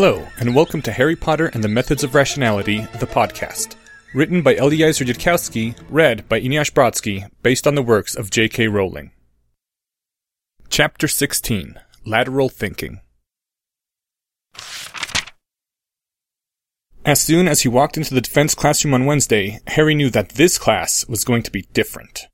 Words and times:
Hello, 0.00 0.24
and 0.38 0.54
welcome 0.54 0.80
to 0.82 0.92
Harry 0.92 1.16
Potter 1.16 1.46
and 1.46 1.64
the 1.64 1.66
Methods 1.66 2.04
of 2.04 2.14
Rationality, 2.14 2.82
the 3.00 3.06
podcast. 3.06 3.74
Written 4.14 4.42
by 4.42 4.54
Eliezer 4.54 5.04
Yudkowsky, 5.04 5.76
read 5.90 6.28
by 6.28 6.40
Eneasz 6.40 6.70
Brodsky, 6.70 7.28
based 7.42 7.66
on 7.66 7.74
the 7.74 7.82
works 7.82 8.14
of 8.14 8.30
J.K. 8.30 8.68
Rowling. 8.68 9.10
Chapter 10.68 11.08
16 11.08 11.80
Lateral 12.06 12.48
Thinking. 12.48 13.00
As 17.04 17.20
soon 17.20 17.48
as 17.48 17.62
he 17.62 17.68
walked 17.68 17.96
into 17.96 18.14
the 18.14 18.20
defense 18.20 18.54
classroom 18.54 18.94
on 18.94 19.04
Wednesday, 19.04 19.58
Harry 19.66 19.96
knew 19.96 20.10
that 20.10 20.28
this 20.28 20.58
class 20.58 21.08
was 21.08 21.24
going 21.24 21.42
to 21.42 21.50
be 21.50 21.62
different. 21.72 22.28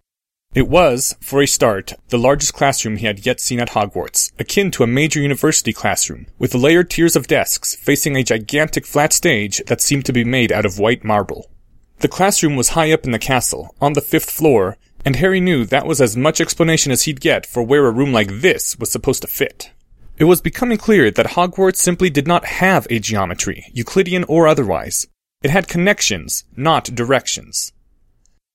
It 0.55 0.69
was, 0.69 1.17
for 1.21 1.43
a 1.43 1.47
start, 1.47 1.95
the 2.11 2.19
largest 2.19 2.55
classroom 2.55 2.99
he 2.99 3.07
had 3.07 3.27
yet 3.27 3.41
seen 3.41 3.59
at 3.59 3.71
Hogwarts, 3.71 4.31
akin 4.39 4.71
to 4.71 4.85
a 4.85 4.87
major 4.87 5.21
university 5.21 5.73
classroom, 5.73 6.27
with 6.39 6.55
layered 6.55 6.91
tiers 6.91 7.17
of 7.17 7.27
desks 7.27 7.75
facing 7.75 8.15
a 8.15 8.23
gigantic 8.23 8.87
flat 8.87 9.13
stage 9.13 9.61
that 9.67 9.81
seemed 9.81 10.05
to 10.07 10.13
be 10.13 10.23
made 10.23 10.53
out 10.53 10.65
of 10.65 10.79
white 10.79 11.03
marble. 11.03 11.51
The 11.99 12.09
classroom 12.09 12.55
was 12.55 12.71
high 12.71 12.93
up 12.93 13.05
in 13.05 13.11
the 13.11 13.19
castle, 13.19 13.75
on 13.81 13.95
the 13.95 14.01
fifth 14.01 14.31
floor, 14.31 14.77
and 15.05 15.17
Harry 15.17 15.41
knew 15.41 15.65
that 15.65 15.87
was 15.87 16.01
as 16.01 16.17
much 16.17 16.41
explanation 16.41 16.93
as 16.93 17.03
he'd 17.03 17.21
get 17.21 17.47
for 17.47 17.65
where 17.65 17.87
a 17.87 17.91
room 17.91 18.13
like 18.13 18.41
this 18.41 18.79
was 18.79 18.93
supposed 18.93 19.23
to 19.23 19.29
fit. 19.29 19.73
It 20.19 20.25
was 20.25 20.41
becoming 20.41 20.79
clear 20.79 21.11
that 21.11 21.35
Hogwarts 21.35 21.79
simply 21.79 22.11
did 22.11 22.29
not 22.29 22.45
have 22.45 22.87
a 22.89 23.01
geometry, 23.01 23.67
Euclidean 23.73 24.23
or 24.29 24.47
otherwise. 24.47 25.09
It 25.43 25.51
had 25.51 25.67
connections, 25.67 26.45
not 26.57 26.95
directions. 26.95 27.73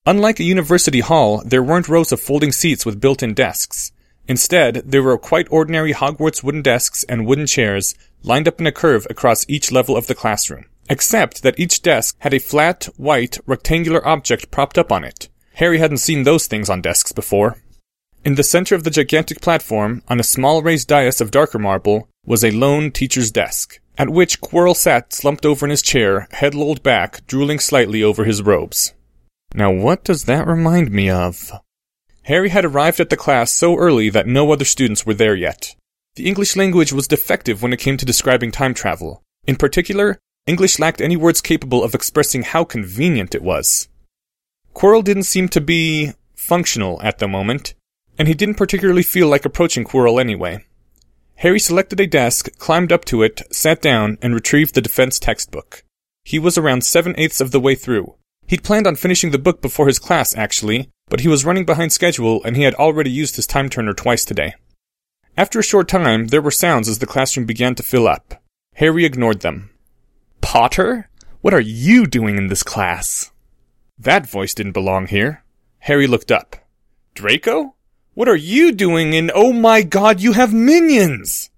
Unlike 0.06 0.40
a 0.40 0.44
university 0.44 1.00
hall, 1.00 1.42
there 1.44 1.62
weren't 1.62 1.88
rows 1.88 2.10
of 2.10 2.20
folding 2.20 2.52
seats 2.52 2.86
with 2.86 3.00
built-in 3.00 3.34
desks. 3.34 3.92
Instead, 4.26 4.82
there 4.86 5.02
were 5.02 5.18
quite 5.18 5.46
ordinary 5.50 5.92
Hogwarts 5.92 6.42
wooden 6.42 6.62
desks 6.62 7.04
and 7.04 7.26
wooden 7.26 7.46
chairs 7.46 7.94
lined 8.22 8.48
up 8.48 8.58
in 8.60 8.66
a 8.66 8.72
curve 8.72 9.06
across 9.10 9.44
each 9.46 9.70
level 9.70 9.98
of 9.98 10.06
the 10.06 10.14
classroom. 10.14 10.64
Except 10.88 11.42
that 11.42 11.58
each 11.60 11.82
desk 11.82 12.16
had 12.20 12.32
a 12.32 12.38
flat, 12.38 12.86
white, 12.96 13.38
rectangular 13.44 14.06
object 14.08 14.50
propped 14.50 14.78
up 14.78 14.90
on 14.90 15.04
it. 15.04 15.28
Harry 15.54 15.78
hadn't 15.78 15.98
seen 15.98 16.22
those 16.22 16.46
things 16.46 16.70
on 16.70 16.80
desks 16.80 17.12
before. 17.12 17.58
In 18.24 18.36
the 18.36 18.42
center 18.42 18.74
of 18.74 18.84
the 18.84 18.90
gigantic 18.90 19.42
platform, 19.42 20.02
on 20.08 20.18
a 20.18 20.22
small 20.22 20.62
raised 20.62 20.88
dais 20.88 21.20
of 21.20 21.30
darker 21.30 21.58
marble, 21.58 22.08
was 22.24 22.42
a 22.42 22.50
lone 22.50 22.90
teacher's 22.90 23.30
desk, 23.30 23.80
at 23.98 24.08
which 24.08 24.40
Quirrell 24.40 24.76
sat 24.76 25.12
slumped 25.12 25.44
over 25.44 25.66
in 25.66 25.70
his 25.70 25.82
chair, 25.82 26.26
head 26.30 26.54
lolled 26.54 26.82
back, 26.82 27.26
drooling 27.26 27.58
slightly 27.58 28.02
over 28.02 28.24
his 28.24 28.40
robes. 28.40 28.94
Now 29.54 29.72
what 29.72 30.04
does 30.04 30.24
that 30.24 30.46
remind 30.46 30.90
me 30.90 31.10
of? 31.10 31.52
Harry 32.22 32.50
had 32.50 32.64
arrived 32.64 33.00
at 33.00 33.10
the 33.10 33.16
class 33.16 33.52
so 33.52 33.76
early 33.76 34.08
that 34.10 34.26
no 34.26 34.52
other 34.52 34.64
students 34.64 35.04
were 35.04 35.14
there 35.14 35.34
yet. 35.34 35.74
The 36.14 36.26
English 36.26 36.54
language 36.54 36.92
was 36.92 37.08
defective 37.08 37.62
when 37.62 37.72
it 37.72 37.80
came 37.80 37.96
to 37.96 38.06
describing 38.06 38.52
time 38.52 38.74
travel. 38.74 39.22
In 39.46 39.56
particular, 39.56 40.18
English 40.46 40.78
lacked 40.78 41.00
any 41.00 41.16
words 41.16 41.40
capable 41.40 41.82
of 41.82 41.94
expressing 41.94 42.42
how 42.42 42.64
convenient 42.64 43.34
it 43.34 43.42
was. 43.42 43.88
Quirrell 44.74 45.04
didn't 45.04 45.24
seem 45.24 45.48
to 45.48 45.60
be 45.60 46.12
functional 46.34 47.00
at 47.02 47.18
the 47.18 47.28
moment, 47.28 47.74
and 48.18 48.28
he 48.28 48.34
didn't 48.34 48.56
particularly 48.56 49.02
feel 49.02 49.28
like 49.28 49.44
approaching 49.44 49.84
Quirrell 49.84 50.20
anyway. 50.20 50.64
Harry 51.36 51.58
selected 51.58 51.98
a 52.00 52.06
desk, 52.06 52.48
climbed 52.58 52.92
up 52.92 53.04
to 53.06 53.22
it, 53.22 53.42
sat 53.50 53.80
down, 53.80 54.18
and 54.20 54.34
retrieved 54.34 54.74
the 54.74 54.82
defense 54.82 55.18
textbook. 55.18 55.84
He 56.22 56.38
was 56.38 56.58
around 56.58 56.84
seven 56.84 57.14
eighths 57.16 57.40
of 57.40 57.50
the 57.50 57.60
way 57.60 57.74
through, 57.74 58.14
He'd 58.50 58.64
planned 58.64 58.88
on 58.88 58.96
finishing 58.96 59.30
the 59.30 59.38
book 59.38 59.62
before 59.62 59.86
his 59.86 60.00
class, 60.00 60.36
actually, 60.36 60.90
but 61.08 61.20
he 61.20 61.28
was 61.28 61.44
running 61.44 61.64
behind 61.64 61.92
schedule 61.92 62.42
and 62.42 62.56
he 62.56 62.64
had 62.64 62.74
already 62.74 63.08
used 63.08 63.36
his 63.36 63.46
time 63.46 63.70
turner 63.70 63.94
twice 63.94 64.24
today. 64.24 64.54
After 65.36 65.60
a 65.60 65.62
short 65.62 65.86
time, 65.86 66.26
there 66.26 66.42
were 66.42 66.50
sounds 66.50 66.88
as 66.88 66.98
the 66.98 67.06
classroom 67.06 67.46
began 67.46 67.76
to 67.76 67.84
fill 67.84 68.08
up. 68.08 68.42
Harry 68.74 69.04
ignored 69.04 69.42
them. 69.42 69.70
Potter? 70.40 71.08
What 71.42 71.54
are 71.54 71.60
you 71.60 72.08
doing 72.08 72.38
in 72.38 72.48
this 72.48 72.64
class? 72.64 73.30
That 73.96 74.28
voice 74.28 74.52
didn't 74.52 74.72
belong 74.72 75.06
here. 75.06 75.44
Harry 75.78 76.08
looked 76.08 76.32
up. 76.32 76.56
Draco? 77.14 77.76
What 78.14 78.28
are 78.28 78.34
you 78.34 78.72
doing 78.72 79.12
in 79.12 79.30
Oh 79.32 79.52
my 79.52 79.82
god, 79.82 80.20
you 80.20 80.32
have 80.32 80.52
minions! 80.52 81.49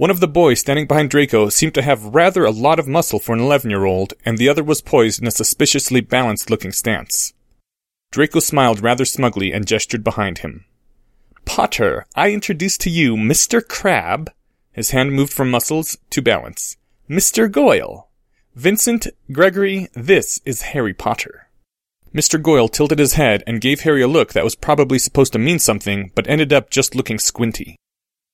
One 0.00 0.10
of 0.10 0.20
the 0.20 0.28
boys 0.28 0.60
standing 0.60 0.86
behind 0.86 1.10
Draco 1.10 1.50
seemed 1.50 1.74
to 1.74 1.82
have 1.82 2.14
rather 2.14 2.46
a 2.46 2.50
lot 2.50 2.78
of 2.78 2.88
muscle 2.88 3.18
for 3.18 3.34
an 3.34 3.40
11 3.40 3.68
year 3.68 3.84
old, 3.84 4.14
and 4.24 4.38
the 4.38 4.48
other 4.48 4.64
was 4.64 4.80
poised 4.80 5.20
in 5.20 5.28
a 5.28 5.30
suspiciously 5.30 6.00
balanced 6.00 6.48
looking 6.48 6.72
stance. 6.72 7.34
Draco 8.10 8.40
smiled 8.40 8.80
rather 8.80 9.04
smugly 9.04 9.52
and 9.52 9.66
gestured 9.66 10.02
behind 10.02 10.38
him. 10.38 10.64
Potter, 11.44 12.06
I 12.14 12.30
introduce 12.30 12.78
to 12.78 12.88
you 12.88 13.14
Mr. 13.14 13.60
Crabbe. 13.60 14.30
His 14.72 14.92
hand 14.92 15.12
moved 15.12 15.34
from 15.34 15.50
muscles 15.50 15.98
to 16.08 16.22
balance. 16.22 16.78
Mr. 17.06 17.52
Goyle. 17.52 18.08
Vincent, 18.54 19.06
Gregory, 19.30 19.88
this 19.92 20.40
is 20.46 20.62
Harry 20.72 20.94
Potter. 20.94 21.50
Mr. 22.14 22.40
Goyle 22.40 22.68
tilted 22.68 22.98
his 22.98 23.20
head 23.20 23.44
and 23.46 23.60
gave 23.60 23.80
Harry 23.80 24.00
a 24.00 24.08
look 24.08 24.32
that 24.32 24.44
was 24.44 24.54
probably 24.54 24.98
supposed 24.98 25.34
to 25.34 25.38
mean 25.38 25.58
something, 25.58 26.10
but 26.14 26.26
ended 26.26 26.54
up 26.54 26.70
just 26.70 26.94
looking 26.94 27.18
squinty. 27.18 27.76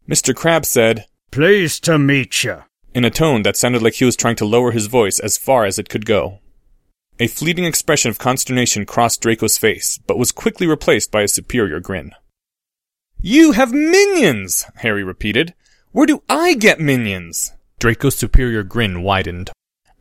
Mr. 0.09 0.33
Crabbe 0.33 0.65
said, 0.65 1.07
Pleased 1.37 1.85
to 1.85 1.99
meet 1.99 2.45
you. 2.45 2.63
In 2.95 3.05
a 3.05 3.11
tone 3.11 3.43
that 3.43 3.59
sounded 3.59 3.83
like 3.83 3.93
he 3.93 4.07
was 4.07 4.17
trying 4.17 4.37
to 4.37 4.47
lower 4.47 4.73
his 4.73 4.87
voice 4.87 5.19
as 5.19 5.37
far 5.37 5.67
as 5.67 5.79
it 5.79 5.91
could 5.91 6.07
go. 6.07 6.39
A 7.21 7.27
fleeting 7.27 7.67
expression 7.67 8.09
of 8.09 8.19
consternation 8.19 8.87
crossed 8.87 9.21
Draco's 9.21 9.59
face, 9.59 9.99
but 10.07 10.17
was 10.17 10.33
quickly 10.33 10.67
replaced 10.67 11.13
by 11.13 11.21
a 11.21 11.29
superior 11.29 11.79
grin. 11.79 12.13
You 13.21 13.53
have 13.53 13.71
minions! 13.71 14.65
Harry 14.77 15.05
repeated. 15.05 15.53
Where 15.93 16.07
do 16.07 16.23
I 16.27 16.55
get 16.55 16.81
minions? 16.81 17.53
Draco's 17.79 18.17
superior 18.17 18.63
grin 18.63 19.03
widened. 19.03 19.51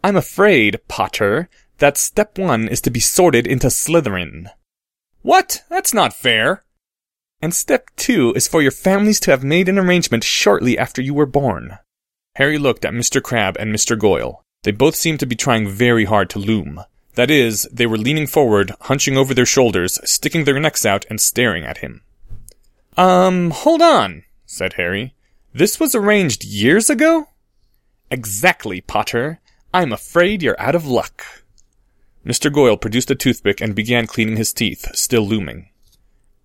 I'm 0.06 0.16
afraid, 0.16 0.80
Potter, 0.88 1.50
that 1.80 1.98
step 1.98 2.38
one 2.38 2.70
is 2.70 2.80
to 2.80 2.90
be 2.90 3.02
sorted 3.02 3.46
into 3.46 3.68
Slytherin. 3.68 4.52
What? 5.22 5.66
That's 5.70 5.94
not 5.94 6.14
fair. 6.14 6.64
And 7.42 7.54
step 7.54 7.90
two 7.96 8.34
is 8.36 8.48
for 8.48 8.62
your 8.62 8.72
families 8.72 9.20
to 9.22 9.32
have 9.32 9.44
made 9.44 9.70
an 9.70 9.78
arrangement 9.78 10.24
shortly 10.24 10.78
after 10.78 11.02
you 11.02 11.14
were 11.14 11.26
born. 11.26 11.78
Harry 12.36 12.58
looked 12.58 12.86
at 12.86 12.94
Mr. 12.94 13.22
Crabbe 13.22 13.58
and 13.60 13.74
Mr. 13.74 13.98
Goyle. 13.98 14.44
They 14.64 14.72
both 14.72 14.96
seemed 14.96 15.20
to 15.20 15.26
be 15.26 15.36
trying 15.36 15.68
very 15.68 16.06
hard 16.06 16.30
to 16.32 16.40
loom. 16.40 16.82
That 17.16 17.32
is, 17.32 17.68
they 17.72 17.86
were 17.86 17.98
leaning 17.98 18.28
forward, 18.28 18.74
hunching 18.82 19.16
over 19.16 19.34
their 19.34 19.46
shoulders, 19.46 20.00
sticking 20.04 20.44
their 20.44 20.60
necks 20.60 20.86
out, 20.86 21.06
and 21.10 21.22
staring 21.22 21.64
at 21.64 21.78
him. 21.78 22.02
Um, 22.98 23.52
hold 23.52 23.82
on, 23.82 24.24
said 24.46 24.74
Harry. 24.74 25.16
This 25.54 25.80
was 25.80 25.96
arranged 25.96 26.44
years 26.44 26.90
ago? 26.90 27.30
Exactly, 28.12 28.82
Potter. 28.82 29.40
I'm 29.74 29.94
afraid 29.94 30.44
you're 30.44 30.60
out 30.60 30.76
of 30.76 30.86
luck. 30.86 31.24
Mr. 32.26 32.52
Goyle 32.52 32.78
produced 32.78 33.12
a 33.12 33.16
toothpick 33.16 33.62
and 33.62 33.76
began 33.76 34.08
cleaning 34.08 34.38
his 34.38 34.52
teeth, 34.52 34.94
still 34.96 35.26
looming. 35.26 35.70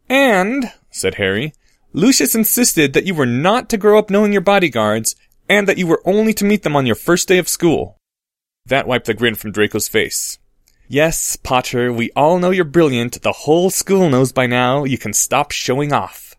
And, 0.09 0.73
said 0.91 1.17
Harry, 1.17 1.53
Lucius 1.93 2.35
insisted 2.35 2.93
that 2.93 3.07
you 3.07 3.15
were 3.15 3.27
not 3.27 3.69
to 3.69 3.77
grow 3.77 3.99
up 3.99 4.11
knowing 4.11 4.33
your 4.33 4.41
bodyguards, 4.41 5.17
and 5.49 5.67
that 5.67 5.79
you 5.79 5.87
were 5.87 6.03
only 6.05 6.33
to 6.35 6.45
meet 6.45 6.63
them 6.63 6.77
on 6.77 6.87
your 6.87 6.95
first 6.95 7.27
day 7.27 7.39
of 7.39 7.49
school. 7.49 7.97
That 8.67 8.87
wiped 8.87 9.07
the 9.07 9.15
grin 9.15 9.35
from 9.35 9.53
Draco's 9.53 9.89
face. 9.89 10.39
Yes, 10.87 11.37
Potter, 11.37 11.93
we 11.93 12.11
all 12.15 12.39
know 12.39 12.51
you're 12.51 12.65
brilliant. 12.65 13.23
The 13.23 13.33
whole 13.33 13.71
school 13.71 14.11
knows 14.11 14.33
by 14.33 14.47
now 14.47 14.85
you 14.85 14.99
can 14.99 15.13
stop 15.13 15.51
showing 15.51 15.93
off. 15.93 16.37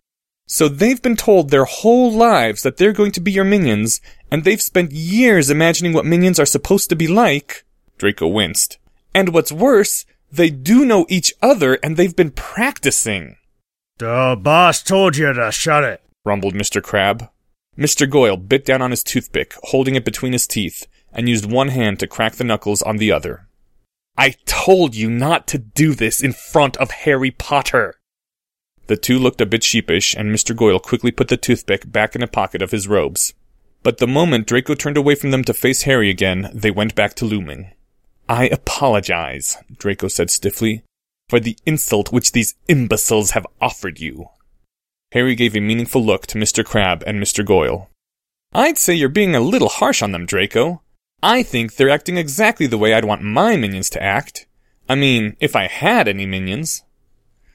So 0.48 0.68
they've 0.68 1.02
been 1.02 1.16
told 1.16 1.50
their 1.50 1.66
whole 1.66 2.12
lives 2.12 2.64
that 2.64 2.78
they're 2.78 2.92
going 2.92 3.14
to 3.14 3.22
be 3.22 3.32
your 3.32 3.46
minions, 3.46 4.02
and 4.30 4.44
they've 4.44 4.62
spent 4.62 4.92
years 4.92 5.50
imagining 5.50 5.94
what 5.94 6.06
minions 6.06 6.40
are 6.40 6.46
supposed 6.46 6.90
to 6.90 6.96
be 6.96 7.08
like. 7.08 7.64
Draco 7.98 8.28
winced. 8.28 8.78
And 9.14 9.30
what's 9.30 9.52
worse, 9.52 10.06
they 10.32 10.50
do 10.50 10.86
know 10.86 11.06
each 11.10 11.34
other 11.42 11.76
and 11.84 11.98
they've 11.98 12.16
been 12.16 12.32
practicing. 12.32 13.36
The 14.02 14.36
boss 14.36 14.82
told 14.82 15.16
you 15.16 15.32
to 15.32 15.52
shut 15.52 15.84
it, 15.84 16.02
rumbled 16.26 16.56
Mr. 16.56 16.82
Crabbe. 16.82 17.30
Mr. 17.78 18.10
Goyle 18.10 18.36
bit 18.36 18.66
down 18.66 18.82
on 18.82 18.90
his 18.90 19.04
toothpick, 19.04 19.54
holding 19.66 19.94
it 19.94 20.04
between 20.04 20.34
his 20.34 20.48
teeth, 20.48 20.88
and 21.14 21.30
used 21.30 21.46
one 21.46 21.68
hand 21.68 22.00
to 22.00 22.08
crack 22.08 22.34
the 22.34 22.44
knuckles 22.44 22.82
on 22.82 22.98
the 22.98 23.12
other. 23.12 23.48
I 24.18 24.34
told 24.48 24.96
you 24.96 25.08
not 25.08 25.46
to 25.50 25.60
do 25.60 25.94
this 25.94 26.24
in 26.24 26.34
front 26.34 26.78
of 26.78 26.90
Harry 26.90 27.30
Potter. 27.30 28.00
The 28.88 28.98
two 28.98 29.20
looked 29.20 29.40
a 29.40 29.46
bit 29.46 29.64
sheepish, 29.64 30.16
and 30.16 30.34
Mr. 30.34 30.56
Goyle 30.56 30.80
quickly 30.80 31.12
put 31.12 31.28
the 31.28 31.38
toothpick 31.38 31.92
back 31.92 32.16
in 32.16 32.24
a 32.24 32.28
pocket 32.28 32.64
of 32.64 32.72
his 32.72 32.88
robes. 32.88 33.36
But 33.84 34.00
the 34.00 34.08
moment 34.08 34.48
Draco 34.48 34.74
turned 34.74 34.98
away 34.98 35.14
from 35.14 35.30
them 35.30 35.44
to 35.44 35.54
face 35.54 35.84
Harry 35.84 36.10
again, 36.10 36.50
they 36.56 36.72
went 36.72 36.96
back 36.96 37.14
to 37.18 37.26
looming. 37.26 37.72
I 38.28 38.48
apologize, 38.48 39.58
Draco 39.78 40.08
said 40.08 40.32
stiffly 40.32 40.82
for 41.32 41.40
the 41.40 41.58
insult 41.66 42.12
which 42.12 42.34
these 42.34 42.56
imbeciles 42.68 43.32
have 43.32 43.48
offered 43.62 44.02
you. 44.02 44.26
Harry 45.14 45.34
gave 45.34 45.56
a 45.56 45.62
meaningful 45.62 46.04
look 46.04 46.28
to 46.28 46.38
Mr. 46.38 46.62
Crabbe 46.62 47.06
and 47.08 47.24
Mr. 47.24 47.46
Goyle. 47.46 47.90
I'd 48.52 48.78
say 48.78 48.96
you're 48.96 49.08
being 49.08 49.34
a 49.34 49.40
little 49.40 49.70
harsh 49.70 50.02
on 50.02 50.12
them, 50.12 50.26
Draco. 50.26 50.82
I 51.24 51.42
think 51.42 51.76
they're 51.76 51.90
acting 51.90 52.18
exactly 52.18 52.68
the 52.68 52.78
way 52.78 52.94
I'd 52.94 53.06
want 53.06 53.22
my 53.22 53.56
minions 53.56 53.90
to 53.92 54.04
act. 54.04 54.46
I 54.90 54.96
mean, 54.96 55.38
if 55.40 55.56
I 55.56 55.68
had 55.68 56.10
any 56.10 56.26
minions. 56.26 56.84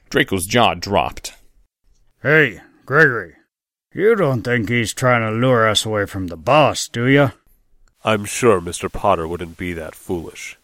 Draco's 0.09 0.47
jaw 0.47 0.73
dropped. 0.73 1.35
Hey, 2.23 2.61
Gregory, 2.87 3.35
you 3.93 4.15
don't 4.15 4.41
think 4.41 4.69
he's 4.69 4.91
trying 4.91 5.21
to 5.21 5.37
lure 5.37 5.69
us 5.69 5.85
away 5.85 6.07
from 6.07 6.27
the 6.27 6.37
boss, 6.37 6.87
do 6.87 7.05
you? 7.05 7.31
I'm 8.03 8.25
sure 8.25 8.59
Mr. 8.59 8.91
Potter 8.91 9.27
wouldn't 9.27 9.55
be 9.55 9.73
that 9.73 9.93
foolish. 9.93 10.57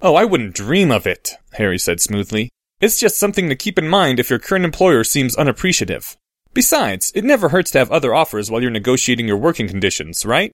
Oh, 0.00 0.14
I 0.14 0.24
wouldn't 0.24 0.54
dream 0.54 0.90
of 0.90 1.06
it, 1.06 1.34
Harry 1.52 1.78
said 1.78 2.00
smoothly. 2.00 2.50
It's 2.84 3.00
just 3.00 3.16
something 3.16 3.48
to 3.48 3.56
keep 3.56 3.78
in 3.78 3.88
mind 3.88 4.20
if 4.20 4.28
your 4.28 4.38
current 4.38 4.66
employer 4.66 5.04
seems 5.04 5.36
unappreciative. 5.36 6.18
Besides, 6.52 7.12
it 7.14 7.24
never 7.24 7.48
hurts 7.48 7.70
to 7.70 7.78
have 7.78 7.90
other 7.90 8.14
offers 8.14 8.50
while 8.50 8.60
you're 8.60 8.70
negotiating 8.70 9.26
your 9.26 9.38
working 9.38 9.68
conditions, 9.68 10.26
right? 10.26 10.52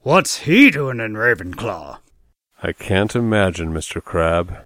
What's 0.00 0.38
he 0.38 0.70
doing 0.70 1.00
in 1.00 1.12
Ravenclaw? 1.12 1.98
I 2.62 2.72
can't 2.72 3.14
imagine, 3.14 3.74
Mr. 3.74 4.02
Crabbe. 4.02 4.56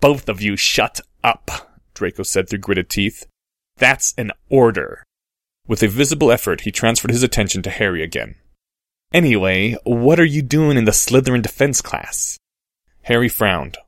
Both 0.00 0.28
of 0.28 0.42
you 0.42 0.54
shut 0.54 1.00
up, 1.22 1.80
Draco 1.94 2.24
said 2.24 2.50
through 2.50 2.58
gritted 2.58 2.90
teeth. 2.90 3.26
That's 3.78 4.12
an 4.18 4.30
order. 4.50 5.02
With 5.66 5.82
a 5.82 5.88
visible 5.88 6.30
effort, 6.30 6.60
he 6.60 6.70
transferred 6.70 7.12
his 7.12 7.22
attention 7.22 7.62
to 7.62 7.70
Harry 7.70 8.02
again. 8.02 8.34
Anyway, 9.14 9.78
what 9.84 10.20
are 10.20 10.26
you 10.26 10.42
doing 10.42 10.76
in 10.76 10.84
the 10.84 10.90
Slytherin 10.90 11.40
defense 11.40 11.80
class? 11.80 12.36
Harry 13.04 13.30
frowned. 13.30 13.78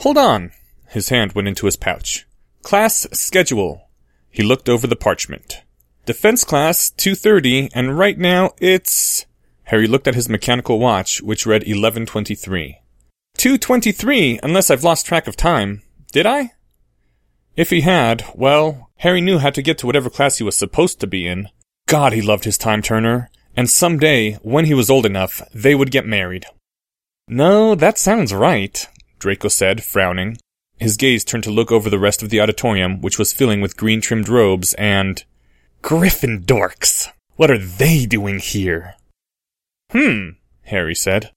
Hold 0.00 0.18
on. 0.18 0.50
His 0.94 1.08
hand 1.08 1.32
went 1.32 1.48
into 1.48 1.66
his 1.66 1.74
pouch. 1.74 2.24
Class 2.62 3.08
schedule. 3.10 3.88
He 4.30 4.44
looked 4.44 4.68
over 4.68 4.86
the 4.86 4.94
parchment. 4.94 5.62
Defense 6.06 6.44
class 6.44 6.88
230 6.88 7.70
and 7.74 7.98
right 7.98 8.16
now 8.16 8.52
it's 8.60 9.26
Harry 9.64 9.88
looked 9.88 10.06
at 10.06 10.14
his 10.14 10.28
mechanical 10.28 10.78
watch 10.78 11.20
which 11.20 11.46
read 11.46 11.62
1123. 11.62 12.78
223 13.36 14.38
unless 14.40 14.70
I've 14.70 14.84
lost 14.84 15.04
track 15.04 15.26
of 15.26 15.34
time. 15.34 15.82
Did 16.12 16.26
I? 16.26 16.52
If 17.56 17.70
he 17.70 17.80
had, 17.80 18.24
well, 18.32 18.90
Harry 18.98 19.20
knew 19.20 19.38
how 19.38 19.50
to 19.50 19.62
get 19.62 19.78
to 19.78 19.86
whatever 19.86 20.08
class 20.08 20.38
he 20.38 20.44
was 20.44 20.56
supposed 20.56 21.00
to 21.00 21.08
be 21.08 21.26
in. 21.26 21.48
God, 21.88 22.12
he 22.12 22.22
loved 22.22 22.44
his 22.44 22.56
time 22.56 22.82
turner. 22.82 23.30
And 23.56 23.68
someday, 23.68 24.34
when 24.42 24.66
he 24.66 24.74
was 24.74 24.90
old 24.90 25.06
enough, 25.06 25.42
they 25.52 25.74
would 25.74 25.90
get 25.90 26.06
married. 26.06 26.46
No, 27.26 27.74
that 27.74 27.98
sounds 27.98 28.32
right, 28.32 28.88
Draco 29.18 29.48
said, 29.48 29.82
frowning. 29.82 30.36
His 30.84 30.98
gaze 30.98 31.24
turned 31.24 31.44
to 31.44 31.50
look 31.50 31.72
over 31.72 31.88
the 31.88 31.98
rest 31.98 32.22
of 32.22 32.28
the 32.28 32.42
auditorium, 32.42 33.00
which 33.00 33.18
was 33.18 33.32
filling 33.32 33.62
with 33.62 33.74
green 33.74 34.02
trimmed 34.02 34.28
robes 34.28 34.74
and. 34.74 35.24
Gryffindorks! 35.82 37.08
What 37.36 37.50
are 37.50 37.56
they 37.56 38.04
doing 38.04 38.38
here? 38.38 38.94
Hmm, 39.92 40.32
Harry 40.64 40.94
said. 40.94 41.30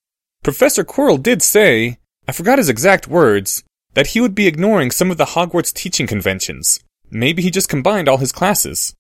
Professor 0.44 0.84
Quirrell 0.84 1.24
did 1.24 1.42
say, 1.42 1.98
I 2.28 2.34
forgot 2.34 2.58
his 2.58 2.68
exact 2.68 3.08
words, 3.08 3.64
that 3.94 4.08
he 4.08 4.20
would 4.20 4.36
be 4.36 4.48
ignoring 4.48 4.92
some 4.92 5.12
of 5.12 5.18
the 5.18 5.28
Hogwarts 5.28 5.74
teaching 5.74 6.08
conventions. 6.08 6.82
Maybe 7.10 7.42
he 7.42 7.50
just 7.50 7.70
combined 7.70 8.10
all 8.10 8.18
his 8.18 8.34
classes. 8.34 8.96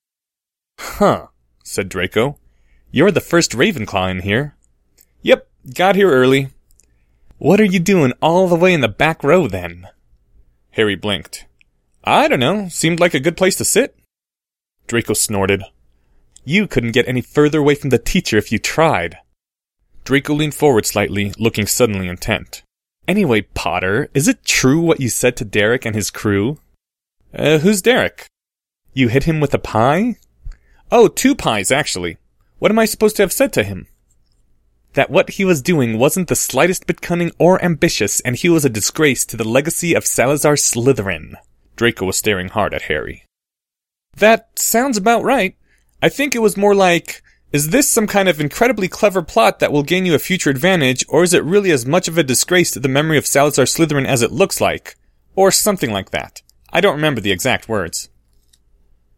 Huh, 0.79 1.27
said 1.65 1.89
Draco. 1.89 2.39
You're 2.89 3.11
the 3.11 3.19
first 3.19 3.51
Ravenclaw 3.51 4.09
in 4.11 4.21
here. 4.21 4.55
Yep, 5.23 5.45
got 5.75 5.97
here 5.97 6.09
early. 6.09 6.51
What 7.37 7.59
are 7.59 7.65
you 7.65 7.79
doing 7.79 8.13
all 8.21 8.47
the 8.47 8.55
way 8.55 8.73
in 8.73 8.79
the 8.79 8.87
back 8.87 9.25
row 9.25 9.49
then? 9.49 9.89
Harry 10.77 10.95
blinked. 10.95 11.45
I 12.03 12.27
don't 12.27 12.39
know, 12.39 12.69
seemed 12.69 12.99
like 12.99 13.15
a 13.15 13.19
good 13.19 13.35
place 13.35 13.55
to 13.55 13.65
sit. 13.65 13.97
Draco 14.85 15.13
snorted. 15.13 15.63
You 16.45 16.67
couldn't 16.67 16.91
get 16.91 17.07
any 17.07 17.21
further 17.21 17.59
away 17.59 17.73
from 17.73 17.89
the 17.89 17.97
teacher 17.97 18.37
if 18.37 18.51
you 18.51 18.59
tried. 18.59 19.17
Draco 20.05 20.35
leaned 20.35 20.53
forward 20.53 20.85
slightly, 20.85 21.33
looking 21.39 21.65
suddenly 21.65 22.07
intent. 22.07 22.61
Anyway, 23.07 23.41
Potter, 23.41 24.09
is 24.13 24.27
it 24.27 24.45
true 24.45 24.79
what 24.79 25.01
you 25.01 25.09
said 25.09 25.35
to 25.37 25.45
Derek 25.45 25.83
and 25.83 25.95
his 25.95 26.11
crew? 26.11 26.59
Uh, 27.33 27.57
who's 27.57 27.81
Derek? 27.81 28.27
You 28.93 29.07
hit 29.07 29.23
him 29.23 29.39
with 29.39 29.53
a 29.53 29.59
pie? 29.59 30.17
Oh, 30.91 31.07
two 31.07 31.35
pies, 31.35 31.71
actually. 31.71 32.17
What 32.59 32.71
am 32.71 32.79
I 32.79 32.85
supposed 32.85 33.15
to 33.15 33.23
have 33.23 33.33
said 33.33 33.51
to 33.53 33.63
him? 33.63 33.87
That 34.97 35.11
what 35.11 35.29
he 35.29 35.45
was 35.45 35.61
doing 35.61 35.99
wasn't 35.99 36.27
the 36.27 36.35
slightest 36.35 36.87
bit 36.87 37.01
cunning 37.01 37.31
or 37.37 37.63
ambitious, 37.63 38.19
and 38.21 38.35
he 38.35 38.49
was 38.49 38.65
a 38.65 38.69
disgrace 38.69 39.25
to 39.25 39.37
the 39.37 39.47
legacy 39.47 39.93
of 39.93 40.07
Salazar 40.07 40.55
Slytherin. 40.55 41.35
Draco 41.75 42.07
was 42.07 42.17
staring 42.17 42.49
hard 42.49 42.73
at 42.73 42.81
Harry. 42.89 43.23
That 44.15 44.57
sounds 44.57 44.97
about 44.97 45.23
right. 45.23 45.55
I 46.01 46.09
think 46.09 46.33
it 46.33 46.41
was 46.41 46.57
more 46.57 46.73
like, 46.73 47.21
is 47.51 47.69
this 47.69 47.87
some 47.87 48.07
kind 48.07 48.27
of 48.27 48.41
incredibly 48.41 48.87
clever 48.87 49.21
plot 49.21 49.59
that 49.59 49.71
will 49.71 49.83
gain 49.83 50.07
you 50.07 50.15
a 50.15 50.17
future 50.17 50.49
advantage, 50.49 51.05
or 51.07 51.21
is 51.21 51.35
it 51.35 51.43
really 51.43 51.69
as 51.69 51.85
much 51.85 52.07
of 52.07 52.17
a 52.17 52.23
disgrace 52.23 52.71
to 52.71 52.79
the 52.79 52.89
memory 52.89 53.19
of 53.19 53.27
Salazar 53.27 53.65
Slytherin 53.65 54.07
as 54.07 54.23
it 54.23 54.31
looks 54.31 54.59
like? 54.59 54.95
Or 55.35 55.51
something 55.51 55.91
like 55.91 56.09
that. 56.09 56.41
I 56.73 56.81
don't 56.81 56.95
remember 56.95 57.21
the 57.21 57.31
exact 57.31 57.69
words. 57.69 58.09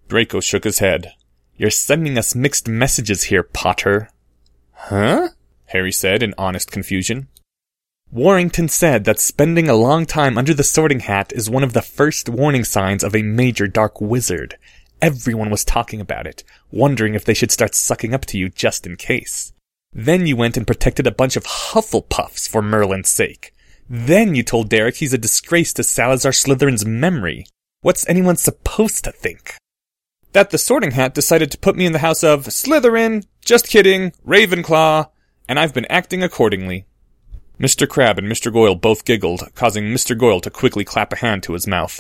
Draco 0.10 0.42
shook 0.42 0.66
his 0.66 0.80
head. 0.80 1.14
You're 1.56 1.70
sending 1.70 2.18
us 2.18 2.36
mixed 2.36 2.68
messages 2.68 3.24
here, 3.24 3.44
Potter. 3.44 4.10
Huh? 4.74 5.30
Harry 5.70 5.92
said 5.92 6.22
in 6.24 6.34
honest 6.38 6.72
confusion. 6.72 7.28
Warrington 8.12 8.70
said 8.70 9.06
that 9.06 9.20
spending 9.20 9.70
a 9.70 9.76
long 9.76 10.08
time 10.08 10.38
under 10.38 10.54
the 10.54 10.64
sorting 10.64 11.02
hat 11.02 11.32
is 11.34 11.50
one 11.50 11.64
of 11.64 11.74
the 11.74 11.82
first 11.84 12.28
warning 12.28 12.64
signs 12.64 13.04
of 13.04 13.16
a 13.16 13.22
major 13.22 13.68
dark 13.68 14.02
wizard. 14.02 14.58
Everyone 15.00 15.52
was 15.52 15.64
talking 15.64 16.02
about 16.02 16.26
it, 16.26 16.44
wondering 16.72 17.14
if 17.14 17.24
they 17.24 17.36
should 17.36 17.52
start 17.52 17.76
sucking 17.76 18.16
up 18.16 18.26
to 18.26 18.38
you 18.38 18.50
just 18.50 18.88
in 18.88 18.96
case. 18.96 19.54
Then 19.94 20.26
you 20.26 20.36
went 20.36 20.58
and 20.58 20.66
protected 20.66 21.06
a 21.06 21.12
bunch 21.12 21.36
of 21.36 21.46
Hufflepuffs 21.46 22.50
for 22.50 22.64
Merlin's 22.64 23.10
sake. 23.10 23.54
Then 23.88 24.34
you 24.34 24.42
told 24.42 24.70
Derek 24.70 24.96
he's 24.96 25.14
a 25.14 25.18
disgrace 25.20 25.72
to 25.74 25.84
Salazar 25.84 26.32
Slytherin's 26.32 26.86
memory. 26.86 27.46
What's 27.82 28.10
anyone 28.10 28.38
supposed 28.38 29.04
to 29.04 29.12
think? 29.12 29.56
That 30.34 30.50
the 30.50 30.58
sorting 30.58 30.92
hat 30.92 31.14
decided 31.14 31.52
to 31.52 31.58
put 31.60 31.76
me 31.76 31.86
in 31.86 31.94
the 31.94 32.00
house 32.00 32.24
of 32.24 32.46
Slytherin, 32.46 33.26
just 33.44 33.68
kidding, 33.68 34.12
Ravenclaw, 34.28 35.10
and 35.50 35.60
I've 35.60 35.74
been 35.74 35.88
acting 35.90 36.22
accordingly. 36.22 36.86
Mr. 37.60 37.90
Crabbe 37.90 38.20
and 38.20 38.32
Mr. 38.32 38.54
Goyle 38.54 38.76
both 38.76 39.04
giggled, 39.04 39.44
causing 39.56 39.86
Mr. 39.86 40.18
Goyle 40.18 40.40
to 40.42 40.52
quickly 40.52 40.86
clap 40.86 41.12
a 41.12 41.18
hand 41.18 41.44
to 41.44 41.54
his 41.54 41.68
mouth. 41.68 42.00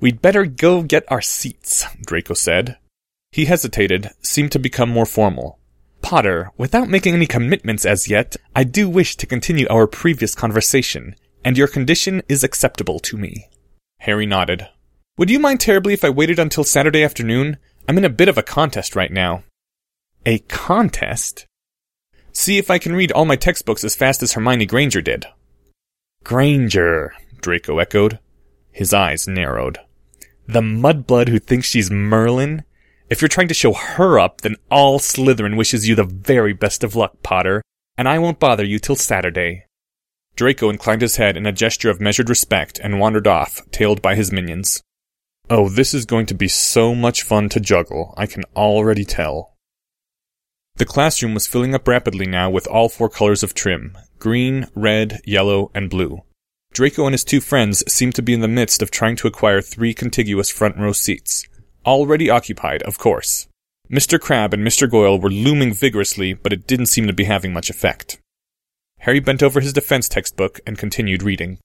We'd 0.00 0.20
better 0.20 0.44
go 0.44 0.82
get 0.82 1.10
our 1.10 1.22
seats, 1.22 1.86
Draco 2.04 2.34
said. 2.34 2.76
He 3.30 3.44
hesitated, 3.44 4.10
seemed 4.20 4.50
to 4.52 4.58
become 4.58 4.90
more 4.90 5.06
formal. 5.06 5.60
Potter, 6.02 6.50
without 6.58 6.88
making 6.88 7.14
any 7.14 7.26
commitments 7.26 7.86
as 7.86 8.10
yet, 8.10 8.34
I 8.56 8.64
do 8.64 8.88
wish 8.88 9.16
to 9.16 9.26
continue 9.26 9.68
our 9.70 9.86
previous 9.86 10.34
conversation, 10.34 11.14
and 11.44 11.56
your 11.56 11.68
condition 11.68 12.22
is 12.28 12.42
acceptable 12.42 12.98
to 13.00 13.16
me. 13.16 13.46
Harry 14.00 14.26
nodded. 14.26 14.68
Would 15.16 15.30
you 15.30 15.38
mind 15.38 15.60
terribly 15.60 15.94
if 15.94 16.04
I 16.04 16.10
waited 16.10 16.40
until 16.40 16.64
Saturday 16.64 17.04
afternoon? 17.04 17.58
I'm 17.88 17.98
in 17.98 18.04
a 18.04 18.10
bit 18.10 18.28
of 18.28 18.36
a 18.36 18.42
contest 18.42 18.96
right 18.96 19.12
now. 19.12 19.44
A 20.26 20.40
contest? 20.40 21.46
See 22.32 22.58
if 22.58 22.70
I 22.70 22.78
can 22.78 22.94
read 22.94 23.12
all 23.12 23.24
my 23.24 23.36
textbooks 23.36 23.84
as 23.84 23.94
fast 23.94 24.22
as 24.22 24.32
Hermione 24.32 24.66
Granger 24.66 25.02
did. 25.02 25.26
Granger, 26.24 27.12
Draco 27.40 27.78
echoed. 27.78 28.18
His 28.70 28.94
eyes 28.94 29.28
narrowed. 29.28 29.78
The 30.46 30.60
mudblood 30.60 31.28
who 31.28 31.38
thinks 31.38 31.68
she's 31.68 31.90
Merlin? 31.90 32.64
If 33.10 33.20
you're 33.20 33.28
trying 33.28 33.48
to 33.48 33.54
show 33.54 33.74
her 33.74 34.18
up, 34.18 34.40
then 34.40 34.56
all 34.70 34.98
Slytherin 34.98 35.56
wishes 35.56 35.86
you 35.86 35.94
the 35.94 36.04
very 36.04 36.54
best 36.54 36.82
of 36.82 36.96
luck, 36.96 37.22
Potter, 37.22 37.62
and 37.98 38.08
I 38.08 38.18
won't 38.18 38.40
bother 38.40 38.64
you 38.64 38.78
till 38.78 38.96
Saturday. 38.96 39.66
Draco 40.34 40.70
inclined 40.70 41.02
his 41.02 41.16
head 41.16 41.36
in 41.36 41.44
a 41.44 41.52
gesture 41.52 41.90
of 41.90 42.00
measured 42.00 42.30
respect 42.30 42.80
and 42.82 42.98
wandered 42.98 43.26
off, 43.26 43.60
tailed 43.70 44.00
by 44.00 44.14
his 44.14 44.32
minions. 44.32 44.82
Oh, 45.50 45.68
this 45.68 45.92
is 45.92 46.06
going 46.06 46.24
to 46.26 46.34
be 46.34 46.48
so 46.48 46.94
much 46.94 47.22
fun 47.22 47.50
to 47.50 47.60
juggle, 47.60 48.14
I 48.16 48.26
can 48.26 48.44
already 48.56 49.04
tell. 49.04 49.51
The 50.76 50.86
classroom 50.86 51.34
was 51.34 51.46
filling 51.46 51.74
up 51.74 51.86
rapidly 51.86 52.26
now 52.26 52.50
with 52.50 52.66
all 52.66 52.88
four 52.88 53.08
colors 53.08 53.42
of 53.42 53.54
trim 53.54 53.96
green, 54.18 54.66
red, 54.74 55.20
yellow, 55.24 55.70
and 55.74 55.90
blue. 55.90 56.22
Draco 56.72 57.06
and 57.06 57.12
his 57.12 57.24
two 57.24 57.40
friends 57.40 57.84
seemed 57.92 58.14
to 58.14 58.22
be 58.22 58.32
in 58.32 58.40
the 58.40 58.48
midst 58.48 58.80
of 58.80 58.90
trying 58.90 59.16
to 59.16 59.26
acquire 59.26 59.60
three 59.60 59.92
contiguous 59.92 60.48
front 60.48 60.76
row 60.78 60.92
seats. 60.92 61.46
Already 61.84 62.30
occupied, 62.30 62.82
of 62.82 62.98
course. 62.98 63.48
Mr. 63.90 64.18
Crabbe 64.18 64.54
and 64.54 64.66
Mr. 64.66 64.90
Goyle 64.90 65.20
were 65.20 65.28
looming 65.28 65.74
vigorously, 65.74 66.32
but 66.32 66.52
it 66.52 66.66
didn't 66.66 66.86
seem 66.86 67.06
to 67.06 67.12
be 67.12 67.24
having 67.24 67.52
much 67.52 67.68
effect. 67.68 68.18
Harry 69.00 69.20
bent 69.20 69.42
over 69.42 69.60
his 69.60 69.72
defense 69.72 70.08
textbook 70.08 70.60
and 70.66 70.78
continued 70.78 71.22
reading. 71.22 71.58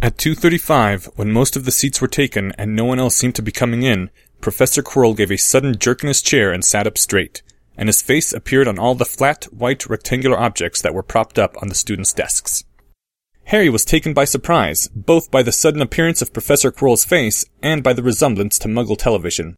At 0.00 0.16
2.35, 0.16 1.16
when 1.16 1.32
most 1.32 1.56
of 1.56 1.64
the 1.64 1.72
seats 1.72 2.00
were 2.00 2.06
taken 2.06 2.52
and 2.56 2.76
no 2.76 2.84
one 2.84 3.00
else 3.00 3.16
seemed 3.16 3.34
to 3.34 3.42
be 3.42 3.50
coming 3.50 3.82
in, 3.82 4.10
Professor 4.40 4.82
Quirrell 4.82 5.16
gave 5.16 5.30
a 5.30 5.36
sudden 5.36 5.78
jerk 5.78 6.02
in 6.02 6.08
his 6.08 6.22
chair 6.22 6.52
and 6.52 6.64
sat 6.64 6.86
up 6.86 6.96
straight, 6.96 7.42
and 7.76 7.88
his 7.88 8.02
face 8.02 8.32
appeared 8.32 8.68
on 8.68 8.78
all 8.78 8.94
the 8.94 9.04
flat, 9.04 9.44
white, 9.52 9.88
rectangular 9.88 10.38
objects 10.38 10.80
that 10.82 10.94
were 10.94 11.02
propped 11.02 11.38
up 11.38 11.56
on 11.60 11.68
the 11.68 11.74
students' 11.74 12.12
desks. 12.12 12.64
Harry 13.44 13.70
was 13.70 13.84
taken 13.84 14.12
by 14.12 14.24
surprise, 14.24 14.88
both 14.94 15.30
by 15.30 15.42
the 15.42 15.52
sudden 15.52 15.80
appearance 15.80 16.20
of 16.20 16.32
Professor 16.32 16.70
Quirrell's 16.70 17.04
face 17.04 17.46
and 17.62 17.82
by 17.82 17.92
the 17.92 18.02
resemblance 18.02 18.58
to 18.58 18.68
Muggle 18.68 18.98
television. 18.98 19.56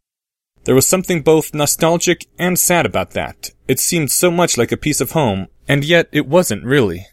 There 0.63 0.75
was 0.75 0.85
something 0.85 1.23
both 1.23 1.53
nostalgic 1.53 2.27
and 2.37 2.57
sad 2.57 2.85
about 2.85 3.11
that. 3.11 3.51
It 3.67 3.79
seemed 3.79 4.11
so 4.11 4.31
much 4.31 4.57
like 4.57 4.71
a 4.71 4.77
piece 4.77 5.01
of 5.01 5.11
home, 5.11 5.47
and 5.67 5.83
yet 5.83 6.07
it 6.11 6.27
wasn't 6.27 6.63
really. 6.63 7.07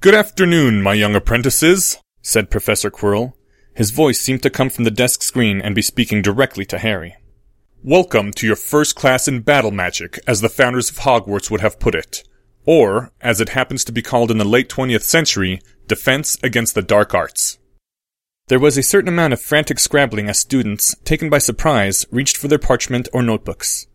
Good 0.00 0.14
afternoon, 0.14 0.82
my 0.82 0.94
young 0.94 1.14
apprentices, 1.14 1.98
said 2.22 2.50
Professor 2.50 2.90
Quirrell. 2.90 3.34
His 3.76 3.90
voice 3.90 4.18
seemed 4.18 4.42
to 4.42 4.48
come 4.48 4.70
from 4.70 4.84
the 4.84 4.90
desk 4.90 5.22
screen 5.22 5.60
and 5.60 5.74
be 5.74 5.82
speaking 5.82 6.22
directly 6.22 6.64
to 6.64 6.78
Harry. 6.78 7.14
Welcome 7.84 8.32
to 8.32 8.46
your 8.46 8.56
first 8.56 8.94
class 8.94 9.28
in 9.28 9.42
battle 9.42 9.70
magic, 9.70 10.18
as 10.26 10.40
the 10.40 10.48
founders 10.48 10.88
of 10.88 11.00
Hogwarts 11.00 11.50
would 11.50 11.60
have 11.60 11.78
put 11.78 11.94
it. 11.94 12.24
Or, 12.64 13.12
as 13.20 13.38
it 13.38 13.50
happens 13.50 13.84
to 13.84 13.92
be 13.92 14.00
called 14.00 14.30
in 14.30 14.38
the 14.38 14.46
late 14.46 14.70
20th 14.70 15.02
century, 15.02 15.60
Defense 15.88 16.38
Against 16.42 16.74
the 16.74 16.80
Dark 16.80 17.14
Arts. 17.14 17.58
There 18.48 18.58
was 18.58 18.78
a 18.78 18.82
certain 18.82 19.10
amount 19.10 19.34
of 19.34 19.42
frantic 19.42 19.78
scrabbling 19.78 20.30
as 20.30 20.38
students, 20.38 20.96
taken 21.04 21.28
by 21.28 21.36
surprise, 21.36 22.06
reached 22.10 22.38
for 22.38 22.48
their 22.48 22.58
parchment 22.58 23.10
or 23.12 23.22
notebooks. 23.22 23.88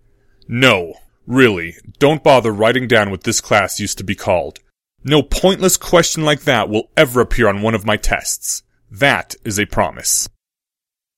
No, 0.48 0.94
really, 1.26 1.74
don't 1.98 2.24
bother 2.24 2.52
writing 2.52 2.88
down 2.88 3.10
what 3.10 3.24
this 3.24 3.42
class 3.42 3.80
used 3.80 3.98
to 3.98 4.04
be 4.04 4.14
called. 4.14 4.60
No 5.04 5.24
pointless 5.24 5.76
question 5.76 6.24
like 6.24 6.42
that 6.42 6.70
will 6.70 6.92
ever 6.96 7.20
appear 7.20 7.48
on 7.48 7.64
one 7.64 7.74
of 7.74 7.84
my 7.84 7.98
tests. 7.98 8.62
That 8.92 9.36
is 9.46 9.58
a 9.58 9.66
promise. 9.66 10.28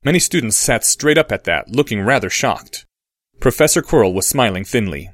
Many 0.03 0.19
students 0.19 0.57
sat 0.57 0.85
straight 0.85 1.17
up 1.17 1.31
at 1.31 1.45
that, 1.45 1.69
looking 1.69 2.01
rather 2.01 2.29
shocked. 2.29 2.85
Professor 3.39 3.81
Quirrell 3.81 4.13
was 4.13 4.27
smiling 4.27 4.63
thinly. 4.63 5.09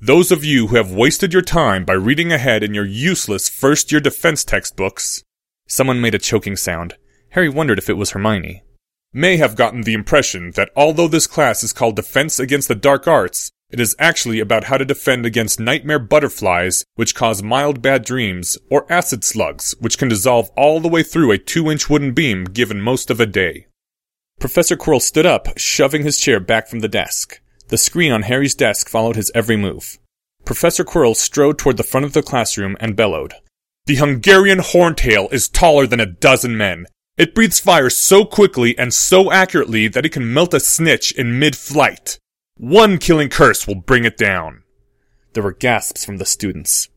Those 0.00 0.32
of 0.32 0.44
you 0.44 0.66
who 0.66 0.76
have 0.76 0.90
wasted 0.90 1.32
your 1.32 1.42
time 1.42 1.84
by 1.84 1.92
reading 1.92 2.32
ahead 2.32 2.64
in 2.64 2.74
your 2.74 2.84
useless 2.84 3.48
first 3.48 3.92
year 3.92 4.00
defense 4.00 4.44
textbooks, 4.44 5.22
someone 5.68 6.00
made 6.00 6.16
a 6.16 6.18
choking 6.18 6.56
sound. 6.56 6.96
Harry 7.30 7.48
wondered 7.48 7.78
if 7.78 7.88
it 7.88 7.96
was 7.96 8.10
Hermione, 8.10 8.64
may 9.12 9.36
have 9.36 9.54
gotten 9.54 9.82
the 9.82 9.94
impression 9.94 10.50
that 10.52 10.70
although 10.74 11.08
this 11.08 11.28
class 11.28 11.62
is 11.62 11.72
called 11.72 11.94
Defense 11.94 12.40
Against 12.40 12.66
the 12.66 12.74
Dark 12.74 13.06
Arts, 13.06 13.52
it 13.70 13.80
is 13.80 13.96
actually 13.98 14.40
about 14.40 14.64
how 14.64 14.76
to 14.76 14.84
defend 14.84 15.26
against 15.26 15.58
nightmare 15.58 15.98
butterflies, 15.98 16.84
which 16.94 17.14
cause 17.14 17.42
mild 17.42 17.82
bad 17.82 18.04
dreams, 18.04 18.56
or 18.70 18.90
acid 18.92 19.24
slugs, 19.24 19.74
which 19.80 19.98
can 19.98 20.08
dissolve 20.08 20.50
all 20.56 20.80
the 20.80 20.88
way 20.88 21.02
through 21.02 21.32
a 21.32 21.38
two 21.38 21.70
inch 21.70 21.90
wooden 21.90 22.12
beam 22.12 22.44
given 22.44 22.80
most 22.80 23.10
of 23.10 23.20
a 23.20 23.26
day. 23.26 23.66
Professor 24.38 24.76
Quirrell 24.76 25.00
stood 25.00 25.26
up, 25.26 25.48
shoving 25.58 26.02
his 26.02 26.18
chair 26.18 26.38
back 26.38 26.68
from 26.68 26.80
the 26.80 26.88
desk. 26.88 27.40
The 27.68 27.78
screen 27.78 28.12
on 28.12 28.22
Harry's 28.22 28.54
desk 28.54 28.88
followed 28.88 29.16
his 29.16 29.32
every 29.34 29.56
move. 29.56 29.98
Professor 30.44 30.84
Quirrell 30.84 31.16
strode 31.16 31.58
toward 31.58 31.76
the 31.76 31.82
front 31.82 32.06
of 32.06 32.12
the 32.12 32.22
classroom 32.22 32.76
and 32.78 32.94
bellowed. 32.94 33.34
The 33.86 33.96
Hungarian 33.96 34.60
horntail 34.60 35.32
is 35.32 35.48
taller 35.48 35.86
than 35.86 36.00
a 36.00 36.06
dozen 36.06 36.56
men. 36.56 36.86
It 37.16 37.34
breathes 37.34 37.58
fire 37.58 37.90
so 37.90 38.24
quickly 38.24 38.78
and 38.78 38.92
so 38.94 39.32
accurately 39.32 39.88
that 39.88 40.04
it 40.04 40.12
can 40.12 40.32
melt 40.32 40.54
a 40.54 40.60
snitch 40.60 41.12
in 41.12 41.38
mid-flight. 41.38 42.18
One 42.58 42.98
killing 42.98 43.28
curse 43.28 43.66
will 43.66 43.74
bring 43.74 44.04
it 44.04 44.16
down. 44.16 44.62
There 45.34 45.42
were 45.42 45.52
gasps 45.52 46.04
from 46.04 46.16
the 46.16 46.24
students. 46.24 46.88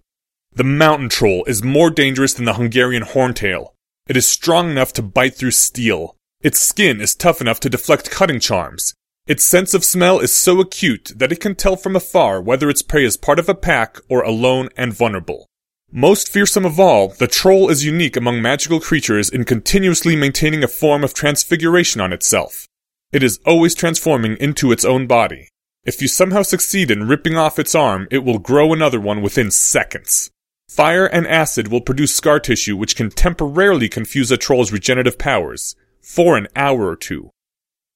The 0.53 0.63
mountain 0.63 1.09
troll 1.09 1.43
is 1.45 1.63
more 1.63 1.89
dangerous 1.89 2.33
than 2.33 2.45
the 2.45 2.53
Hungarian 2.53 3.03
horntail. 3.03 3.73
It 4.07 4.15
is 4.15 4.25
strong 4.25 4.71
enough 4.71 4.93
to 4.93 5.01
bite 5.01 5.35
through 5.35 5.51
steel, 5.51 6.15
its 6.41 6.57
skin 6.57 7.01
is 7.01 7.15
tough 7.15 7.41
enough 7.41 7.59
to 7.59 7.69
deflect 7.69 8.09
cutting 8.09 8.39
charms. 8.39 8.93
Its 9.27 9.43
sense 9.43 9.73
of 9.73 9.83
smell 9.83 10.19
is 10.19 10.33
so 10.33 10.61
acute 10.61 11.11
that 11.17 11.33
it 11.33 11.41
can 11.41 11.53
tell 11.53 11.75
from 11.75 11.97
afar 11.97 12.41
whether 12.41 12.69
its 12.69 12.81
prey 12.81 13.03
is 13.03 13.17
part 13.17 13.39
of 13.39 13.49
a 13.49 13.53
pack 13.53 13.97
or 14.07 14.21
alone 14.21 14.69
and 14.77 14.93
vulnerable. 14.93 15.45
Most 15.91 16.31
fearsome 16.31 16.65
of 16.65 16.79
all, 16.79 17.09
the 17.09 17.27
troll 17.27 17.69
is 17.69 17.83
unique 17.83 18.15
among 18.15 18.41
magical 18.41 18.79
creatures 18.79 19.29
in 19.29 19.43
continuously 19.43 20.15
maintaining 20.15 20.63
a 20.63 20.67
form 20.69 21.03
of 21.03 21.13
transfiguration 21.13 21.99
on 21.99 22.13
itself. 22.13 22.68
It 23.11 23.23
is 23.23 23.39
always 23.45 23.73
transforming 23.73 24.37
into 24.37 24.71
its 24.71 24.85
own 24.85 25.07
body. 25.07 25.49
If 25.83 26.01
you 26.01 26.07
somehow 26.07 26.43
succeed 26.43 26.91
in 26.91 27.07
ripping 27.07 27.35
off 27.35 27.57
its 27.57 27.73
arm, 27.73 28.07
it 28.11 28.19
will 28.19 28.37
grow 28.37 28.71
another 28.71 28.99
one 28.99 29.23
within 29.23 29.49
seconds. 29.49 30.29
Fire 30.67 31.07
and 31.07 31.25
acid 31.25 31.69
will 31.69 31.81
produce 31.81 32.15
scar 32.15 32.39
tissue 32.39 32.77
which 32.77 32.95
can 32.95 33.09
temporarily 33.09 33.89
confuse 33.89 34.29
a 34.29 34.37
troll's 34.37 34.71
regenerative 34.71 35.17
powers 35.17 35.75
for 36.01 36.37
an 36.37 36.47
hour 36.55 36.87
or 36.87 36.95
two. 36.95 37.31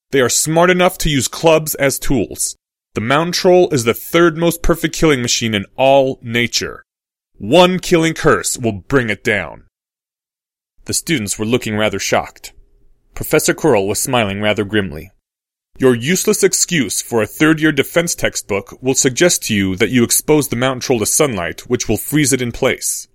They 0.10 0.22
are 0.22 0.30
smart 0.30 0.72
enough 0.72 0.98
to 1.00 1.10
use 1.10 1.28
clubs 1.28 1.76
as 1.76 2.00
tools. 2.00 2.56
The 2.96 3.02
mountain 3.02 3.34
troll 3.34 3.70
is 3.72 3.84
the 3.84 3.94
third 3.94 4.38
most 4.38 4.64
perfect 4.64 4.96
killing 4.96 5.22
machine 5.22 5.54
in 5.54 5.66
all 5.76 6.20
nature. 6.24 6.84
One 7.38 7.78
killing 7.78 8.16
curse 8.16 8.58
will 8.58 8.74
bring 8.74 9.12
it 9.12 9.24
down. 9.24 9.66
The 10.86 10.94
students 10.94 11.38
were 11.38 11.46
looking 11.46 11.76
rather 11.76 12.00
shocked. 12.00 12.54
Professor 13.16 13.54
Quirrell 13.54 13.88
was 13.88 14.02
smiling 14.02 14.42
rather 14.42 14.64
grimly. 14.64 15.12
Your 15.78 15.96
useless 15.96 16.44
excuse 16.44 17.02
for 17.02 17.22
a 17.22 17.28
third 17.28 17.60
year 17.62 17.72
defense 17.72 18.16
textbook 18.16 18.78
will 18.82 18.96
suggest 18.96 19.44
to 19.44 19.56
you 19.56 19.76
that 19.76 19.90
you 19.90 20.04
expose 20.04 20.48
the 20.48 20.56
mountain 20.56 20.82
troll 20.82 21.00
to 21.00 21.06
sunlight, 21.06 21.62
which 21.70 21.88
will 21.88 21.98
freeze 21.98 22.34
it 22.34 22.42
in 22.42 22.52
place. 22.52 23.08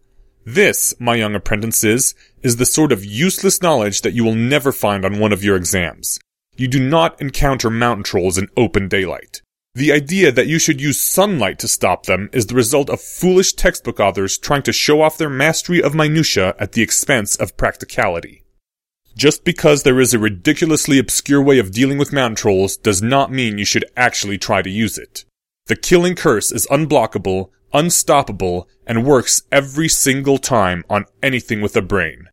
This, 0.45 0.95
my 0.99 1.17
young 1.17 1.35
apprentices, 1.35 2.15
is 2.43 2.57
the 2.57 2.67
sort 2.67 2.93
of 2.93 3.05
useless 3.05 3.61
knowledge 3.61 4.03
that 4.03 4.15
you 4.15 4.25
will 4.25 4.35
never 4.35 4.73
find 4.73 5.05
on 5.05 5.19
one 5.19 5.33
of 5.33 5.45
your 5.45 5.57
exams. 5.57 6.19
You 6.57 6.69
do 6.69 6.81
not 6.81 7.21
encounter 7.21 7.69
mountain 7.69 8.05
trolls 8.05 8.39
in 8.39 8.49
open 8.57 8.89
daylight. 8.89 9.43
The 9.75 9.93
idea 9.93 10.33
that 10.33 10.49
you 10.49 10.59
should 10.59 10.81
use 10.81 11.01
sunlight 11.01 11.59
to 11.61 11.69
stop 11.69 12.07
them 12.07 12.31
is 12.33 12.47
the 12.47 12.55
result 12.55 12.89
of 12.89 13.01
foolish 13.01 13.53
textbook 13.53 14.01
authors 14.01 14.39
trying 14.39 14.63
to 14.63 14.73
show 14.73 15.03
off 15.03 15.19
their 15.19 15.29
mastery 15.29 15.83
of 15.83 15.95
minutia 15.95 16.55
at 16.59 16.73
the 16.73 16.83
expense 16.83 17.37
of 17.37 17.57
practicality. 17.57 18.43
Just 19.19 19.43
because 19.43 19.83
there 19.83 19.99
is 19.99 20.15
a 20.15 20.19
ridiculously 20.21 20.97
obscure 20.97 21.43
way 21.43 21.59
of 21.59 21.73
dealing 21.73 21.99
with 21.99 22.13
mountain 22.13 22.37
trolls 22.37 22.77
does 22.77 23.03
not 23.03 23.33
mean 23.33 23.59
you 23.59 23.65
should 23.65 23.85
actually 23.97 24.39
try 24.39 24.63
to 24.63 24.71
use 24.71 24.97
it. 24.97 25.25
The 25.67 25.75
killing 25.75 26.15
curse 26.15 26.53
is 26.53 26.69
unblockable, 26.69 27.51
unstoppable, 27.73 28.69
and 28.87 29.05
works 29.05 29.43
every 29.51 29.89
single 29.89 30.39
time 30.39 30.85
on 30.89 31.05
anything 31.21 31.61
with 31.61 31.77
a 31.77 31.83
brain. 31.83 32.29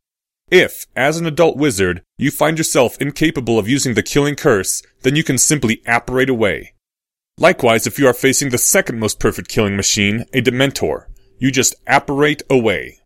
If, 0.51 0.85
as 0.95 1.17
an 1.17 1.25
adult 1.25 1.57
wizard, 1.57 2.03
you 2.19 2.29
find 2.29 2.59
yourself 2.59 3.01
incapable 3.01 3.57
of 3.57 3.67
using 3.67 3.95
the 3.95 4.03
killing 4.03 4.35
curse, 4.35 4.83
then 5.01 5.15
you 5.15 5.23
can 5.23 5.39
simply 5.39 5.81
apparate 5.87 6.29
away. 6.29 6.75
Likewise, 7.39 7.87
if 7.87 7.97
you 7.97 8.07
are 8.07 8.13
facing 8.13 8.51
the 8.51 8.59
second 8.59 8.99
most 8.99 9.19
perfect 9.19 9.49
killing 9.49 9.75
machine, 9.75 10.25
a 10.33 10.41
Dementor, 10.41 11.05
you 11.39 11.49
just 11.49 11.73
apparate 11.87 12.43
away. 12.47 12.99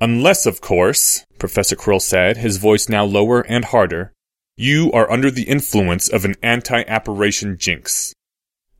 Unless, 0.00 0.46
of 0.46 0.62
course, 0.62 1.26
Professor 1.38 1.76
Quirrell 1.76 2.02
said, 2.02 2.38
his 2.38 2.56
voice 2.56 2.88
now 2.88 3.04
lower 3.04 3.40
and 3.42 3.66
harder, 3.66 4.12
you 4.56 4.90
are 4.92 5.10
under 5.10 5.30
the 5.30 5.44
influence 5.44 6.08
of 6.08 6.24
an 6.24 6.34
anti-apparition 6.42 7.56
jinx. 7.58 8.12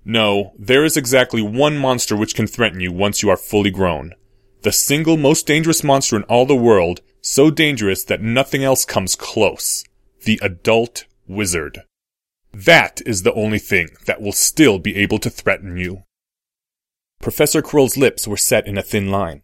No, 0.05 0.53
there 0.59 0.85
is 0.85 0.97
exactly 0.97 1.43
one 1.43 1.79
monster 1.79 2.17
which 2.17 2.35
can 2.35 2.47
threaten 2.47 2.81
you 2.81 2.93
once 2.93 3.23
you 3.23 3.31
are 3.31 3.37
fully 3.37 3.71
grown. 3.71 4.13
The 4.63 4.73
single 4.73 5.17
most 5.17 5.47
dangerous 5.47 5.85
monster 5.85 6.17
in 6.17 6.25
all 6.25 6.47
the 6.47 6.57
world, 6.57 7.01
so 7.21 7.51
dangerous 7.51 8.03
that 8.05 8.23
nothing 8.23 8.65
else 8.65 8.85
comes 8.85 9.15
close. 9.15 9.85
The 10.25 10.41
adult 10.43 11.05
wizard. 11.29 11.83
That 12.53 13.01
is 13.07 13.23
the 13.23 13.35
only 13.35 13.59
thing 13.59 13.91
that 14.07 14.21
will 14.21 14.33
still 14.33 14.79
be 14.79 14.97
able 14.97 15.19
to 15.21 15.31
threaten 15.31 15.77
you. 15.77 16.03
Professor 17.21 17.63
Quirrell's 17.63 17.97
lips 17.97 18.27
were 18.27 18.37
set 18.37 18.67
in 18.67 18.79
a 18.79 18.83
thin 18.83 19.11
line. 19.11 19.43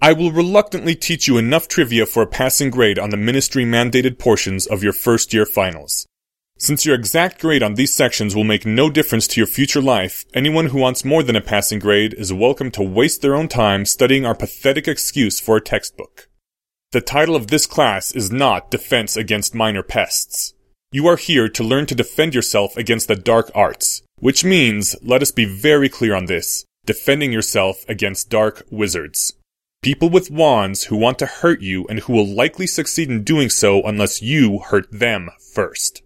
I 0.00 0.12
will 0.12 0.30
reluctantly 0.30 0.94
teach 0.94 1.26
you 1.26 1.38
enough 1.38 1.66
trivia 1.66 2.06
for 2.06 2.22
a 2.22 2.26
passing 2.26 2.70
grade 2.70 3.00
on 3.00 3.10
the 3.10 3.16
ministry 3.16 3.64
mandated 3.64 4.16
portions 4.16 4.64
of 4.64 4.84
your 4.84 4.92
first 4.92 5.34
year 5.34 5.44
finals. 5.44 6.06
Since 6.56 6.86
your 6.86 6.94
exact 6.94 7.40
grade 7.40 7.64
on 7.64 7.74
these 7.74 7.96
sections 7.96 8.32
will 8.32 8.44
make 8.44 8.64
no 8.64 8.90
difference 8.90 9.26
to 9.28 9.40
your 9.40 9.48
future 9.48 9.82
life, 9.82 10.24
anyone 10.32 10.66
who 10.66 10.78
wants 10.78 11.04
more 11.04 11.24
than 11.24 11.34
a 11.34 11.40
passing 11.40 11.80
grade 11.80 12.14
is 12.14 12.32
welcome 12.32 12.70
to 12.72 12.82
waste 12.82 13.22
their 13.22 13.34
own 13.34 13.48
time 13.48 13.84
studying 13.84 14.24
our 14.24 14.36
pathetic 14.36 14.86
excuse 14.86 15.40
for 15.40 15.56
a 15.56 15.60
textbook. 15.60 16.28
The 16.92 17.00
title 17.00 17.34
of 17.34 17.48
this 17.48 17.66
class 17.66 18.12
is 18.12 18.30
not 18.30 18.70
Defense 18.70 19.16
Against 19.16 19.52
Minor 19.52 19.82
Pests. 19.82 20.54
You 20.92 21.08
are 21.08 21.16
here 21.16 21.48
to 21.48 21.64
learn 21.64 21.86
to 21.86 21.96
defend 21.96 22.36
yourself 22.36 22.76
against 22.76 23.08
the 23.08 23.16
dark 23.16 23.50
arts, 23.52 24.02
which 24.20 24.44
means, 24.44 24.94
let 25.02 25.22
us 25.22 25.32
be 25.32 25.44
very 25.44 25.88
clear 25.88 26.14
on 26.14 26.26
this, 26.26 26.64
defending 26.86 27.32
yourself 27.32 27.84
against 27.88 28.30
dark 28.30 28.62
wizards. 28.70 29.34
People 29.80 30.10
with 30.10 30.30
wands 30.30 30.84
who 30.84 30.96
want 30.96 31.20
to 31.20 31.26
hurt 31.26 31.60
you 31.60 31.86
and 31.88 32.00
who 32.00 32.12
will 32.12 32.26
likely 32.26 32.66
succeed 32.66 33.10
in 33.10 33.22
doing 33.22 33.48
so 33.48 33.80
unless 33.82 34.20
you 34.20 34.58
hurt 34.58 34.90
them 34.90 35.30
first. 35.54 36.02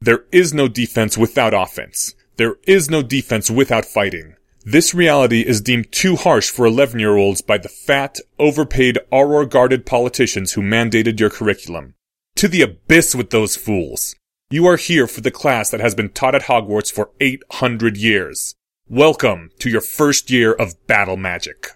There 0.00 0.24
is 0.32 0.52
no 0.52 0.66
defense 0.66 1.16
without 1.16 1.54
offense. 1.54 2.14
There 2.36 2.56
is 2.66 2.90
no 2.90 3.02
defense 3.02 3.48
without 3.48 3.84
fighting. 3.84 4.34
This 4.64 4.92
reality 4.92 5.42
is 5.42 5.60
deemed 5.60 5.92
too 5.92 6.16
harsh 6.16 6.50
for 6.50 6.66
11 6.66 6.98
year 6.98 7.16
olds 7.16 7.42
by 7.42 7.58
the 7.58 7.68
fat, 7.68 8.18
overpaid, 8.38 8.98
auror 9.12 9.48
guarded 9.48 9.86
politicians 9.86 10.52
who 10.52 10.60
mandated 10.60 11.20
your 11.20 11.30
curriculum. 11.30 11.94
To 12.36 12.48
the 12.48 12.62
abyss 12.62 13.14
with 13.14 13.30
those 13.30 13.56
fools. 13.56 14.16
You 14.50 14.66
are 14.66 14.76
here 14.76 15.06
for 15.06 15.20
the 15.20 15.30
class 15.30 15.70
that 15.70 15.80
has 15.80 15.94
been 15.94 16.08
taught 16.08 16.34
at 16.34 16.42
Hogwarts 16.42 16.90
for 16.90 17.10
800 17.20 17.96
years. 17.96 18.56
Welcome 18.88 19.50
to 19.60 19.70
your 19.70 19.80
first 19.80 20.30
year 20.30 20.52
of 20.52 20.74
battle 20.88 21.16
magic. 21.16 21.68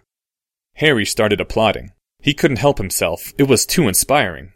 Harry 0.75 1.07
started 1.07 1.41
applauding. 1.41 1.93
He 2.21 2.35
couldn't 2.35 2.59
help 2.59 2.79
himself. 2.79 3.33
It 3.39 3.45
was 3.45 3.67
too 3.67 3.87
inspiring. 3.87 4.53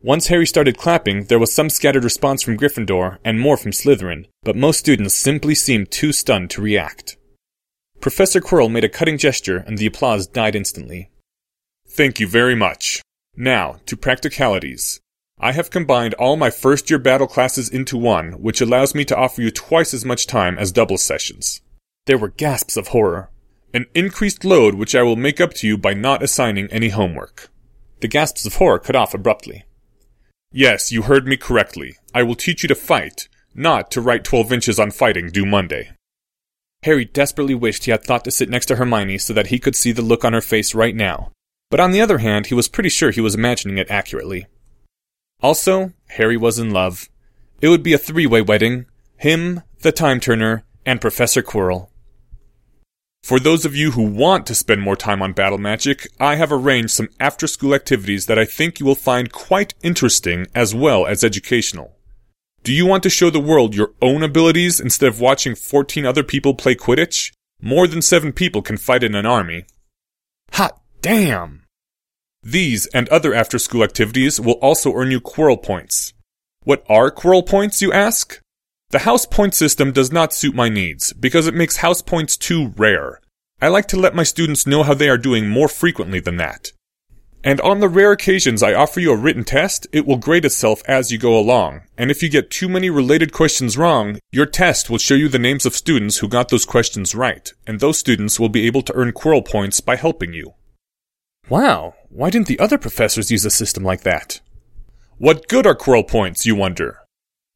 Once 0.00 0.28
Harry 0.28 0.46
started 0.46 0.78
clapping, 0.78 1.24
there 1.24 1.40
was 1.40 1.52
some 1.52 1.68
scattered 1.68 2.04
response 2.04 2.42
from 2.42 2.56
Gryffindor 2.56 3.18
and 3.24 3.40
more 3.40 3.56
from 3.56 3.72
Slytherin, 3.72 4.26
but 4.44 4.54
most 4.54 4.78
students 4.78 5.14
simply 5.14 5.56
seemed 5.56 5.90
too 5.90 6.12
stunned 6.12 6.50
to 6.50 6.62
react. 6.62 7.16
Professor 8.00 8.40
Quirrell 8.40 8.70
made 8.70 8.84
a 8.84 8.88
cutting 8.88 9.18
gesture 9.18 9.64
and 9.66 9.76
the 9.76 9.86
applause 9.86 10.28
died 10.28 10.54
instantly. 10.54 11.10
Thank 11.88 12.20
you 12.20 12.28
very 12.28 12.54
much. 12.54 13.02
Now, 13.36 13.80
to 13.86 13.96
practicalities. 13.96 15.00
I 15.40 15.52
have 15.52 15.70
combined 15.70 16.14
all 16.14 16.36
my 16.36 16.50
first 16.50 16.90
year 16.90 16.98
battle 16.98 17.26
classes 17.26 17.68
into 17.68 17.96
one, 17.96 18.32
which 18.34 18.60
allows 18.60 18.94
me 18.94 19.04
to 19.06 19.16
offer 19.16 19.42
you 19.42 19.50
twice 19.50 19.92
as 19.92 20.04
much 20.04 20.28
time 20.28 20.58
as 20.58 20.70
double 20.70 20.98
sessions. 20.98 21.60
There 22.06 22.18
were 22.18 22.28
gasps 22.28 22.76
of 22.76 22.88
horror. 22.88 23.30
An 23.74 23.86
increased 23.94 24.44
load 24.44 24.74
which 24.74 24.94
I 24.94 25.02
will 25.02 25.16
make 25.16 25.40
up 25.40 25.52
to 25.54 25.66
you 25.66 25.76
by 25.76 25.94
not 25.94 26.22
assigning 26.22 26.68
any 26.70 26.88
homework. 26.88 27.50
The 28.00 28.08
gasps 28.08 28.46
of 28.46 28.54
horror 28.54 28.78
cut 28.78 28.96
off 28.96 29.12
abruptly. 29.12 29.64
Yes, 30.50 30.90
you 30.90 31.02
heard 31.02 31.26
me 31.26 31.36
correctly. 31.36 31.96
I 32.14 32.22
will 32.22 32.34
teach 32.34 32.62
you 32.62 32.68
to 32.68 32.74
fight, 32.74 33.28
not 33.54 33.90
to 33.90 34.00
write 34.00 34.24
12 34.24 34.52
inches 34.52 34.78
on 34.78 34.90
fighting 34.90 35.28
due 35.30 35.44
Monday. 35.44 35.90
Harry 36.84 37.04
desperately 37.04 37.54
wished 37.54 37.84
he 37.84 37.90
had 37.90 38.04
thought 38.04 38.24
to 38.24 38.30
sit 38.30 38.48
next 38.48 38.66
to 38.66 38.76
Hermione 38.76 39.18
so 39.18 39.32
that 39.34 39.48
he 39.48 39.58
could 39.58 39.76
see 39.76 39.92
the 39.92 40.00
look 40.00 40.24
on 40.24 40.32
her 40.32 40.40
face 40.40 40.74
right 40.74 40.94
now. 40.94 41.32
But 41.70 41.80
on 41.80 41.90
the 41.90 42.00
other 42.00 42.18
hand, 42.18 42.46
he 42.46 42.54
was 42.54 42.68
pretty 42.68 42.88
sure 42.88 43.10
he 43.10 43.20
was 43.20 43.34
imagining 43.34 43.76
it 43.76 43.90
accurately. 43.90 44.46
Also, 45.42 45.92
Harry 46.10 46.36
was 46.36 46.58
in 46.58 46.70
love. 46.70 47.08
It 47.60 47.68
would 47.68 47.82
be 47.82 47.92
a 47.92 47.98
three-way 47.98 48.40
wedding. 48.40 48.86
Him, 49.16 49.62
the 49.82 49.92
Time 49.92 50.20
Turner, 50.20 50.64
and 50.86 51.00
Professor 51.00 51.42
Quirrell. 51.42 51.88
For 53.22 53.38
those 53.38 53.64
of 53.64 53.76
you 53.76 53.90
who 53.90 54.02
want 54.02 54.46
to 54.46 54.54
spend 54.54 54.80
more 54.80 54.96
time 54.96 55.20
on 55.20 55.32
battle 55.32 55.58
magic, 55.58 56.08
I 56.18 56.36
have 56.36 56.50
arranged 56.50 56.90
some 56.90 57.10
after-school 57.20 57.74
activities 57.74 58.26
that 58.26 58.38
I 58.38 58.44
think 58.44 58.80
you 58.80 58.86
will 58.86 58.94
find 58.94 59.32
quite 59.32 59.74
interesting 59.82 60.46
as 60.54 60.74
well 60.74 61.06
as 61.06 61.22
educational. 61.22 61.94
Do 62.64 62.72
you 62.72 62.86
want 62.86 63.02
to 63.02 63.10
show 63.10 63.30
the 63.30 63.40
world 63.40 63.74
your 63.74 63.92
own 64.00 64.22
abilities 64.22 64.80
instead 64.80 65.08
of 65.08 65.20
watching 65.20 65.54
14 65.54 66.06
other 66.06 66.22
people 66.22 66.54
play 66.54 66.74
Quidditch? 66.74 67.32
More 67.60 67.86
than 67.86 68.02
seven 68.02 68.32
people 68.32 68.62
can 68.62 68.76
fight 68.76 69.02
in 69.02 69.14
an 69.14 69.26
army. 69.26 69.64
Hot 70.52 70.80
damn! 71.02 71.64
These 72.42 72.86
and 72.88 73.08
other 73.08 73.34
after 73.34 73.58
school 73.58 73.82
activities 73.82 74.40
will 74.40 74.54
also 74.54 74.94
earn 74.94 75.10
you 75.10 75.20
Quirrell 75.20 75.62
points. 75.62 76.14
What 76.62 76.84
are 76.88 77.10
Quirrell 77.10 77.46
points, 77.46 77.82
you 77.82 77.92
ask? 77.92 78.40
The 78.90 79.00
house 79.00 79.26
point 79.26 79.54
system 79.54 79.92
does 79.92 80.10
not 80.10 80.32
suit 80.32 80.54
my 80.54 80.70
needs 80.70 81.12
because 81.12 81.46
it 81.46 81.54
makes 81.54 81.76
house 81.76 82.00
points 82.00 82.38
too 82.38 82.72
rare. 82.76 83.20
I 83.60 83.68
like 83.68 83.86
to 83.88 84.00
let 84.00 84.14
my 84.14 84.22
students 84.22 84.66
know 84.66 84.82
how 84.82 84.94
they 84.94 85.10
are 85.10 85.18
doing 85.18 85.46
more 85.46 85.68
frequently 85.68 86.20
than 86.20 86.38
that. 86.38 86.72
And 87.44 87.60
on 87.60 87.80
the 87.80 87.88
rare 87.88 88.12
occasions 88.12 88.62
I 88.62 88.72
offer 88.72 88.98
you 88.98 89.12
a 89.12 89.16
written 89.16 89.44
test, 89.44 89.86
it 89.92 90.06
will 90.06 90.16
grade 90.16 90.46
itself 90.46 90.82
as 90.88 91.12
you 91.12 91.18
go 91.18 91.38
along. 91.38 91.82
And 91.98 92.10
if 92.10 92.22
you 92.22 92.30
get 92.30 92.50
too 92.50 92.66
many 92.66 92.88
related 92.88 93.30
questions 93.30 93.76
wrong, 93.76 94.20
your 94.32 94.46
test 94.46 94.88
will 94.88 94.96
show 94.96 95.14
you 95.14 95.28
the 95.28 95.38
names 95.38 95.66
of 95.66 95.76
students 95.76 96.18
who 96.18 96.28
got 96.28 96.48
those 96.48 96.64
questions 96.64 97.14
right, 97.14 97.52
and 97.66 97.80
those 97.80 97.98
students 97.98 98.40
will 98.40 98.48
be 98.48 98.66
able 98.66 98.82
to 98.82 98.94
earn 98.94 99.12
Quirrell 99.12 99.46
points 99.46 99.82
by 99.82 99.96
helping 99.96 100.32
you. 100.32 100.54
Wow, 101.50 101.94
why 102.08 102.30
didn't 102.30 102.48
the 102.48 102.58
other 102.58 102.78
professors 102.78 103.30
use 103.30 103.44
a 103.44 103.50
system 103.50 103.84
like 103.84 104.00
that? 104.00 104.40
What 105.18 105.46
good 105.46 105.66
are 105.66 105.76
Quirrell 105.76 106.08
points, 106.08 106.46
you 106.46 106.54
wonder? 106.54 107.00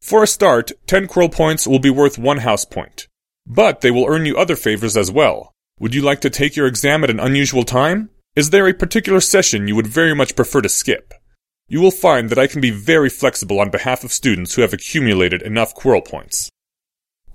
For 0.03 0.25
a 0.25 0.27
start, 0.27 0.73
10 0.89 1.07
Quirrell 1.07 1.31
points 1.31 1.65
will 1.65 1.79
be 1.79 1.89
worth 1.89 2.19
one 2.19 2.39
house 2.39 2.65
point. 2.65 3.07
But 3.47 3.83
they 3.83 3.93
will 3.93 4.09
earn 4.09 4.27
you 4.27 4.37
other 4.37 4.57
favors 4.57 4.97
as 4.97 5.13
well. 5.13 5.53
Would 5.79 5.95
you 5.95 6.03
like 6.03 6.21
to 6.23 6.31
take 6.31 6.57
your 6.57 6.67
exam 6.67 7.05
at 7.05 7.11
an 7.11 7.21
unusual 7.21 7.63
time? 7.63 8.11
Is 8.35 8.51
there 8.51 8.67
a 8.67 8.75
particular 8.75 9.21
session 9.21 9.69
you 9.69 9.77
would 9.77 9.87
very 9.87 10.13
much 10.13 10.35
prefer 10.35 10.61
to 10.61 10.69
skip? 10.69 11.15
You 11.69 11.81
will 11.81 11.93
find 11.93 12.31
that 12.31 12.39
I 12.39 12.49
can 12.49 12.61
be 12.61 12.71
very 12.71 13.09
flexible 13.09 13.61
on 13.61 13.71
behalf 13.71 14.03
of 14.03 14.13
students 14.13 14.55
who 14.55 14.63
have 14.63 14.73
accumulated 14.73 15.41
enough 15.41 15.73
Quirrell 15.73 16.05
points. 16.05 16.51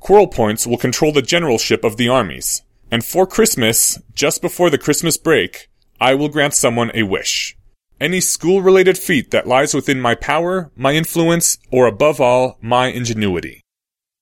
Quirrell 0.01 0.31
points 0.31 0.67
will 0.67 0.77
control 0.77 1.13
the 1.13 1.21
generalship 1.21 1.85
of 1.85 1.95
the 1.95 2.09
armies, 2.09 2.63
and 2.91 3.03
for 3.03 3.25
Christmas, 3.25 3.97
just 4.13 4.41
before 4.41 4.69
the 4.69 4.77
Christmas 4.77 5.15
break, 5.15 5.69
I 6.01 6.15
will 6.15 6.29
grant 6.29 6.53
someone 6.53 6.91
a 6.93 7.03
wish. 7.03 7.56
Any 7.99 8.21
school 8.21 8.61
related 8.61 8.95
feat 8.95 9.31
that 9.31 9.47
lies 9.47 9.73
within 9.73 9.99
my 9.99 10.13
power, 10.13 10.71
my 10.75 10.93
influence, 10.93 11.57
or 11.71 11.87
above 11.87 12.21
all, 12.21 12.59
my 12.61 12.87
ingenuity. 12.87 13.63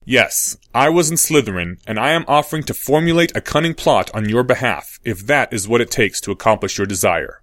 Yes, 0.06 0.56
I 0.74 0.88
was 0.90 1.10
in 1.10 1.18
Slytherin, 1.18 1.82
and 1.86 2.00
I 2.00 2.12
am 2.12 2.24
offering 2.28 2.64
to 2.64 2.74
formulate 2.74 3.36
a 3.36 3.42
cunning 3.42 3.74
plot 3.74 4.10
on 4.14 4.30
your 4.30 4.44
behalf, 4.44 5.00
if 5.04 5.26
that 5.28 5.52
is 5.52 5.68
what 5.68 5.82
it 5.82 5.92
takes 5.92 6.22
to 6.22 6.32
accomplish 6.32 6.78
your 6.78 6.88
desire. 6.88 7.42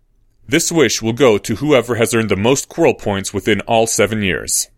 This 0.48 0.72
wish 0.72 1.02
will 1.02 1.12
go 1.12 1.36
to 1.36 1.56
whoever 1.56 1.96
has 1.96 2.14
earned 2.14 2.30
the 2.30 2.36
most 2.36 2.68
Quirrell 2.68 2.98
points 2.98 3.34
within 3.34 3.60
all 3.62 3.86
seven 3.86 4.22
years. 4.22 4.68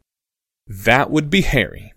That 0.66 1.10
would 1.10 1.30
be 1.30 1.42
Harry. 1.42 1.92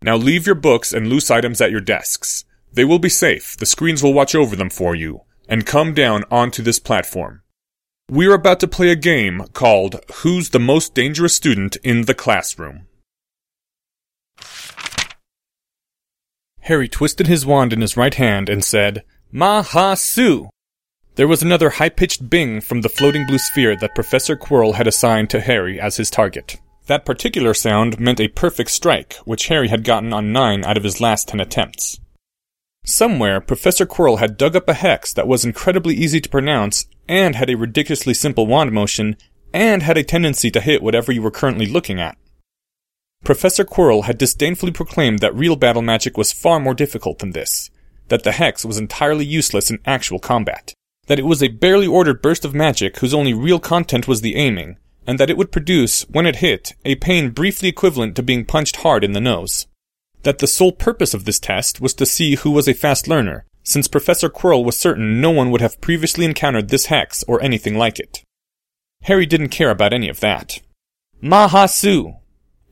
Now 0.00 0.16
leave 0.16 0.46
your 0.46 0.54
books 0.54 0.94
and 0.94 1.08
loose 1.08 1.30
items 1.30 1.60
at 1.60 1.70
your 1.70 1.80
desks. 1.80 2.44
They 2.72 2.84
will 2.84 2.98
be 2.98 3.10
safe, 3.10 3.56
the 3.58 3.66
screens 3.66 4.02
will 4.02 4.14
watch 4.14 4.34
over 4.34 4.56
them 4.56 4.70
for 4.70 4.94
you, 4.94 5.22
and 5.48 5.66
come 5.66 5.92
down 5.92 6.24
onto 6.30 6.62
this 6.62 6.78
platform. 6.78 7.42
We're 8.10 8.34
about 8.34 8.58
to 8.58 8.66
play 8.66 8.90
a 8.90 8.96
game 8.96 9.44
called 9.52 10.00
Who's 10.14 10.50
the 10.50 10.58
Most 10.58 10.96
Dangerous 10.96 11.32
Student 11.32 11.76
in 11.84 12.06
the 12.06 12.14
Classroom. 12.14 12.88
Harry 16.62 16.88
twisted 16.88 17.28
his 17.28 17.46
wand 17.46 17.72
in 17.72 17.80
his 17.80 17.96
right 17.96 18.12
hand 18.12 18.48
and 18.48 18.64
said, 18.64 19.04
Ma-ha-su! 19.30 20.48
There 21.14 21.28
was 21.28 21.40
another 21.40 21.70
high-pitched 21.70 22.28
bing 22.28 22.60
from 22.60 22.80
the 22.80 22.88
floating 22.88 23.28
blue 23.28 23.38
sphere 23.38 23.76
that 23.76 23.94
Professor 23.94 24.34
Quirrell 24.34 24.74
had 24.74 24.88
assigned 24.88 25.30
to 25.30 25.40
Harry 25.40 25.80
as 25.80 25.96
his 25.96 26.10
target. 26.10 26.56
That 26.88 27.06
particular 27.06 27.54
sound 27.54 28.00
meant 28.00 28.18
a 28.18 28.26
perfect 28.26 28.72
strike, 28.72 29.14
which 29.24 29.46
Harry 29.46 29.68
had 29.68 29.84
gotten 29.84 30.12
on 30.12 30.32
nine 30.32 30.64
out 30.64 30.76
of 30.76 30.82
his 30.82 31.00
last 31.00 31.28
ten 31.28 31.38
attempts. 31.38 32.00
Somewhere, 32.84 33.40
Professor 33.40 33.86
Quirrell 33.86 34.18
had 34.18 34.36
dug 34.36 34.56
up 34.56 34.68
a 34.68 34.74
hex 34.74 35.12
that 35.12 35.28
was 35.28 35.44
incredibly 35.44 35.94
easy 35.94 36.20
to 36.20 36.28
pronounce, 36.28 36.86
and 37.08 37.36
had 37.36 37.50
a 37.50 37.56
ridiculously 37.56 38.14
simple 38.14 38.46
wand 38.46 38.72
motion, 38.72 39.16
and 39.52 39.82
had 39.82 39.96
a 39.96 40.04
tendency 40.04 40.50
to 40.50 40.60
hit 40.60 40.82
whatever 40.82 41.12
you 41.12 41.22
were 41.22 41.30
currently 41.30 41.66
looking 41.66 42.00
at. 42.00 42.16
Professor 43.22 43.64
Quirrell 43.64 44.04
had 44.04 44.16
disdainfully 44.16 44.72
proclaimed 44.72 45.18
that 45.18 45.34
real 45.34 45.56
battle 45.56 45.82
magic 45.82 46.16
was 46.16 46.32
far 46.32 46.58
more 46.58 46.74
difficult 46.74 47.18
than 47.18 47.32
this, 47.32 47.70
that 48.08 48.24
the 48.24 48.32
hex 48.32 48.64
was 48.64 48.78
entirely 48.78 49.24
useless 49.24 49.70
in 49.70 49.78
actual 49.84 50.18
combat, 50.18 50.72
that 51.06 51.18
it 51.18 51.26
was 51.26 51.42
a 51.42 51.48
barely 51.48 51.86
ordered 51.86 52.22
burst 52.22 52.44
of 52.44 52.54
magic 52.54 52.98
whose 52.98 53.14
only 53.14 53.34
real 53.34 53.60
content 53.60 54.08
was 54.08 54.20
the 54.20 54.36
aiming, 54.36 54.78
and 55.06 55.20
that 55.20 55.28
it 55.28 55.36
would 55.36 55.52
produce, 55.52 56.02
when 56.08 56.26
it 56.26 56.36
hit, 56.36 56.72
a 56.84 56.94
pain 56.96 57.30
briefly 57.30 57.68
equivalent 57.68 58.16
to 58.16 58.22
being 58.22 58.44
punched 58.44 58.76
hard 58.76 59.04
in 59.04 59.12
the 59.12 59.20
nose 59.20 59.66
that 60.22 60.38
the 60.38 60.46
sole 60.46 60.72
purpose 60.72 61.14
of 61.14 61.24
this 61.24 61.38
test 61.38 61.80
was 61.80 61.94
to 61.94 62.06
see 62.06 62.36
who 62.36 62.50
was 62.50 62.68
a 62.68 62.74
fast 62.74 63.08
learner, 63.08 63.44
since 63.62 63.88
Professor 63.88 64.28
Quirrell 64.28 64.64
was 64.64 64.76
certain 64.76 65.20
no 65.20 65.30
one 65.30 65.50
would 65.50 65.60
have 65.60 65.80
previously 65.80 66.24
encountered 66.24 66.68
this 66.68 66.86
hex 66.86 67.22
or 67.24 67.42
anything 67.42 67.76
like 67.76 67.98
it. 67.98 68.22
Harry 69.02 69.26
didn't 69.26 69.48
care 69.48 69.70
about 69.70 69.92
any 69.92 70.08
of 70.08 70.20
that. 70.20 70.60
Mahasu! 71.22 72.16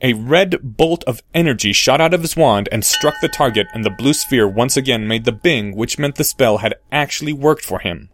A 0.01 0.13
red 0.13 0.59
bolt 0.63 1.03
of 1.05 1.21
energy 1.33 1.73
shot 1.73 1.99
out 1.99 2.13
of 2.13 2.21
his 2.21 2.37
wand 2.37 2.69
and 2.71 2.85
struck 2.85 3.15
the 3.21 3.27
target, 3.27 3.67
and 3.73 3.83
the 3.83 3.89
blue 3.89 4.13
sphere 4.13 4.47
once 4.47 4.77
again 4.77 5.07
made 5.07 5.25
the 5.25 5.31
bing, 5.31 5.75
which 5.75 5.99
meant 5.99 6.15
the 6.15 6.23
spell 6.23 6.59
had 6.59 6.75
actually 6.91 7.33
worked 7.33 7.65
for 7.65 7.79
him. 7.79 8.09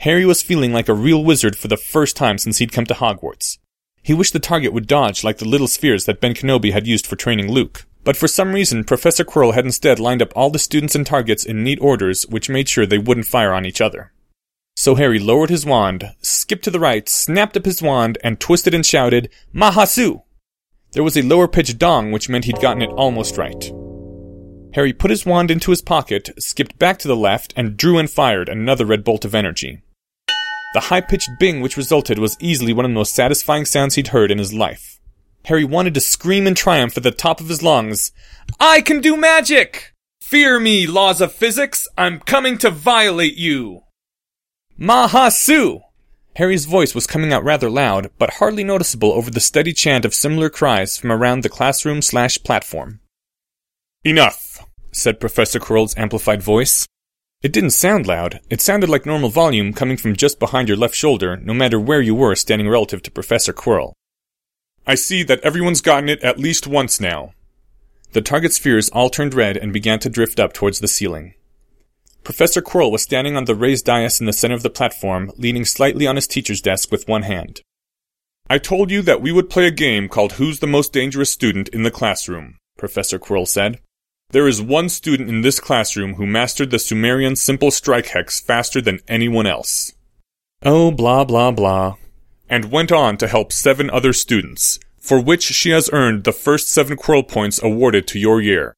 Harry 0.00 0.26
was 0.26 0.42
feeling 0.42 0.72
like 0.72 0.88
a 0.88 0.94
real 0.94 1.24
wizard 1.24 1.56
for 1.56 1.68
the 1.68 1.76
first 1.76 2.16
time 2.16 2.38
since 2.38 2.58
he'd 2.58 2.72
come 2.72 2.86
to 2.86 2.94
Hogwarts. 2.94 3.58
He 4.02 4.14
wished 4.14 4.32
the 4.32 4.40
target 4.40 4.72
would 4.72 4.86
dodge 4.86 5.24
like 5.24 5.38
the 5.38 5.48
little 5.48 5.68
spheres 5.68 6.04
that 6.04 6.20
Ben 6.20 6.34
Kenobi 6.34 6.72
had 6.72 6.86
used 6.86 7.06
for 7.06 7.16
training 7.16 7.50
Luke. 7.50 7.86
But 8.06 8.16
for 8.16 8.28
some 8.28 8.52
reason, 8.52 8.84
Professor 8.84 9.24
Quirrell 9.24 9.54
had 9.54 9.64
instead 9.64 9.98
lined 9.98 10.22
up 10.22 10.32
all 10.36 10.48
the 10.48 10.60
students 10.60 10.94
and 10.94 11.04
targets 11.04 11.44
in 11.44 11.64
neat 11.64 11.80
orders, 11.80 12.22
which 12.28 12.48
made 12.48 12.68
sure 12.68 12.86
they 12.86 12.98
wouldn't 12.98 13.26
fire 13.26 13.52
on 13.52 13.66
each 13.66 13.80
other. 13.80 14.12
So 14.76 14.94
Harry 14.94 15.18
lowered 15.18 15.50
his 15.50 15.66
wand, 15.66 16.14
skipped 16.22 16.62
to 16.64 16.70
the 16.70 16.78
right, 16.78 17.08
snapped 17.08 17.56
up 17.56 17.64
his 17.64 17.82
wand, 17.82 18.16
and 18.22 18.38
twisted 18.38 18.74
and 18.74 18.86
shouted, 18.86 19.28
Mahasu! 19.52 20.22
There 20.92 21.02
was 21.02 21.16
a 21.16 21.22
lower 21.22 21.48
pitched 21.48 21.78
dong, 21.78 22.12
which 22.12 22.28
meant 22.28 22.44
he'd 22.44 22.60
gotten 22.60 22.80
it 22.80 22.90
almost 22.90 23.36
right. 23.36 23.72
Harry 24.74 24.92
put 24.92 25.10
his 25.10 25.26
wand 25.26 25.50
into 25.50 25.72
his 25.72 25.82
pocket, 25.82 26.30
skipped 26.38 26.78
back 26.78 27.00
to 27.00 27.08
the 27.08 27.16
left, 27.16 27.54
and 27.56 27.76
drew 27.76 27.98
and 27.98 28.08
fired 28.08 28.48
another 28.48 28.86
red 28.86 29.02
bolt 29.02 29.24
of 29.24 29.34
energy. 29.34 29.82
The 30.74 30.80
high 30.80 31.00
pitched 31.00 31.30
bing 31.40 31.60
which 31.60 31.76
resulted 31.76 32.20
was 32.20 32.36
easily 32.38 32.72
one 32.72 32.84
of 32.84 32.92
the 32.92 32.94
most 32.94 33.16
satisfying 33.16 33.64
sounds 33.64 33.96
he'd 33.96 34.08
heard 34.08 34.30
in 34.30 34.38
his 34.38 34.54
life. 34.54 34.95
Harry 35.46 35.64
wanted 35.64 35.94
to 35.94 36.00
scream 36.00 36.44
in 36.46 36.56
triumph 36.56 36.96
at 36.96 37.04
the 37.04 37.10
top 37.12 37.40
of 37.40 37.48
his 37.48 37.62
lungs. 37.62 38.10
I 38.58 38.80
can 38.80 39.00
do 39.00 39.16
magic! 39.16 39.92
Fear 40.20 40.58
me, 40.58 40.88
laws 40.88 41.20
of 41.20 41.32
physics! 41.32 41.86
I'm 41.96 42.18
coming 42.18 42.58
to 42.58 42.70
violate 42.70 43.36
you! 43.36 43.82
Mahasu! 44.78 45.82
Harry's 46.34 46.64
voice 46.64 46.96
was 46.96 47.06
coming 47.06 47.32
out 47.32 47.44
rather 47.44 47.70
loud, 47.70 48.10
but 48.18 48.34
hardly 48.34 48.64
noticeable 48.64 49.12
over 49.12 49.30
the 49.30 49.38
steady 49.38 49.72
chant 49.72 50.04
of 50.04 50.14
similar 50.14 50.50
cries 50.50 50.98
from 50.98 51.12
around 51.12 51.42
the 51.42 51.48
classroom 51.48 52.02
slash 52.02 52.42
platform. 52.42 52.98
Enough, 54.02 54.66
said 54.90 55.20
Professor 55.20 55.60
Quirrell's 55.60 55.96
amplified 55.96 56.42
voice. 56.42 56.88
It 57.40 57.52
didn't 57.52 57.70
sound 57.70 58.08
loud. 58.08 58.40
It 58.50 58.60
sounded 58.60 58.90
like 58.90 59.06
normal 59.06 59.28
volume 59.28 59.72
coming 59.72 59.96
from 59.96 60.16
just 60.16 60.40
behind 60.40 60.66
your 60.66 60.76
left 60.76 60.96
shoulder, 60.96 61.36
no 61.36 61.54
matter 61.54 61.78
where 61.78 62.02
you 62.02 62.16
were 62.16 62.34
standing 62.34 62.68
relative 62.68 63.00
to 63.02 63.12
Professor 63.12 63.52
Quirrell. 63.52 63.92
I 64.86 64.94
see 64.94 65.22
that 65.24 65.40
everyone's 65.40 65.80
gotten 65.80 66.08
it 66.08 66.22
at 66.22 66.38
least 66.38 66.66
once 66.66 67.00
now. 67.00 67.32
The 68.12 68.22
target 68.22 68.52
spheres 68.52 68.88
all 68.90 69.10
turned 69.10 69.34
red 69.34 69.56
and 69.56 69.72
began 69.72 69.98
to 70.00 70.08
drift 70.08 70.38
up 70.38 70.52
towards 70.52 70.78
the 70.78 70.88
ceiling. 70.88 71.34
Professor 72.22 72.62
Quirrell 72.62 72.90
was 72.90 73.02
standing 73.02 73.36
on 73.36 73.44
the 73.44 73.54
raised 73.54 73.84
dais 73.84 74.20
in 74.20 74.26
the 74.26 74.32
center 74.32 74.54
of 74.54 74.62
the 74.62 74.70
platform, 74.70 75.30
leaning 75.36 75.64
slightly 75.64 76.06
on 76.06 76.16
his 76.16 76.26
teacher's 76.26 76.60
desk 76.60 76.90
with 76.90 77.08
one 77.08 77.22
hand. 77.22 77.60
I 78.48 78.58
told 78.58 78.90
you 78.90 79.02
that 79.02 79.20
we 79.20 79.32
would 79.32 79.50
play 79.50 79.66
a 79.66 79.72
game 79.72 80.08
called 80.08 80.32
Who's 80.32 80.60
the 80.60 80.66
Most 80.66 80.92
Dangerous 80.92 81.32
Student 81.32 81.68
in 81.68 81.82
the 81.82 81.90
Classroom, 81.90 82.58
Professor 82.78 83.18
Quirrell 83.18 83.48
said. 83.48 83.80
There 84.30 84.48
is 84.48 84.62
one 84.62 84.88
student 84.88 85.28
in 85.28 85.42
this 85.42 85.60
classroom 85.60 86.14
who 86.14 86.26
mastered 86.26 86.70
the 86.70 86.78
Sumerian 86.78 87.36
simple 87.36 87.70
strike 87.70 88.06
hex 88.06 88.40
faster 88.40 88.80
than 88.80 89.00
anyone 89.08 89.46
else. 89.46 89.92
Oh, 90.62 90.90
blah, 90.90 91.24
blah, 91.24 91.50
blah. 91.50 91.96
And 92.48 92.70
went 92.70 92.92
on 92.92 93.16
to 93.18 93.28
help 93.28 93.52
seven 93.52 93.90
other 93.90 94.12
students, 94.12 94.78
for 94.98 95.20
which 95.20 95.42
she 95.42 95.70
has 95.70 95.90
earned 95.92 96.24
the 96.24 96.32
first 96.32 96.68
seven 96.68 96.96
Quirrell 96.96 97.26
points 97.26 97.62
awarded 97.62 98.06
to 98.08 98.18
your 98.18 98.40
year. 98.40 98.74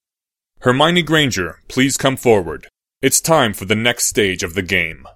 Hermione 0.61 1.03
Granger, 1.03 1.61
please 1.69 1.97
come 1.97 2.17
forward. 2.17 2.67
It's 3.01 3.21
time 3.21 3.53
for 3.53 3.65
the 3.65 3.77
next 3.77 4.07
stage 4.07 4.43
of 4.43 4.55
the 4.55 4.63
game. 4.63 5.07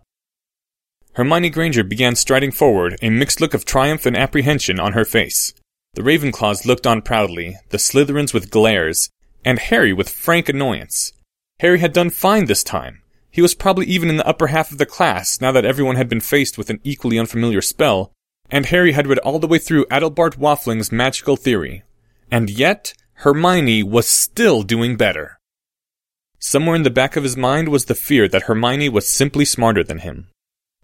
Hermione 1.14 1.50
Granger 1.50 1.84
began 1.84 2.14
striding 2.14 2.52
forward, 2.52 2.96
a 3.02 3.10
mixed 3.10 3.40
look 3.40 3.54
of 3.54 3.64
triumph 3.64 4.06
and 4.06 4.16
apprehension 4.16 4.78
on 4.78 4.92
her 4.92 5.04
face. 5.04 5.52
The 5.94 6.02
Ravenclaws 6.02 6.64
looked 6.64 6.86
on 6.86 7.02
proudly, 7.02 7.58
the 7.68 7.76
Slytherins 7.76 8.32
with 8.32 8.50
glares, 8.50 9.10
and 9.44 9.58
Harry 9.58 9.92
with 9.92 10.08
frank 10.08 10.48
annoyance. 10.48 11.12
Harry 11.60 11.80
had 11.80 11.92
done 11.92 12.08
fine 12.08 12.46
this 12.46 12.64
time. 12.64 13.02
He 13.30 13.42
was 13.42 13.54
probably 13.54 13.86
even 13.86 14.08
in 14.08 14.16
the 14.16 14.26
upper 14.26 14.46
half 14.46 14.72
of 14.72 14.78
the 14.78 14.86
class 14.86 15.40
now 15.40 15.52
that 15.52 15.64
everyone 15.64 15.96
had 15.96 16.08
been 16.08 16.20
faced 16.20 16.56
with 16.56 16.70
an 16.70 16.80
equally 16.82 17.18
unfamiliar 17.18 17.60
spell, 17.60 18.12
and 18.52 18.66
Harry 18.66 18.92
had 18.92 19.06
read 19.06 19.18
all 19.20 19.38
the 19.38 19.48
way 19.48 19.58
through 19.58 19.86
Adalbert 19.86 20.36
Waffling's 20.36 20.92
magical 20.92 21.36
theory. 21.36 21.82
And 22.30 22.50
yet, 22.50 22.92
Hermione 23.14 23.82
was 23.82 24.06
still 24.06 24.62
doing 24.62 24.96
better. 24.96 25.38
Somewhere 26.38 26.76
in 26.76 26.82
the 26.82 26.90
back 26.90 27.16
of 27.16 27.22
his 27.22 27.36
mind 27.36 27.70
was 27.70 27.86
the 27.86 27.94
fear 27.94 28.28
that 28.28 28.42
Hermione 28.42 28.90
was 28.90 29.08
simply 29.08 29.46
smarter 29.46 29.82
than 29.82 30.00
him. 30.00 30.28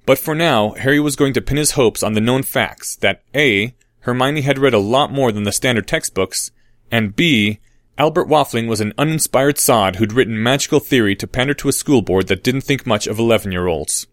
But 0.07 0.19
for 0.19 0.35
now, 0.35 0.71
Harry 0.71 0.99
was 0.99 1.15
going 1.15 1.35
to 1.35 1.43
pin 1.43 1.59
his 1.59 1.73
hopes 1.73 2.03
on 2.03 2.15
the 2.15 2.23
known 2.23 2.43
facts 2.43 2.97
that 2.97 3.23
A. 3.35 3.75
Hermione 4.01 4.41
had 4.41 4.59
read 4.59 4.73
a 4.73 4.79
lot 4.79 5.13
more 5.13 5.31
than 5.31 5.43
the 5.43 5.53
standard 5.53 5.87
textbooks, 5.87 6.51
and 6.91 7.15
B. 7.15 7.59
Albert 7.99 8.29
Waffling 8.29 8.67
was 8.67 8.81
an 8.81 8.95
uninspired 8.97 9.59
sod 9.59 9.97
who'd 9.97 10.13
written 10.15 10.43
magical 10.43 10.81
theory 10.81 11.15
to 11.17 11.27
pander 11.27 11.53
to 11.55 11.69
a 11.69 11.73
school 11.73 12.01
board 12.01 12.29
that 12.29 12.45
didn't 12.45 12.63
think 12.63 12.87
much 12.87 13.07
of 13.07 13.19
11 13.19 13.53
year 13.53 13.67
olds. 13.67 14.07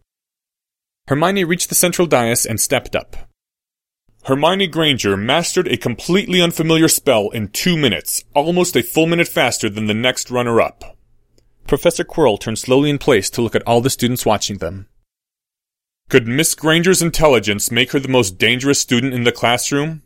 Hermione 1.07 1.45
reached 1.45 1.69
the 1.69 1.75
central 1.75 2.07
dais 2.07 2.45
and 2.45 2.59
stepped 2.59 2.95
up. 2.95 3.15
Hermione 4.25 4.65
Granger 4.65 5.15
mastered 5.15 5.67
a 5.67 5.77
completely 5.77 6.41
unfamiliar 6.41 6.88
spell 6.88 7.29
in 7.29 7.49
two 7.49 7.77
minutes, 7.77 8.23
almost 8.33 8.75
a 8.75 8.81
full 8.81 9.05
minute 9.05 9.27
faster 9.27 9.69
than 9.69 9.85
the 9.85 9.93
next 9.93 10.31
runner 10.31 10.59
up. 10.59 10.97
Professor 11.67 12.03
Quirrell 12.03 12.39
turned 12.39 12.57
slowly 12.57 12.89
in 12.89 12.97
place 12.97 13.29
to 13.29 13.43
look 13.43 13.55
at 13.55 13.61
all 13.67 13.81
the 13.81 13.89
students 13.91 14.25
watching 14.25 14.57
them. 14.57 14.88
Could 16.09 16.27
Miss 16.27 16.55
Granger's 16.55 17.03
intelligence 17.03 17.69
make 17.69 17.91
her 17.91 17.99
the 17.99 18.07
most 18.07 18.39
dangerous 18.39 18.79
student 18.79 19.13
in 19.13 19.25
the 19.25 19.31
classroom? 19.31 20.01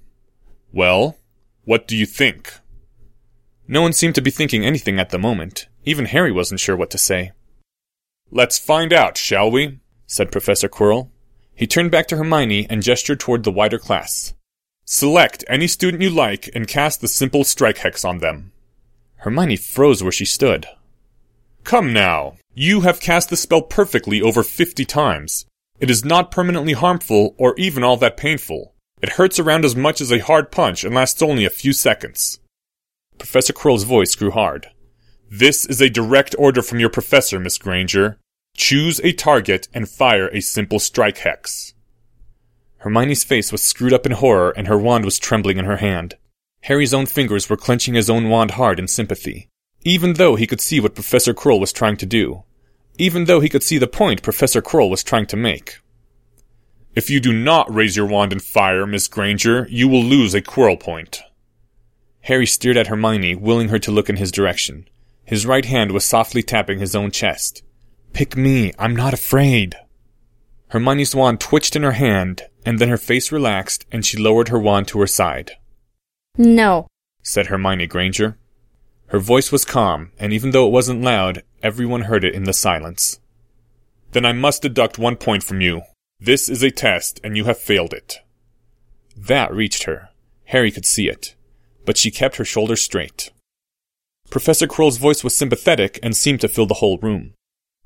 Well, 0.73 1.17
what 1.63 1.87
do 1.87 1.95
you 1.95 2.05
think? 2.05 2.53
No 3.69 3.81
one 3.81 3.93
seemed 3.93 4.15
to 4.15 4.21
be 4.21 4.31
thinking 4.31 4.65
anything 4.65 4.99
at 4.99 5.11
the 5.11 5.17
moment. 5.17 5.69
Even 5.85 6.05
Harry 6.05 6.33
wasn't 6.33 6.59
sure 6.59 6.75
what 6.75 6.89
to 6.91 6.97
say. 6.97 7.31
Let's 8.31 8.59
find 8.59 8.91
out, 8.91 9.17
shall 9.17 9.49
we? 9.49 9.79
said 10.07 10.29
Professor 10.29 10.67
Quirrell. 10.67 11.09
He 11.59 11.67
turned 11.67 11.91
back 11.91 12.07
to 12.07 12.15
Hermione 12.15 12.67
and 12.69 12.81
gestured 12.81 13.19
toward 13.19 13.43
the 13.43 13.51
wider 13.51 13.77
class. 13.77 14.33
Select 14.85 15.43
any 15.49 15.67
student 15.67 16.01
you 16.01 16.09
like 16.09 16.49
and 16.55 16.65
cast 16.65 17.01
the 17.01 17.07
simple 17.09 17.43
strike 17.43 17.79
hex 17.79 18.05
on 18.05 18.19
them. 18.19 18.53
Hermione 19.17 19.57
froze 19.57 20.01
where 20.01 20.09
she 20.13 20.23
stood. 20.23 20.67
Come 21.65 21.91
now. 21.91 22.37
You 22.53 22.81
have 22.81 23.01
cast 23.01 23.29
the 23.29 23.35
spell 23.35 23.61
perfectly 23.61 24.21
over 24.21 24.41
fifty 24.41 24.85
times. 24.85 25.45
It 25.81 25.89
is 25.89 26.05
not 26.05 26.31
permanently 26.31 26.71
harmful 26.71 27.35
or 27.37 27.55
even 27.57 27.83
all 27.83 27.97
that 27.97 28.15
painful. 28.15 28.73
It 29.01 29.09
hurts 29.09 29.37
around 29.37 29.65
as 29.65 29.75
much 29.75 29.99
as 29.99 30.13
a 30.13 30.19
hard 30.19 30.53
punch 30.53 30.85
and 30.85 30.95
lasts 30.95 31.21
only 31.21 31.43
a 31.43 31.49
few 31.49 31.73
seconds. 31.73 32.39
Professor 33.17 33.51
Quirrell's 33.51 33.83
voice 33.83 34.15
grew 34.15 34.31
hard. 34.31 34.67
This 35.29 35.65
is 35.65 35.81
a 35.81 35.89
direct 35.89 36.35
order 36.39 36.61
from 36.61 36.79
your 36.79 36.89
professor, 36.89 37.37
Miss 37.37 37.57
Granger. 37.57 38.17
Choose 38.59 38.99
a 39.03 39.13
target 39.13 39.67
and 39.73 39.89
fire 39.89 40.27
a 40.27 40.41
simple 40.41 40.77
strike 40.77 41.17
hex. 41.17 41.73
Hermione's 42.77 43.23
face 43.23 43.51
was 43.51 43.63
screwed 43.63 43.93
up 43.93 44.05
in 44.05 44.11
horror 44.11 44.53
and 44.55 44.67
her 44.67 44.77
wand 44.77 45.05
was 45.05 45.17
trembling 45.17 45.57
in 45.57 45.65
her 45.65 45.77
hand. 45.77 46.15
Harry's 46.61 46.93
own 46.93 47.07
fingers 47.07 47.49
were 47.49 47.57
clenching 47.57 47.95
his 47.95 48.09
own 48.09 48.29
wand 48.29 48.51
hard 48.51 48.77
in 48.77 48.87
sympathy, 48.87 49.49
even 49.83 50.13
though 50.13 50.35
he 50.35 50.45
could 50.45 50.61
see 50.61 50.79
what 50.79 50.93
Professor 50.93 51.33
Quirrell 51.33 51.59
was 51.59 51.73
trying 51.73 51.97
to 51.97 52.05
do 52.05 52.43
even 52.99 53.25
though 53.25 53.39
he 53.39 53.49
could 53.49 53.63
see 53.63 53.77
the 53.77 53.87
point 53.87 54.21
Professor 54.21 54.61
Quirrell 54.61 54.89
was 54.89 55.03
trying 55.03 55.25
to 55.27 55.37
make. 55.37 55.79
If 56.95 57.09
you 57.09 57.21
do 57.21 57.31
not 57.31 57.73
raise 57.73 57.95
your 57.95 58.05
wand 58.05 58.33
and 58.33 58.41
fire, 58.41 58.85
Miss 58.85 59.07
Granger, 59.07 59.65
you 59.69 59.87
will 59.87 60.03
lose 60.03 60.33
a 60.33 60.41
Quirrell 60.41 60.79
point. 60.79 61.21
Harry 62.21 62.45
stared 62.45 62.75
at 62.75 62.87
Hermione, 62.87 63.35
willing 63.35 63.69
her 63.69 63.79
to 63.79 63.91
look 63.91 64.09
in 64.09 64.17
his 64.17 64.33
direction. 64.33 64.85
His 65.23 65.45
right 65.45 65.63
hand 65.63 65.93
was 65.93 66.03
softly 66.03 66.43
tapping 66.43 66.79
his 66.79 66.93
own 66.93 67.09
chest. 67.09 67.63
Pick 68.13 68.35
me, 68.35 68.73
I'm 68.77 68.95
not 68.95 69.13
afraid. 69.13 69.75
Hermione's 70.69 71.15
wand 71.15 71.39
twitched 71.39 71.75
in 71.75 71.83
her 71.83 71.93
hand, 71.93 72.43
and 72.65 72.79
then 72.79 72.89
her 72.89 72.97
face 72.97 73.31
relaxed, 73.31 73.85
and 73.91 74.05
she 74.05 74.17
lowered 74.17 74.49
her 74.49 74.59
wand 74.59 74.87
to 74.89 74.99
her 74.99 75.07
side. 75.07 75.51
No, 76.37 76.87
said 77.23 77.47
Hermione 77.47 77.87
Granger. 77.87 78.37
Her 79.07 79.19
voice 79.19 79.51
was 79.51 79.65
calm, 79.65 80.11
and 80.19 80.31
even 80.31 80.51
though 80.51 80.67
it 80.67 80.71
wasn't 80.71 81.01
loud, 81.01 81.43
everyone 81.63 82.01
heard 82.01 82.23
it 82.23 82.35
in 82.35 82.43
the 82.43 82.53
silence. 82.53 83.19
Then 84.11 84.25
I 84.25 84.33
must 84.33 84.61
deduct 84.61 84.99
one 84.99 85.15
point 85.15 85.43
from 85.43 85.61
you. 85.61 85.81
This 86.19 86.49
is 86.49 86.61
a 86.63 86.71
test, 86.71 87.19
and 87.23 87.35
you 87.35 87.45
have 87.45 87.57
failed 87.57 87.93
it. 87.93 88.19
That 89.15 89.53
reached 89.53 89.83
her. 89.83 90.09
Harry 90.45 90.71
could 90.71 90.85
see 90.85 91.07
it. 91.07 91.35
But 91.85 91.97
she 91.97 92.11
kept 92.11 92.35
her 92.35 92.45
shoulders 92.45 92.81
straight. 92.81 93.31
Professor 94.29 94.67
Quirrell's 94.67 94.97
voice 94.97 95.23
was 95.23 95.35
sympathetic 95.35 95.99
and 96.03 96.15
seemed 96.15 96.41
to 96.41 96.47
fill 96.47 96.67
the 96.67 96.75
whole 96.75 96.99
room. 96.99 97.33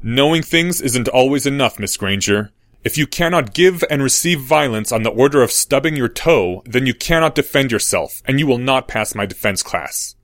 Knowing 0.05 0.43
things 0.43 0.81
isn't 0.81 1.07
always 1.07 1.45
enough, 1.45 1.79
Miss 1.79 1.95
Granger. 1.95 2.51
If 2.83 2.97
you 2.97 3.07
cannot 3.07 3.53
give 3.53 3.85
and 3.89 4.03
receive 4.03 4.41
violence 4.41 4.91
on 4.91 5.03
the 5.03 5.09
order 5.09 5.41
of 5.41 5.49
stubbing 5.49 5.95
your 5.95 6.09
toe, 6.09 6.61
then 6.65 6.85
you 6.85 6.93
cannot 6.93 7.35
defend 7.35 7.71
yourself, 7.71 8.21
and 8.25 8.37
you 8.37 8.45
will 8.45 8.57
not 8.57 8.89
pass 8.89 9.15
my 9.15 9.25
defense 9.25 9.63
class. 9.63 10.15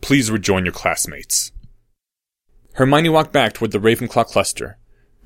Please 0.00 0.28
rejoin 0.28 0.64
your 0.64 0.72
classmates. 0.72 1.52
Hermione 2.74 3.10
walked 3.10 3.32
back 3.32 3.52
toward 3.52 3.70
the 3.70 3.78
Ravenclaw 3.78 4.26
cluster. 4.26 4.76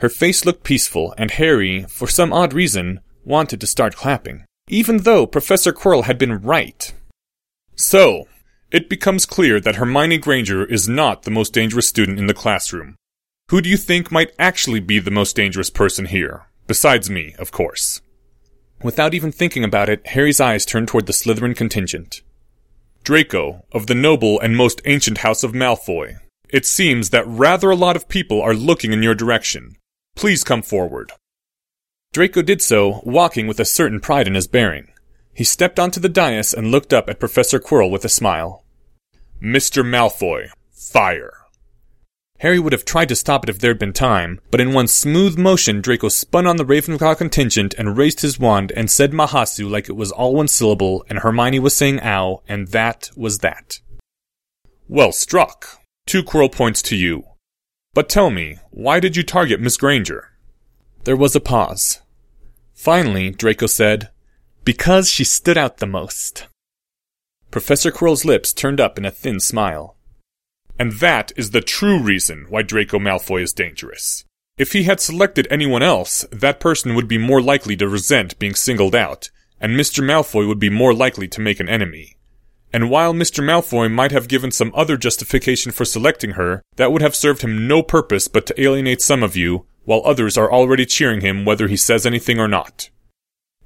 Her 0.01 0.11
face 0.11 0.45
looked 0.45 0.63
peaceful, 0.63 1.15
and 1.17 1.31
Harry, 1.31 1.85
for 1.85 2.07
some 2.07 2.35
odd 2.35 2.53
reason, 2.53 3.01
wanted 3.25 3.63
to 3.63 3.67
start 3.67 3.97
clapping, 3.97 4.45
even 4.69 4.99
though 4.99 5.27
Professor 5.27 5.73
Quirrell 5.73 6.05
had 6.05 6.19
been 6.19 6.43
right. 6.43 6.93
So, 7.77 8.29
it 8.71 8.91
becomes 8.91 9.25
clear 9.25 9.59
that 9.61 9.77
Hermione 9.77 10.19
Granger 10.19 10.67
is 10.67 10.87
not 10.87 11.23
the 11.23 11.31
most 11.31 11.55
dangerous 11.55 11.89
student 11.89 12.19
in 12.19 12.27
the 12.27 12.35
classroom. 12.35 12.97
Who 13.53 13.61
do 13.61 13.69
you 13.69 13.77
think 13.77 14.11
might 14.11 14.33
actually 14.39 14.81
be 14.81 14.99
the 14.99 15.11
most 15.11 15.37
dangerous 15.37 15.69
person 15.69 16.07
here? 16.07 16.47
Besides 16.67 17.11
me, 17.11 17.35
of 17.39 17.53
course. 17.53 18.01
Without 18.83 19.13
even 19.13 19.31
thinking 19.31 19.63
about 19.63 19.91
it, 19.91 20.07
Harry's 20.07 20.41
eyes 20.41 20.65
turned 20.65 20.89
toward 20.89 21.05
the 21.05 21.13
Slytherin 21.13 21.55
contingent. 21.55 22.23
Draco, 23.05 23.67
of 23.71 23.89
the 23.89 23.95
noble 23.95 24.41
and 24.41 24.57
most 24.57 24.81
ancient 24.87 25.19
house 25.19 25.45
of 25.45 25.53
Malfoy. 25.53 26.17
It 26.49 26.65
seems 26.65 27.11
that 27.11 27.27
rather 27.27 27.71
a 27.71 27.77
lot 27.77 27.95
of 27.95 28.09
people 28.09 28.41
are 28.41 28.55
looking 28.55 28.91
in 28.91 29.03
your 29.03 29.15
direction. 29.15 29.77
Please 30.17 30.45
come 30.45 30.63
forward. 30.63 31.13
Draco 32.15 32.41
did 32.41 32.63
so, 32.63 33.03
walking 33.05 33.47
with 33.47 33.61
a 33.61 33.67
certain 33.67 34.01
pride 34.01 34.27
in 34.27 34.35
his 34.35 34.47
bearing. 34.47 34.89
He 35.35 35.45
stepped 35.45 35.79
onto 35.79 36.01
the 36.01 36.09
dais 36.09 36.55
and 36.55 36.71
looked 36.71 36.95
up 36.95 37.07
at 37.11 37.21
Professor 37.21 37.61
Quirrell 37.61 37.91
with 37.91 38.07
a 38.07 38.09
smile. 38.09 38.65
Mr. 39.43 39.85
Malfoy, 39.85 40.49
fire. 40.71 41.42
Harry 42.43 42.59
would 42.59 42.73
have 42.73 42.85
tried 42.85 43.09
to 43.09 43.15
stop 43.15 43.45
it 43.45 43.49
if 43.49 43.61
there 43.61 43.71
had 43.71 43.79
been 43.79 43.93
time, 43.93 44.41
but 44.51 44.61
in 44.61 44.73
one 44.73 44.89
smooth 44.89 45.39
motion 45.39 45.81
Draco 45.81 46.09
spun 46.09 46.45
on 46.45 46.57
the 46.57 46.65
Ravenclaw 46.65 47.17
contingent 47.17 47.73
and 47.79 47.97
raised 47.97 48.21
his 48.21 48.37
wand 48.37 48.73
and 48.75 48.91
said 48.91 49.13
Mahasu 49.13 49.71
like 49.71 49.89
it 49.89 49.93
was 49.93 50.11
all 50.11 50.35
one 50.35 50.49
syllable 50.49 51.05
and 51.09 51.21
Hermione 51.21 51.61
was 51.61 51.77
saying 51.77 52.01
ow, 52.03 52.43
and 52.49 52.67
that 52.69 53.11
was 53.17 53.39
that. 53.39 53.79
Well 54.89 55.13
struck. 55.13 55.83
Two 56.05 56.25
Quirrell 56.25 56.51
points 56.51 56.83
to 56.83 56.97
you. 56.97 57.23
But 57.95 58.09
tell 58.09 58.29
me, 58.29 58.59
why 58.73 58.99
did 58.99 59.17
you 59.17 59.23
target 59.23 59.61
Miss 59.61 59.77
Granger? 59.77 60.31
There 61.05 61.17
was 61.17 61.37
a 61.37 61.41
pause. 61.41 62.03
Finally, 62.75 63.31
Draco 63.31 63.67
said, 63.67 64.11
Because 64.65 65.09
she 65.09 65.23
stood 65.23 65.57
out 65.57 65.77
the 65.77 65.87
most. 65.87 66.49
Professor 67.53 67.93
Quirrell's 67.93 68.25
lips 68.25 68.53
turned 68.53 68.81
up 68.81 68.99
in 68.99 69.05
a 69.05 69.13
thin 69.13 69.39
smile. 69.39 69.97
And 70.79 70.93
that 70.95 71.33
is 71.37 71.51
the 71.51 71.61
true 71.61 71.99
reason 71.99 72.47
why 72.49 72.63
Draco 72.63 72.99
Malfoy 72.99 73.43
is 73.43 73.53
dangerous. 73.53 74.25
If 74.59 74.73
he 74.73 74.83
had 74.85 75.01
selected 75.01 75.47
anyone 75.51 75.83
else, 75.83 76.27
that 76.31 76.61
person 76.61 76.95
would 76.95 77.09
be 77.09 77.19
more 77.19 77.41
likely 77.41 77.77
to 77.77 77.89
resent 77.89 78.39
being 78.39 78.55
singled 78.55 78.95
out, 78.95 79.31
and 79.61 79.77
Mr. 79.77 80.05
Malfoy 80.05 80.47
would 80.47 80.59
be 80.59 80.71
more 80.71 80.93
likely 80.93 81.29
to 81.29 81.41
make 81.41 81.61
an 81.61 81.69
enemy. 81.69 82.17
And 82.73 82.91
while 82.91 83.13
Mr. 83.13 83.45
Malfoy 83.45 83.91
might 83.91 84.13
have 84.13 84.29
given 84.29 84.51
some 84.51 84.73
other 84.75 84.97
justification 84.97 85.73
for 85.73 85.85
selecting 85.85 86.33
her, 86.33 86.63
that 86.77 86.91
would 86.91 87.03
have 87.03 87.15
served 87.15 87.43
him 87.43 87.69
no 87.69 87.83
purpose 87.83 88.29
but 88.29 88.47
to 88.47 88.61
alienate 88.61 89.03
some 89.03 89.23
of 89.23 89.37
you, 89.37 89.67
while 89.85 90.03
others 90.05 90.39
are 90.39 90.51
already 90.51 90.87
cheering 90.87 91.21
him 91.21 91.45
whether 91.45 91.69
he 91.69 91.77
says 91.77 92.07
anything 92.07 92.39
or 92.39 92.49
not. 92.49 92.89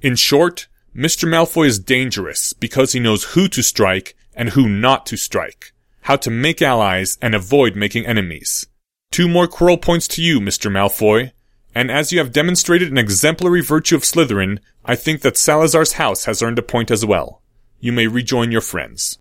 In 0.01 0.15
short, 0.15 0.67
Mr. 0.95 1.27
Malfoy 1.27 1.67
is 1.67 1.79
dangerous 1.79 2.53
because 2.53 2.91
he 2.91 2.99
knows 2.99 3.33
who 3.35 3.47
to 3.47 3.61
strike 3.61 4.15
and 4.35 4.49
who 4.49 4.67
not 4.67 5.05
to 5.05 5.17
strike, 5.17 5.73
how 6.07 6.15
to 6.15 6.31
make 6.31 6.61
allies 6.61 7.17
and 7.21 7.35
avoid 7.35 7.75
making 7.75 8.05
enemies. 8.05 8.65
Two 9.11 9.27
more 9.27 9.45
Quirrell 9.45 9.81
points 9.81 10.07
to 10.07 10.23
you, 10.23 10.39
Mr. 10.39 10.71
Malfoy, 10.71 11.33
and 11.75 11.91
as 11.91 12.13
you 12.13 12.19
have 12.19 12.31
demonstrated 12.31 12.89
an 12.89 12.97
exemplary 12.97 13.61
virtue 13.61 13.97
of 13.97 14.03
Slytherin, 14.03 14.59
I 14.85 14.95
think 14.95 15.19
that 15.19 15.35
Salazar's 15.35 15.93
house 15.93 16.23
has 16.23 16.41
earned 16.41 16.59
a 16.59 16.61
point 16.61 16.91
as 16.91 17.05
well. 17.05 17.41
You 17.81 17.91
may 17.91 18.07
rejoin 18.07 18.53
your 18.53 18.61
friends. 18.61 19.19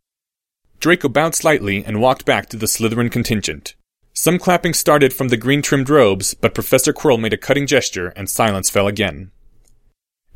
Draco 0.79 1.09
bowed 1.09 1.35
slightly 1.35 1.85
and 1.85 2.01
walked 2.01 2.25
back 2.25 2.49
to 2.51 2.57
the 2.57 2.67
Slytherin 2.67 3.11
contingent. 3.11 3.75
Some 4.13 4.39
clapping 4.39 4.73
started 4.73 5.13
from 5.13 5.27
the 5.27 5.37
green 5.37 5.63
trimmed 5.63 5.91
robes, 5.91 6.35
but 6.35 6.55
Professor 6.55 6.93
Quirrell 6.93 7.21
made 7.21 7.33
a 7.33 7.37
cutting 7.37 7.67
gesture 7.67 8.13
and 8.15 8.31
silence 8.31 8.71
fell 8.71 8.87
again. 8.87 9.33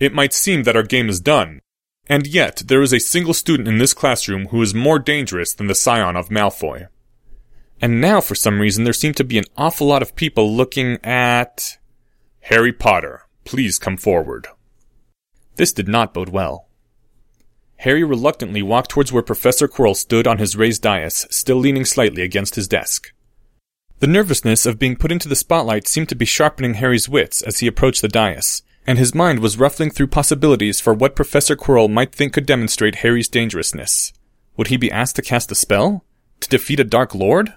It 0.01 0.13
might 0.13 0.35
seem 0.35 0.65
that 0.65 0.75
our 0.75 0.83
game 0.83 1.09
is 1.09 1.21
done, 1.21 1.61
and 2.11 2.27
yet 2.27 2.65
there 2.67 2.83
is 2.83 2.93
a 2.93 2.99
single 2.99 3.33
student 3.33 3.69
in 3.69 3.79
this 3.79 3.95
classroom 3.95 4.47
who 4.49 4.61
is 4.61 4.75
more 4.75 4.99
dangerous 4.99 5.55
than 5.55 5.69
the 5.69 5.77
scion 5.77 6.17
of 6.17 6.29
Malfoy. 6.29 6.89
And 7.81 8.01
now, 8.01 8.21
for 8.21 8.35
some 8.35 8.61
reason, 8.61 8.83
there 8.83 8.93
seem 8.93 9.15
to 9.15 9.25
be 9.25 9.39
an 9.39 9.45
awful 9.57 9.87
lot 9.87 10.03
of 10.03 10.17
people 10.17 10.53
looking 10.53 10.99
at... 11.05 11.79
Harry 12.41 12.73
Potter, 12.73 13.23
please 13.45 13.79
come 13.79 13.97
forward. 13.97 14.49
This 15.55 15.73
did 15.73 15.87
not 15.87 16.13
bode 16.13 16.31
well. 16.31 16.67
Harry 17.77 18.03
reluctantly 18.03 18.61
walked 18.61 18.91
towards 18.91 19.13
where 19.13 19.23
Professor 19.23 19.69
Quirrell 19.69 19.95
stood 19.95 20.27
on 20.27 20.39
his 20.39 20.57
raised 20.57 20.83
dais, 20.83 21.29
still 21.31 21.59
leaning 21.59 21.85
slightly 21.85 22.23
against 22.23 22.57
his 22.57 22.67
desk. 22.67 23.13
The 24.01 24.09
nervousness 24.09 24.67
of 24.67 24.81
being 24.81 24.97
put 24.97 25.13
into 25.13 25.29
the 25.29 25.37
spotlight 25.37 25.87
seemed 25.87 26.09
to 26.09 26.17
be 26.17 26.25
sharpening 26.25 26.75
Harry's 26.75 27.09
wits 27.09 27.41
as 27.41 27.61
he 27.61 27.69
approached 27.69 28.03
the 28.03 28.09
dais, 28.09 28.63
and 28.91 28.99
his 28.99 29.15
mind 29.15 29.39
was 29.39 29.57
ruffling 29.57 29.89
through 29.89 30.09
possibilities 30.09 30.81
for 30.81 30.93
what 30.93 31.15
Professor 31.15 31.55
Quirrell 31.55 31.89
might 31.89 32.13
think 32.13 32.33
could 32.33 32.45
demonstrate 32.45 32.97
Harry's 32.97 33.29
dangerousness. 33.29 34.13
Would 34.57 34.67
he 34.67 34.77
be 34.77 34.91
asked 34.91 35.15
to 35.15 35.23
cast 35.23 35.53
a 35.53 35.55
spell? 35.55 36.05
To 36.41 36.49
defeat 36.49 36.81
a 36.81 36.85
Dark 36.85 37.15
Lord? 37.15 37.55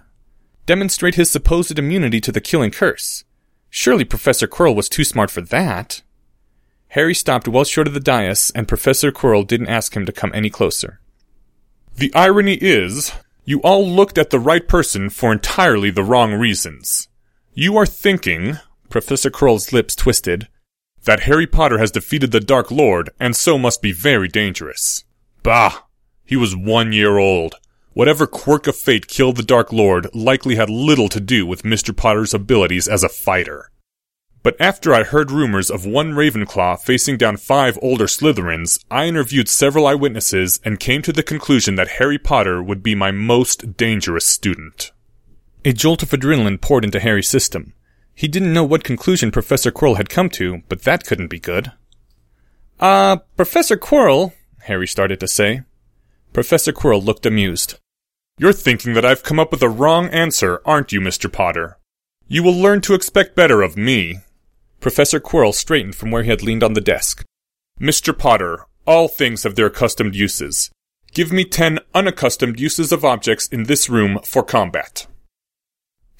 Demonstrate 0.68 1.16
his 1.16 1.32
supposed 1.32 1.80
immunity 1.80 2.22
to 2.22 2.32
the 2.32 2.40
killing 2.40 2.70
curse? 2.70 3.24
Surely 3.72 4.06
Professor 4.06 4.46
Quirrell 4.46 4.76
was 4.76 4.88
too 4.88 5.04
smart 5.04 5.32
for 5.32 5.42
that. 5.42 6.04
Harry 6.90 7.16
stopped 7.16 7.48
well 7.48 7.64
short 7.64 7.88
of 7.88 7.96
the 7.96 8.00
dais, 8.00 8.52
and 8.52 8.68
Professor 8.68 9.12
Quirrell 9.12 9.48
didn't 9.48 9.70
ask 9.70 9.98
him 9.98 10.06
to 10.06 10.12
come 10.12 10.30
any 10.36 10.52
closer. 10.52 11.00
The 11.96 12.14
irony 12.14 12.60
is, 12.62 13.12
you 13.44 13.60
all 13.62 13.84
looked 13.84 14.20
at 14.20 14.30
the 14.30 14.40
right 14.40 14.68
person 14.68 15.10
for 15.10 15.32
entirely 15.32 15.90
the 15.90 16.04
wrong 16.04 16.36
reasons. 16.36 17.08
You 17.56 17.76
are 17.78 17.88
thinking, 17.88 18.60
Professor 18.92 19.32
Quirrell's 19.32 19.74
lips 19.74 19.96
twisted, 19.96 20.48
that 21.06 21.22
Harry 21.22 21.48
Potter 21.48 21.78
has 21.78 21.92
defeated 21.92 22.32
the 22.32 22.40
Dark 22.40 22.72
Lord 22.72 23.10
and 23.20 23.36
so 23.36 23.58
must 23.58 23.82
be 23.82 23.92
very 23.92 24.28
dangerous. 24.28 25.04
Bah! 25.42 25.84
He 26.26 26.36
was 26.36 26.56
one 26.56 26.94
year 26.94 27.18
old. 27.18 27.56
Whatever 27.94 28.26
quirk 28.26 28.66
of 28.66 28.76
fate 28.76 29.08
killed 29.08 29.36
the 29.36 29.44
Dark 29.44 29.72
Lord 29.72 30.08
likely 30.16 30.56
had 30.56 30.70
little 30.70 31.10
to 31.10 31.20
do 31.20 31.46
with 31.46 31.64
Mr. 31.64 31.96
Potter's 31.96 32.34
abilities 32.34 32.88
as 32.88 33.04
a 33.04 33.10
fighter. 33.10 33.70
But 34.42 34.60
after 34.60 34.94
I 34.94 35.04
heard 35.04 35.32
rumors 35.32 35.70
of 35.70 35.86
one 35.86 36.14
Ravenclaw 36.14 36.80
facing 36.82 37.18
down 37.18 37.38
five 37.38 37.80
older 37.82 38.08
Slytherins, 38.08 38.84
I 38.92 39.06
interviewed 39.06 39.48
several 39.48 39.88
eyewitnesses 39.88 40.60
and 40.66 40.82
came 40.82 41.02
to 41.04 41.14
the 41.14 41.24
conclusion 41.24 41.76
that 41.76 42.00
Harry 42.00 42.18
Potter 42.18 42.62
would 42.62 42.84
be 42.84 42.94
my 42.94 43.12
most 43.12 43.78
dangerous 43.78 44.28
student. 44.28 44.92
A 45.64 45.72
jolt 45.72 46.04
of 46.04 46.10
adrenaline 46.10 46.60
poured 46.60 46.84
into 46.84 47.00
Harry's 47.00 47.30
system. 47.30 47.74
He 48.16 48.28
didn't 48.28 48.54
know 48.54 48.64
what 48.64 48.84
conclusion 48.84 49.32
Professor 49.32 49.72
Quirrell 49.72 49.98
had 49.98 50.10
come 50.10 50.30
to, 50.32 50.62
but 50.70 50.84
that 50.84 51.06
couldn't 51.06 51.30
be 51.30 51.40
good. 51.40 51.72
Ah, 52.80 53.12
uh, 53.12 53.16
Professor 53.38 53.78
Quirrell, 53.78 54.34
Harry 54.64 54.88
started 54.88 55.20
to 55.20 55.28
say. 55.28 55.62
Professor 56.32 56.72
Quirrell 56.72 57.04
looked 57.04 57.26
amused. 57.26 57.76
You're 58.38 58.54
thinking 58.54 58.94
that 58.94 59.06
I've 59.06 59.24
come 59.24 59.40
up 59.40 59.52
with 59.52 59.62
a 59.62 59.70
wrong 59.70 60.08
answer, 60.10 60.62
aren't 60.66 60.92
you, 60.92 61.00
Mr. 61.00 61.32
Potter? 61.32 61.78
You 62.28 62.42
will 62.42 62.56
learn 62.56 62.82
to 62.82 62.96
expect 62.96 63.36
better 63.36 63.62
of 63.62 63.78
me, 63.78 64.18
Professor 64.80 65.20
Quirrell 65.20 65.54
straightened 65.54 65.96
from 65.96 66.12
where 66.12 66.24
he 66.24 66.30
had 66.30 66.42
leaned 66.42 66.64
on 66.64 66.74
the 66.74 66.82
desk. 66.82 67.24
Mr. 67.80 68.18
Potter, 68.18 68.66
all 68.86 69.08
things 69.08 69.44
have 69.44 69.56
their 69.56 69.68
accustomed 69.68 70.16
uses. 70.16 70.72
Give 71.14 71.32
me 71.32 71.46
ten 71.46 71.80
unaccustomed 71.94 72.60
uses 72.60 72.92
of 72.92 73.06
objects 73.06 73.48
in 73.48 73.64
this 73.64 73.90
room 73.90 74.20
for 74.24 74.44
combat. 74.44 75.08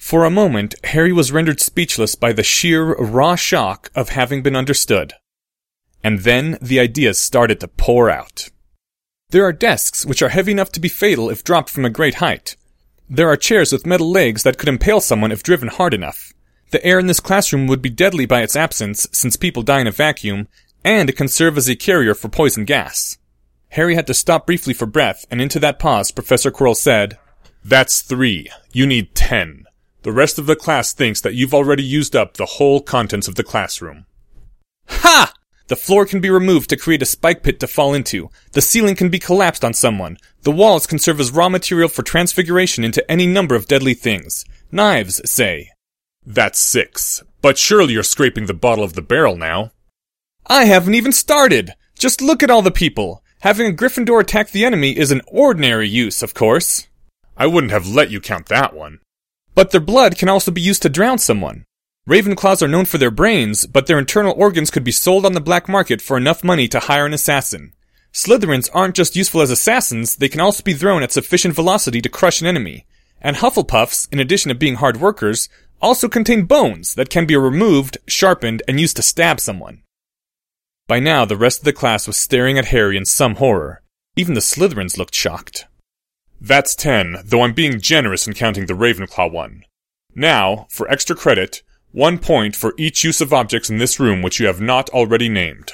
For 0.04 0.26
a 0.26 0.30
moment, 0.30 0.74
Harry 0.84 1.14
was 1.14 1.32
rendered 1.32 1.62
speechless 1.62 2.14
by 2.14 2.34
the 2.34 2.42
sheer, 2.42 2.94
raw 2.94 3.36
shock 3.36 3.90
of 3.94 4.10
having 4.10 4.42
been 4.42 4.54
understood. 4.54 5.14
And 6.02 6.18
then 6.18 6.58
the 6.60 6.78
ideas 6.78 7.18
started 7.18 7.58
to 7.60 7.68
pour 7.68 8.10
out. 8.10 8.50
There 9.30 9.46
are 9.46 9.52
desks 9.54 10.04
which 10.04 10.20
are 10.20 10.28
heavy 10.28 10.52
enough 10.52 10.70
to 10.72 10.80
be 10.80 10.90
fatal 10.90 11.30
if 11.30 11.42
dropped 11.42 11.70
from 11.70 11.86
a 11.86 11.90
great 11.90 12.16
height. 12.16 12.54
There 13.08 13.30
are 13.30 13.36
chairs 13.38 13.72
with 13.72 13.86
metal 13.86 14.10
legs 14.10 14.42
that 14.42 14.58
could 14.58 14.68
impale 14.68 15.00
someone 15.00 15.32
if 15.32 15.42
driven 15.42 15.68
hard 15.68 15.94
enough. 15.94 16.34
The 16.70 16.84
air 16.84 16.98
in 16.98 17.06
this 17.06 17.18
classroom 17.18 17.66
would 17.68 17.80
be 17.80 17.88
deadly 17.88 18.26
by 18.26 18.42
its 18.42 18.56
absence, 18.56 19.08
since 19.10 19.36
people 19.36 19.62
die 19.62 19.80
in 19.80 19.86
a 19.86 19.90
vacuum, 19.90 20.48
and 20.84 21.08
it 21.08 21.16
can 21.16 21.28
serve 21.28 21.56
as 21.56 21.66
a 21.66 21.76
carrier 21.76 22.14
for 22.14 22.28
poison 22.28 22.66
gas. 22.66 23.16
Harry 23.70 23.94
had 23.94 24.06
to 24.08 24.12
stop 24.12 24.44
briefly 24.44 24.74
for 24.74 24.84
breath, 24.84 25.24
and 25.30 25.40
into 25.40 25.58
that 25.60 25.78
pause, 25.78 26.10
Professor 26.10 26.50
Quirrell 26.50 26.76
said, 26.76 27.18
That's 27.64 28.02
three. 28.02 28.50
You 28.70 28.86
need 28.86 29.14
ten. 29.14 29.63
The 30.04 30.12
rest 30.12 30.38
of 30.38 30.44
the 30.44 30.54
class 30.54 30.92
thinks 30.92 31.22
that 31.22 31.34
you've 31.34 31.54
already 31.54 31.82
used 31.82 32.14
up 32.14 32.34
the 32.34 32.44
whole 32.44 32.82
contents 32.82 33.26
of 33.26 33.36
the 33.36 33.42
classroom. 33.42 34.04
Ha! 34.86 35.32
The 35.68 35.76
floor 35.76 36.04
can 36.04 36.20
be 36.20 36.28
removed 36.28 36.68
to 36.68 36.76
create 36.76 37.00
a 37.00 37.06
spike 37.06 37.42
pit 37.42 37.58
to 37.60 37.66
fall 37.66 37.94
into. 37.94 38.28
The 38.52 38.60
ceiling 38.60 38.96
can 38.96 39.08
be 39.08 39.18
collapsed 39.18 39.64
on 39.64 39.72
someone. 39.72 40.18
The 40.42 40.50
walls 40.50 40.86
can 40.86 40.98
serve 40.98 41.20
as 41.20 41.32
raw 41.32 41.48
material 41.48 41.88
for 41.88 42.02
transfiguration 42.02 42.84
into 42.84 43.10
any 43.10 43.26
number 43.26 43.54
of 43.54 43.66
deadly 43.66 43.94
things. 43.94 44.44
Knives, 44.70 45.22
say. 45.24 45.70
That's 46.26 46.58
six. 46.58 47.22
But 47.40 47.56
surely 47.56 47.94
you're 47.94 48.02
scraping 48.02 48.44
the 48.44 48.52
bottom 48.52 48.84
of 48.84 48.92
the 48.92 49.00
barrel 49.00 49.38
now. 49.38 49.70
I 50.46 50.66
haven't 50.66 50.96
even 50.96 51.12
started! 51.12 51.72
Just 51.98 52.20
look 52.20 52.42
at 52.42 52.50
all 52.50 52.60
the 52.60 52.70
people! 52.70 53.24
Having 53.40 53.72
a 53.72 53.76
Gryffindor 53.76 54.20
attack 54.20 54.50
the 54.50 54.66
enemy 54.66 54.98
is 54.98 55.10
an 55.10 55.22
ordinary 55.26 55.88
use, 55.88 56.22
of 56.22 56.34
course. 56.34 56.88
I 57.38 57.46
wouldn't 57.46 57.72
have 57.72 57.88
let 57.88 58.10
you 58.10 58.20
count 58.20 58.46
that 58.46 58.74
one. 58.74 59.00
But 59.54 59.70
their 59.70 59.80
blood 59.80 60.18
can 60.18 60.28
also 60.28 60.50
be 60.50 60.60
used 60.60 60.82
to 60.82 60.88
drown 60.88 61.18
someone. 61.18 61.64
Ravenclaws 62.08 62.60
are 62.60 62.68
known 62.68 62.84
for 62.84 62.98
their 62.98 63.10
brains, 63.10 63.66
but 63.66 63.86
their 63.86 63.98
internal 63.98 64.34
organs 64.36 64.70
could 64.70 64.84
be 64.84 64.92
sold 64.92 65.24
on 65.24 65.32
the 65.32 65.40
black 65.40 65.68
market 65.68 66.02
for 66.02 66.16
enough 66.16 66.44
money 66.44 66.68
to 66.68 66.80
hire 66.80 67.06
an 67.06 67.14
assassin. 67.14 67.72
Slytherins 68.12 68.68
aren't 68.74 68.94
just 68.94 69.16
useful 69.16 69.40
as 69.40 69.50
assassins, 69.50 70.16
they 70.16 70.28
can 70.28 70.40
also 70.40 70.62
be 70.62 70.74
thrown 70.74 71.02
at 71.02 71.12
sufficient 71.12 71.54
velocity 71.54 72.00
to 72.02 72.08
crush 72.08 72.40
an 72.40 72.46
enemy. 72.46 72.86
And 73.20 73.36
Hufflepuffs, 73.36 74.12
in 74.12 74.20
addition 74.20 74.50
to 74.50 74.54
being 74.54 74.76
hard 74.76 75.00
workers, 75.00 75.48
also 75.80 76.08
contain 76.08 76.44
bones 76.44 76.94
that 76.94 77.10
can 77.10 77.26
be 77.26 77.36
removed, 77.36 77.98
sharpened, 78.06 78.62
and 78.68 78.78
used 78.78 78.96
to 78.96 79.02
stab 79.02 79.40
someone. 79.40 79.82
By 80.86 81.00
now, 81.00 81.24
the 81.24 81.36
rest 81.36 81.60
of 81.60 81.64
the 81.64 81.72
class 81.72 82.06
was 82.06 82.18
staring 82.18 82.58
at 82.58 82.66
Harry 82.66 82.96
in 82.96 83.06
some 83.06 83.36
horror. 83.36 83.82
Even 84.14 84.34
the 84.34 84.40
Slytherins 84.40 84.98
looked 84.98 85.14
shocked. 85.14 85.66
That's 86.40 86.74
ten, 86.74 87.16
though 87.24 87.42
I'm 87.42 87.54
being 87.54 87.80
generous 87.80 88.26
in 88.26 88.34
counting 88.34 88.66
the 88.66 88.74
Ravenclaw 88.74 89.30
one. 89.30 89.64
Now, 90.14 90.66
for 90.70 90.88
extra 90.90 91.16
credit, 91.16 91.62
one 91.92 92.18
point 92.18 92.56
for 92.56 92.74
each 92.76 93.04
use 93.04 93.20
of 93.20 93.32
objects 93.32 93.70
in 93.70 93.78
this 93.78 94.00
room 94.00 94.20
which 94.20 94.40
you 94.40 94.46
have 94.46 94.60
not 94.60 94.90
already 94.90 95.28
named. 95.28 95.72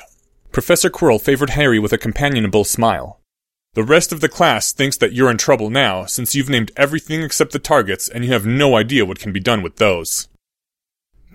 Professor 0.52 0.90
Quirrell 0.90 1.20
favored 1.20 1.50
Harry 1.50 1.78
with 1.78 1.92
a 1.92 1.98
companionable 1.98 2.64
smile. 2.64 3.20
The 3.74 3.84
rest 3.84 4.12
of 4.12 4.20
the 4.20 4.28
class 4.28 4.72
thinks 4.72 4.96
that 4.96 5.12
you're 5.12 5.30
in 5.30 5.38
trouble 5.38 5.70
now, 5.70 6.04
since 6.04 6.34
you've 6.34 6.48
named 6.48 6.72
everything 6.76 7.22
except 7.22 7.52
the 7.52 7.60
targets 7.60 8.08
and 8.08 8.24
you 8.24 8.32
have 8.32 8.44
no 8.44 8.76
idea 8.76 9.04
what 9.06 9.20
can 9.20 9.32
be 9.32 9.38
done 9.38 9.62
with 9.62 9.76
those. 9.76 10.28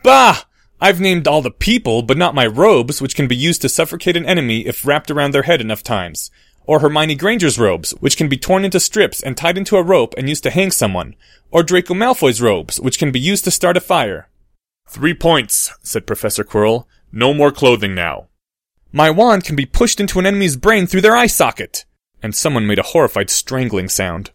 Bah! 0.04 0.42
I've 0.82 1.00
named 1.00 1.28
all 1.28 1.42
the 1.42 1.50
people, 1.50 2.02
but 2.02 2.18
not 2.18 2.36
my 2.36 2.46
robes, 2.46 3.02
which 3.02 3.16
can 3.16 3.28
be 3.28 3.36
used 3.36 3.62
to 3.62 3.70
suffocate 3.70 4.18
an 4.18 4.26
enemy 4.26 4.66
if 4.66 4.86
wrapped 4.86 5.10
around 5.10 5.32
their 5.32 5.44
head 5.44 5.62
enough 5.62 5.82
times. 5.82 6.30
Or 6.68 6.80
Hermione 6.80 7.16
Granger's 7.16 7.60
robes, 7.60 7.92
which 8.00 8.18
can 8.18 8.28
be 8.28 8.38
torn 8.38 8.66
into 8.66 8.80
strips 8.80 9.22
and 9.22 9.38
tied 9.38 9.58
into 9.58 9.78
a 9.78 9.84
rope 9.84 10.14
and 10.18 10.28
used 10.28 10.44
to 10.44 10.52
hang 10.52 10.72
someone. 10.72 11.16
Or 11.52 11.64
Draco 11.64 11.94
Malfoy's 11.94 12.42
robes, 12.42 12.80
which 12.80 13.00
can 13.00 13.12
be 13.12 13.20
used 13.20 13.44
to 13.46 13.52
start 13.52 13.78
a 13.78 13.82
fire. 13.82 14.30
Three 14.88 15.14
points, 15.14 15.72
said 15.84 16.08
Professor 16.08 16.44
Quirrell. 16.44 16.86
No 17.12 17.34
more 17.34 17.52
clothing 17.52 17.96
now. 17.96 18.28
My 18.92 19.10
wand 19.10 19.44
can 19.44 19.56
be 19.56 19.66
pushed 19.66 20.00
into 20.00 20.20
an 20.20 20.26
enemy's 20.26 20.58
brain 20.58 20.88
through 20.88 21.02
their 21.02 21.16
eye 21.16 21.28
socket 21.28 21.86
and 22.26 22.34
someone 22.34 22.66
made 22.66 22.80
a 22.80 22.90
horrified 22.94 23.30
strangling 23.30 23.88
sound. 23.88 24.32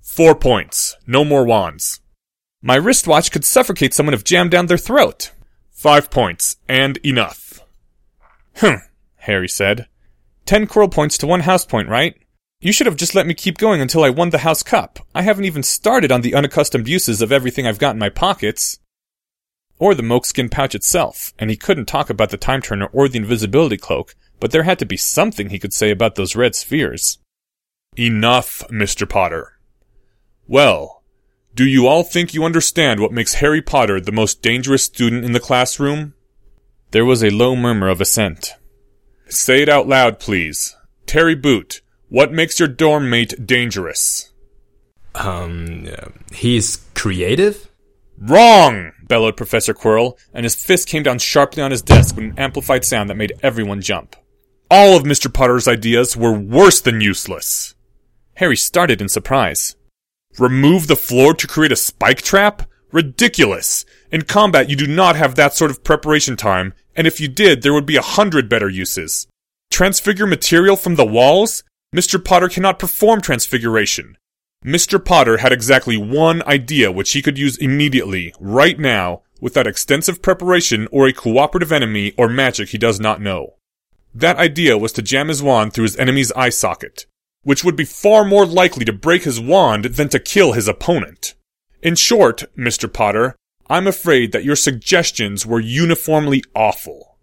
Four 0.00 0.34
points. 0.34 0.96
No 1.06 1.22
more 1.22 1.44
wands. 1.44 2.00
My 2.62 2.76
wristwatch 2.76 3.30
could 3.30 3.44
suffocate 3.44 3.92
someone 3.92 4.14
if 4.14 4.24
jammed 4.24 4.52
down 4.52 4.66
their 4.66 4.78
throat. 4.78 5.30
Five 5.70 6.10
points, 6.10 6.56
and 6.66 6.96
enough. 7.04 7.60
Hm, 8.56 8.80
Harry 9.16 9.48
said. 9.48 9.86
Ten 10.46 10.66
Quirrell 10.66 10.90
points 10.90 11.18
to 11.18 11.26
one 11.26 11.40
house 11.40 11.64
point, 11.64 11.88
right? 11.88 12.14
You 12.60 12.72
should 12.72 12.86
have 12.86 12.96
just 12.96 13.14
let 13.14 13.26
me 13.26 13.34
keep 13.34 13.56
going 13.56 13.80
until 13.80 14.04
I 14.04 14.10
won 14.10 14.30
the 14.30 14.38
house 14.38 14.62
cup. 14.62 14.98
I 15.14 15.22
haven't 15.22 15.46
even 15.46 15.62
started 15.62 16.12
on 16.12 16.20
the 16.20 16.34
unaccustomed 16.34 16.88
uses 16.88 17.22
of 17.22 17.32
everything 17.32 17.66
I've 17.66 17.78
got 17.78 17.94
in 17.94 17.98
my 17.98 18.10
pockets. 18.10 18.78
Or 19.78 19.94
the 19.94 20.02
mokeskin 20.02 20.50
pouch 20.50 20.74
itself, 20.74 21.32
and 21.38 21.48
he 21.48 21.56
couldn't 21.56 21.86
talk 21.86 22.10
about 22.10 22.28
the 22.28 22.36
time 22.36 22.60
turner 22.60 22.86
or 22.92 23.08
the 23.08 23.18
invisibility 23.18 23.78
cloak, 23.78 24.14
but 24.38 24.50
there 24.50 24.64
had 24.64 24.78
to 24.80 24.84
be 24.84 24.98
something 24.98 25.48
he 25.48 25.58
could 25.58 25.72
say 25.72 25.90
about 25.90 26.16
those 26.16 26.36
red 26.36 26.54
spheres. 26.54 27.18
Enough, 27.96 28.62
Mr. 28.68 29.08
Potter. 29.08 29.58
Well, 30.46 31.02
do 31.54 31.64
you 31.64 31.86
all 31.86 32.02
think 32.02 32.34
you 32.34 32.44
understand 32.44 33.00
what 33.00 33.12
makes 33.12 33.34
Harry 33.34 33.62
Potter 33.62 34.00
the 34.00 34.12
most 34.12 34.42
dangerous 34.42 34.84
student 34.84 35.24
in 35.24 35.32
the 35.32 35.40
classroom? 35.40 36.12
There 36.90 37.06
was 37.06 37.24
a 37.24 37.30
low 37.30 37.56
murmur 37.56 37.88
of 37.88 38.00
assent. 38.00 38.54
Say 39.30 39.62
it 39.62 39.68
out 39.68 39.86
loud, 39.86 40.18
please. 40.18 40.76
Terry 41.06 41.34
Boot, 41.34 41.80
what 42.08 42.32
makes 42.32 42.58
your 42.58 42.68
dorm 42.68 43.08
mate 43.08 43.46
dangerous? 43.46 44.32
Um, 45.14 45.88
he's 46.32 46.84
creative? 46.94 47.70
Wrong! 48.18 48.92
bellowed 49.02 49.36
Professor 49.36 49.74
Quirrell, 49.74 50.18
and 50.34 50.44
his 50.44 50.54
fist 50.54 50.88
came 50.88 51.02
down 51.02 51.18
sharply 51.18 51.62
on 51.62 51.70
his 51.70 51.82
desk 51.82 52.14
with 52.14 52.24
an 52.24 52.34
amplified 52.38 52.84
sound 52.84 53.10
that 53.10 53.16
made 53.16 53.32
everyone 53.42 53.80
jump. 53.80 54.14
All 54.70 54.96
of 54.96 55.02
Mr. 55.04 55.32
Potter's 55.32 55.66
ideas 55.66 56.16
were 56.16 56.32
worse 56.32 56.80
than 56.80 57.00
useless. 57.00 57.74
Harry 58.34 58.56
started 58.56 59.00
in 59.00 59.08
surprise. 59.08 59.74
Remove 60.38 60.86
the 60.86 60.96
floor 60.96 61.34
to 61.34 61.46
create 61.46 61.72
a 61.72 61.76
spike 61.76 62.22
trap? 62.22 62.62
Ridiculous! 62.92 63.84
In 64.10 64.22
combat, 64.22 64.70
you 64.70 64.76
do 64.76 64.86
not 64.86 65.16
have 65.16 65.34
that 65.34 65.54
sort 65.54 65.70
of 65.70 65.84
preparation 65.84 66.36
time, 66.36 66.72
and 67.00 67.06
if 67.06 67.18
you 67.18 67.28
did, 67.28 67.62
there 67.62 67.72
would 67.72 67.86
be 67.86 67.96
a 67.96 68.02
hundred 68.02 68.46
better 68.46 68.68
uses. 68.68 69.26
Transfigure 69.70 70.26
material 70.26 70.76
from 70.76 70.96
the 70.96 71.06
walls? 71.06 71.64
Mr. 71.96 72.22
Potter 72.22 72.46
cannot 72.46 72.78
perform 72.78 73.22
transfiguration. 73.22 74.18
Mr. 74.62 75.02
Potter 75.02 75.38
had 75.38 75.50
exactly 75.50 75.96
one 75.96 76.42
idea 76.42 76.92
which 76.92 77.12
he 77.12 77.22
could 77.22 77.38
use 77.38 77.56
immediately, 77.56 78.34
right 78.38 78.78
now, 78.78 79.22
without 79.40 79.66
extensive 79.66 80.20
preparation 80.20 80.86
or 80.92 81.06
a 81.06 81.12
cooperative 81.14 81.72
enemy 81.72 82.12
or 82.18 82.28
magic 82.28 82.68
he 82.68 82.76
does 82.76 83.00
not 83.00 83.22
know. 83.22 83.54
That 84.14 84.36
idea 84.36 84.76
was 84.76 84.92
to 84.92 85.00
jam 85.00 85.28
his 85.28 85.42
wand 85.42 85.72
through 85.72 85.84
his 85.84 85.96
enemy's 85.96 86.32
eye 86.32 86.50
socket, 86.50 87.06
which 87.44 87.64
would 87.64 87.76
be 87.76 87.86
far 87.86 88.26
more 88.26 88.44
likely 88.44 88.84
to 88.84 88.92
break 88.92 89.22
his 89.22 89.40
wand 89.40 89.86
than 89.86 90.10
to 90.10 90.20
kill 90.20 90.52
his 90.52 90.68
opponent. 90.68 91.32
In 91.82 91.94
short, 91.94 92.44
Mr. 92.58 92.92
Potter, 92.92 93.36
I'm 93.70 93.86
afraid 93.86 94.32
that 94.32 94.42
your 94.42 94.56
suggestions 94.56 95.46
were 95.46 95.60
uniformly 95.60 96.42
awful. 96.56 97.16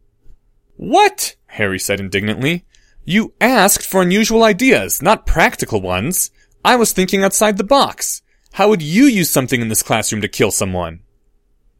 What? 0.77 1.35
Harry 1.47 1.77
said 1.77 1.99
indignantly. 1.99 2.65
You 3.03 3.33
asked 3.41 3.85
for 3.85 4.01
unusual 4.01 4.45
ideas, 4.45 5.01
not 5.01 5.25
practical 5.25 5.81
ones. 5.81 6.31
I 6.63 6.77
was 6.77 6.93
thinking 6.93 7.21
outside 7.21 7.57
the 7.57 7.65
box. 7.65 8.21
How 8.53 8.69
would 8.69 8.81
you 8.81 9.05
use 9.05 9.29
something 9.29 9.59
in 9.59 9.67
this 9.67 9.83
classroom 9.83 10.21
to 10.21 10.29
kill 10.29 10.51
someone? 10.51 11.01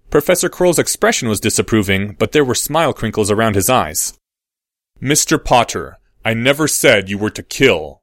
Professor 0.10 0.50
Quirrell's 0.50 0.80
expression 0.80 1.30
was 1.30 1.40
disapproving, 1.40 2.18
but 2.20 2.34
there 2.34 2.46
were 2.46 2.56
smile 2.56 2.92
crinkles 2.94 3.32
around 3.32 3.56
his 3.56 3.70
eyes. 3.70 4.20
Mr. 5.02 5.42
Potter, 5.42 5.98
I 6.26 6.34
never 6.34 6.68
said 6.68 7.10
you 7.10 7.18
were 7.18 7.30
to 7.30 7.44
kill. 7.44 8.02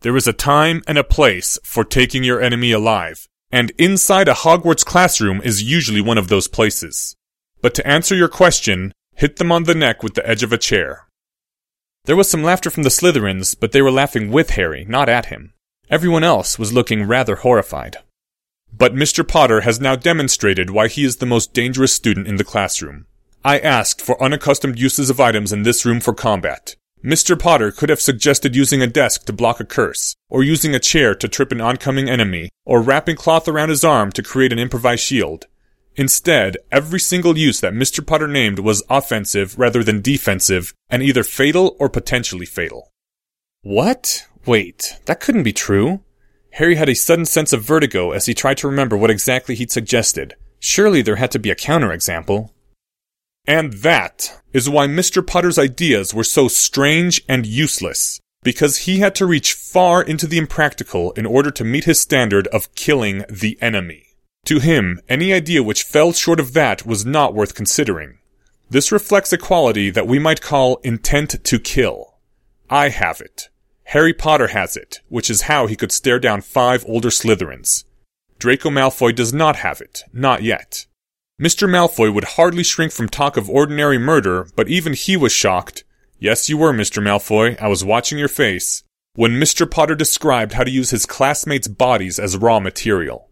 There 0.00 0.16
is 0.16 0.26
a 0.26 0.32
time 0.32 0.82
and 0.88 0.98
a 0.98 1.04
place 1.04 1.60
for 1.62 1.84
taking 1.84 2.24
your 2.24 2.40
enemy 2.40 2.72
alive, 2.72 3.28
and 3.52 3.70
inside 3.78 4.28
a 4.28 4.32
Hogwarts 4.34 4.84
classroom 4.84 5.42
is 5.44 5.62
usually 5.62 6.00
one 6.00 6.18
of 6.18 6.28
those 6.28 6.48
places. 6.48 7.14
But 7.60 7.74
to 7.74 7.86
answer 7.86 8.16
your 8.16 8.28
question, 8.28 8.92
hit 9.14 9.36
them 9.36 9.52
on 9.52 9.64
the 9.64 9.74
neck 9.74 10.02
with 10.02 10.14
the 10.14 10.28
edge 10.28 10.42
of 10.42 10.52
a 10.52 10.58
chair. 10.58 11.06
There 12.06 12.16
was 12.16 12.28
some 12.28 12.42
laughter 12.42 12.70
from 12.70 12.82
the 12.82 12.88
Slytherins, 12.88 13.54
but 13.58 13.70
they 13.70 13.82
were 13.82 13.92
laughing 13.92 14.32
with 14.32 14.50
Harry, 14.50 14.84
not 14.88 15.08
at 15.08 15.26
him. 15.26 15.52
Everyone 15.88 16.24
else 16.24 16.58
was 16.58 16.72
looking 16.72 17.04
rather 17.04 17.36
horrified. 17.36 17.98
But 18.72 18.94
Mr. 18.94 19.26
Potter 19.26 19.60
has 19.60 19.78
now 19.78 19.94
demonstrated 19.94 20.70
why 20.70 20.88
he 20.88 21.04
is 21.04 21.16
the 21.16 21.26
most 21.26 21.52
dangerous 21.52 21.92
student 21.92 22.26
in 22.26 22.36
the 22.36 22.44
classroom. 22.44 23.06
I 23.44 23.58
asked 23.58 24.00
for 24.00 24.20
unaccustomed 24.22 24.78
uses 24.78 25.10
of 25.10 25.20
items 25.20 25.52
in 25.52 25.62
this 25.62 25.84
room 25.84 26.00
for 26.00 26.14
combat. 26.14 26.74
Mr. 27.04 27.36
Potter 27.36 27.72
could 27.72 27.88
have 27.88 28.00
suggested 28.00 28.54
using 28.54 28.80
a 28.80 28.86
desk 28.86 29.24
to 29.24 29.32
block 29.32 29.58
a 29.58 29.64
curse, 29.64 30.14
or 30.28 30.44
using 30.44 30.72
a 30.72 30.78
chair 30.78 31.16
to 31.16 31.26
trip 31.26 31.50
an 31.50 31.60
oncoming 31.60 32.08
enemy, 32.08 32.48
or 32.64 32.80
wrapping 32.80 33.16
cloth 33.16 33.48
around 33.48 33.70
his 33.70 33.82
arm 33.82 34.12
to 34.12 34.22
create 34.22 34.52
an 34.52 34.58
improvised 34.60 35.02
shield. 35.02 35.46
Instead, 35.96 36.56
every 36.70 37.00
single 37.00 37.36
use 37.36 37.60
that 37.60 37.74
Mr. 37.74 38.06
Potter 38.06 38.28
named 38.28 38.60
was 38.60 38.84
offensive 38.88 39.58
rather 39.58 39.82
than 39.82 40.00
defensive, 40.00 40.72
and 40.88 41.02
either 41.02 41.24
fatal 41.24 41.76
or 41.80 41.88
potentially 41.88 42.46
fatal. 42.46 42.92
What? 43.62 44.26
Wait, 44.46 44.98
that 45.06 45.20
couldn't 45.20 45.42
be 45.42 45.52
true. 45.52 46.02
Harry 46.52 46.76
had 46.76 46.88
a 46.88 46.94
sudden 46.94 47.26
sense 47.26 47.52
of 47.52 47.64
vertigo 47.64 48.12
as 48.12 48.26
he 48.26 48.34
tried 48.34 48.58
to 48.58 48.68
remember 48.68 48.96
what 48.96 49.10
exactly 49.10 49.54
he'd 49.54 49.72
suggested. 49.72 50.34
Surely 50.60 51.02
there 51.02 51.16
had 51.16 51.32
to 51.32 51.38
be 51.38 51.50
a 51.50 51.56
counterexample. 51.56 52.50
And 53.46 53.72
that 53.74 54.40
is 54.52 54.70
why 54.70 54.86
Mr. 54.86 55.26
Potter's 55.26 55.58
ideas 55.58 56.14
were 56.14 56.24
so 56.24 56.46
strange 56.48 57.22
and 57.28 57.44
useless, 57.44 58.20
because 58.42 58.78
he 58.78 59.00
had 59.00 59.14
to 59.16 59.26
reach 59.26 59.54
far 59.54 60.02
into 60.02 60.26
the 60.26 60.38
impractical 60.38 61.12
in 61.12 61.26
order 61.26 61.50
to 61.50 61.64
meet 61.64 61.84
his 61.84 62.00
standard 62.00 62.46
of 62.48 62.74
killing 62.74 63.24
the 63.28 63.58
enemy. 63.60 64.04
To 64.46 64.58
him, 64.58 65.00
any 65.08 65.32
idea 65.32 65.62
which 65.62 65.84
fell 65.84 66.12
short 66.12 66.40
of 66.40 66.52
that 66.52 66.84
was 66.84 67.06
not 67.06 67.34
worth 67.34 67.54
considering. 67.54 68.18
This 68.70 68.90
reflects 68.90 69.32
a 69.32 69.38
quality 69.38 69.90
that 69.90 70.06
we 70.06 70.18
might 70.18 70.40
call 70.40 70.76
intent 70.76 71.44
to 71.44 71.58
kill. 71.58 72.18
I 72.70 72.88
have 72.88 73.20
it. 73.20 73.48
Harry 73.84 74.14
Potter 74.14 74.48
has 74.48 74.76
it, 74.76 75.00
which 75.08 75.28
is 75.28 75.42
how 75.42 75.66
he 75.66 75.76
could 75.76 75.92
stare 75.92 76.18
down 76.18 76.40
five 76.40 76.84
older 76.88 77.10
Slytherins. 77.10 77.84
Draco 78.38 78.70
Malfoy 78.70 79.14
does 79.14 79.32
not 79.32 79.56
have 79.56 79.80
it, 79.80 80.04
not 80.12 80.42
yet. 80.42 80.86
Mr. 81.40 81.68
Malfoy 81.68 82.12
would 82.12 82.24
hardly 82.24 82.62
shrink 82.62 82.92
from 82.92 83.08
talk 83.08 83.36
of 83.36 83.48
ordinary 83.48 83.98
murder, 83.98 84.46
but 84.54 84.68
even 84.68 84.92
he 84.92 85.16
was 85.16 85.32
shocked. 85.32 85.84
Yes, 86.18 86.48
you 86.48 86.56
were, 86.56 86.72
Mr. 86.72 87.02
Malfoy, 87.02 87.60
I 87.60 87.68
was 87.68 87.84
watching 87.84 88.18
your 88.18 88.28
face. 88.28 88.84
When 89.14 89.32
Mr. 89.32 89.70
Potter 89.70 89.94
described 89.94 90.52
how 90.52 90.64
to 90.64 90.70
use 90.70 90.90
his 90.90 91.06
classmates' 91.06 91.68
bodies 91.68 92.18
as 92.18 92.36
raw 92.36 92.60
material. 92.60 93.28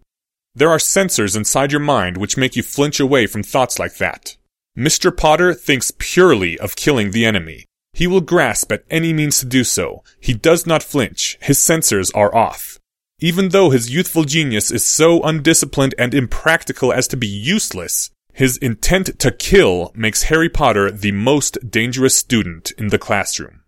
There 0.54 0.70
are 0.70 0.78
sensors 0.78 1.36
inside 1.36 1.72
your 1.72 1.80
mind 1.80 2.16
which 2.16 2.36
make 2.36 2.56
you 2.56 2.62
flinch 2.62 3.00
away 3.00 3.26
from 3.26 3.42
thoughts 3.42 3.78
like 3.78 3.96
that. 3.96 4.36
Mr. 4.76 5.16
Potter 5.16 5.54
thinks 5.54 5.92
purely 5.98 6.58
of 6.58 6.76
killing 6.76 7.12
the 7.12 7.24
enemy, 7.24 7.66
he 7.92 8.06
will 8.06 8.20
grasp 8.20 8.72
at 8.72 8.84
any 8.90 9.12
means 9.12 9.38
to 9.40 9.46
do 9.46 9.64
so. 9.64 10.02
He 10.20 10.34
does 10.34 10.66
not 10.66 10.82
flinch. 10.82 11.38
His 11.40 11.58
sensors 11.58 12.10
are 12.14 12.34
off. 12.34 12.78
Even 13.20 13.50
though 13.50 13.70
his 13.70 13.90
youthful 13.90 14.24
genius 14.24 14.70
is 14.70 14.86
so 14.86 15.22
undisciplined 15.22 15.94
and 15.98 16.14
impractical 16.14 16.92
as 16.92 17.06
to 17.08 17.16
be 17.16 17.26
useless, 17.26 18.10
his 18.32 18.56
intent 18.56 19.18
to 19.18 19.30
kill 19.30 19.92
makes 19.94 20.24
Harry 20.24 20.48
Potter 20.48 20.90
the 20.90 21.12
most 21.12 21.58
dangerous 21.70 22.16
student 22.16 22.72
in 22.78 22.88
the 22.88 22.98
classroom. 22.98 23.60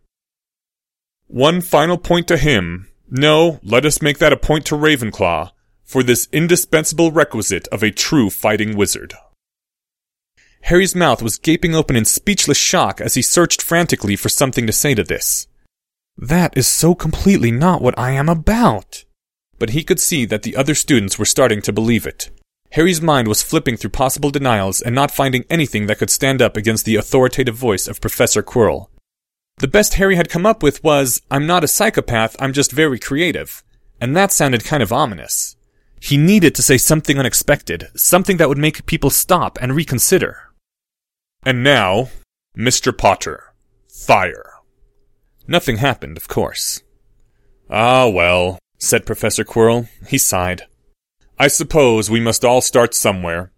One 1.27 1.61
final 1.61 1.99
point 1.99 2.29
to 2.29 2.39
him. 2.39 2.89
No, 3.11 3.61
let 3.63 3.85
us 3.85 4.01
make 4.01 4.19
that 4.19 4.33
a 4.33 4.39
point 4.39 4.65
to 4.67 4.75
Ravenclaw, 4.75 5.51
for 5.85 6.03
this 6.03 6.29
indispensable 6.33 7.13
requisite 7.13 7.69
of 7.69 7.83
a 7.83 7.91
true 7.91 8.31
fighting 8.31 8.75
wizard. 8.75 9.13
Harry's 10.63 10.95
mouth 10.95 11.21
was 11.21 11.37
gaping 11.37 11.75
open 11.75 11.97
in 11.97 12.07
speechless 12.07 12.57
shock 12.57 13.01
as 13.01 13.15
he 13.15 13.21
searched 13.21 13.61
frantically 13.61 14.17
for 14.17 14.31
something 14.31 14.67
to 14.67 14.73
say 14.73 14.95
to 14.95 15.05
this. 15.05 15.47
That 16.17 16.57
is 16.57 16.67
so 16.67 16.95
completely 16.95 17.51
not 17.51 17.83
what 17.83 17.99
I 17.99 18.13
am 18.13 18.29
about. 18.29 19.05
But 19.63 19.71
he 19.71 19.85
could 19.85 20.01
see 20.01 20.25
that 20.25 20.43
the 20.43 20.57
other 20.57 20.75
students 20.75 21.21
were 21.21 21.25
starting 21.25 21.63
to 21.63 21.73
believe 21.73 22.05
it. 22.05 22.31
Harry's 22.73 23.01
mind 23.01 23.29
was 23.29 23.45
flipping 23.45 23.77
through 23.77 23.91
possible 23.91 24.29
denials 24.29 24.81
and 24.81 24.93
not 24.93 25.13
finding 25.13 25.45
anything 25.49 25.87
that 25.87 25.99
could 25.99 26.11
stand 26.11 26.43
up 26.43 26.57
against 26.57 26.85
the 26.85 26.97
authoritative 26.97 27.55
voice 27.55 27.87
of 27.87 28.01
Professor 28.01 28.43
Quirrell. 28.43 28.89
The 29.59 29.69
best 29.69 29.95
Harry 29.95 30.17
had 30.17 30.29
come 30.29 30.47
up 30.47 30.65
with 30.65 30.83
was, 30.83 31.23
I'm 31.31 31.47
not 31.47 31.63
a 31.63 31.69
psychopath, 31.69 32.35
I'm 32.41 32.53
just 32.53 32.73
very 32.73 32.99
creative. 32.99 33.63
And 34.01 34.17
that 34.17 34.33
sounded 34.33 34.65
kind 34.65 34.83
of 34.83 34.93
ominous. 34.93 35.55
He 36.01 36.17
needed 36.17 36.57
to 36.57 36.63
say 36.63 36.77
something 36.77 37.21
unexpected, 37.21 37.87
something 37.95 38.39
that 38.39 38.49
would 38.49 38.59
make 38.59 38.85
people 38.87 39.11
stop 39.11 39.59
and 39.63 39.77
reconsider. 39.77 40.51
And 41.45 41.63
now, 41.63 42.09
Mr. 42.59 42.91
Potter. 42.93 43.55
Fire. 43.89 44.55
Nothing 45.47 45.77
happened, 45.77 46.17
of 46.17 46.27
course. 46.27 46.83
Ah, 47.71 48.09
well, 48.09 48.59
said 48.83 49.07
Professor 49.07 49.45
Quirrell. 49.45 49.89
He 50.09 50.19
sighed. 50.19 50.63
I 51.39 51.47
suppose 51.47 52.11
we 52.11 52.19
must 52.19 52.45
all 52.45 52.61
start 52.61 52.95
somewhere. 52.95 53.53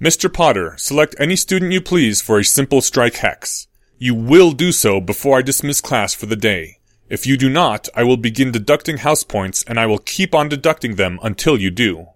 Mr. 0.00 0.32
Potter, 0.32 0.74
select 0.78 1.16
any 1.18 1.34
student 1.34 1.72
you 1.72 1.80
please 1.80 2.22
for 2.22 2.38
a 2.38 2.44
simple 2.44 2.80
strike 2.80 3.16
hex. 3.16 3.66
You 3.98 4.14
will 4.14 4.52
do 4.52 4.70
so 4.70 5.00
before 5.00 5.38
I 5.38 5.42
dismiss 5.42 5.80
class 5.80 6.14
for 6.14 6.26
the 6.26 6.36
day. 6.36 6.78
If 7.08 7.26
you 7.26 7.36
do 7.36 7.50
not, 7.50 7.88
I 7.96 8.04
will 8.04 8.16
begin 8.16 8.52
deducting 8.52 8.98
house 8.98 9.24
points, 9.24 9.64
and 9.64 9.78
I 9.78 9.86
will 9.86 9.98
keep 9.98 10.36
on 10.36 10.48
deducting 10.48 10.94
them 10.94 11.18
until 11.20 11.60
you 11.60 11.72
do. 11.72 12.06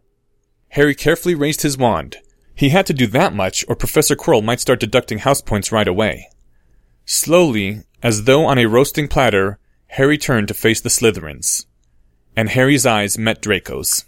Harry 0.68 0.94
carefully 0.94 1.34
raised 1.34 1.62
his 1.62 1.76
wand. 1.76 2.18
He 2.55 2.68
had 2.68 2.86
to 2.86 2.94
do 2.94 3.09
that 3.09 3.34
much, 3.34 3.64
or 3.68 3.74
Professor 3.74 4.14
Quirrell 4.14 4.44
might 4.44 4.61
start 4.61 4.78
deducting 4.78 5.18
house 5.18 5.42
points 5.42 5.72
right 5.72 5.88
away. 5.88 6.28
Slowly, 7.05 7.82
as 8.00 8.24
though 8.24 8.46
on 8.46 8.59
a 8.59 8.66
roasting 8.66 9.09
platter, 9.09 9.59
Harry 9.88 10.16
turned 10.16 10.46
to 10.48 10.55
face 10.55 10.80
the 10.80 10.88
Slytherins. 10.88 11.66
And 12.37 12.51
Harry's 12.51 12.85
eyes 12.85 13.16
met 13.16 13.41
Draco's. 13.41 14.05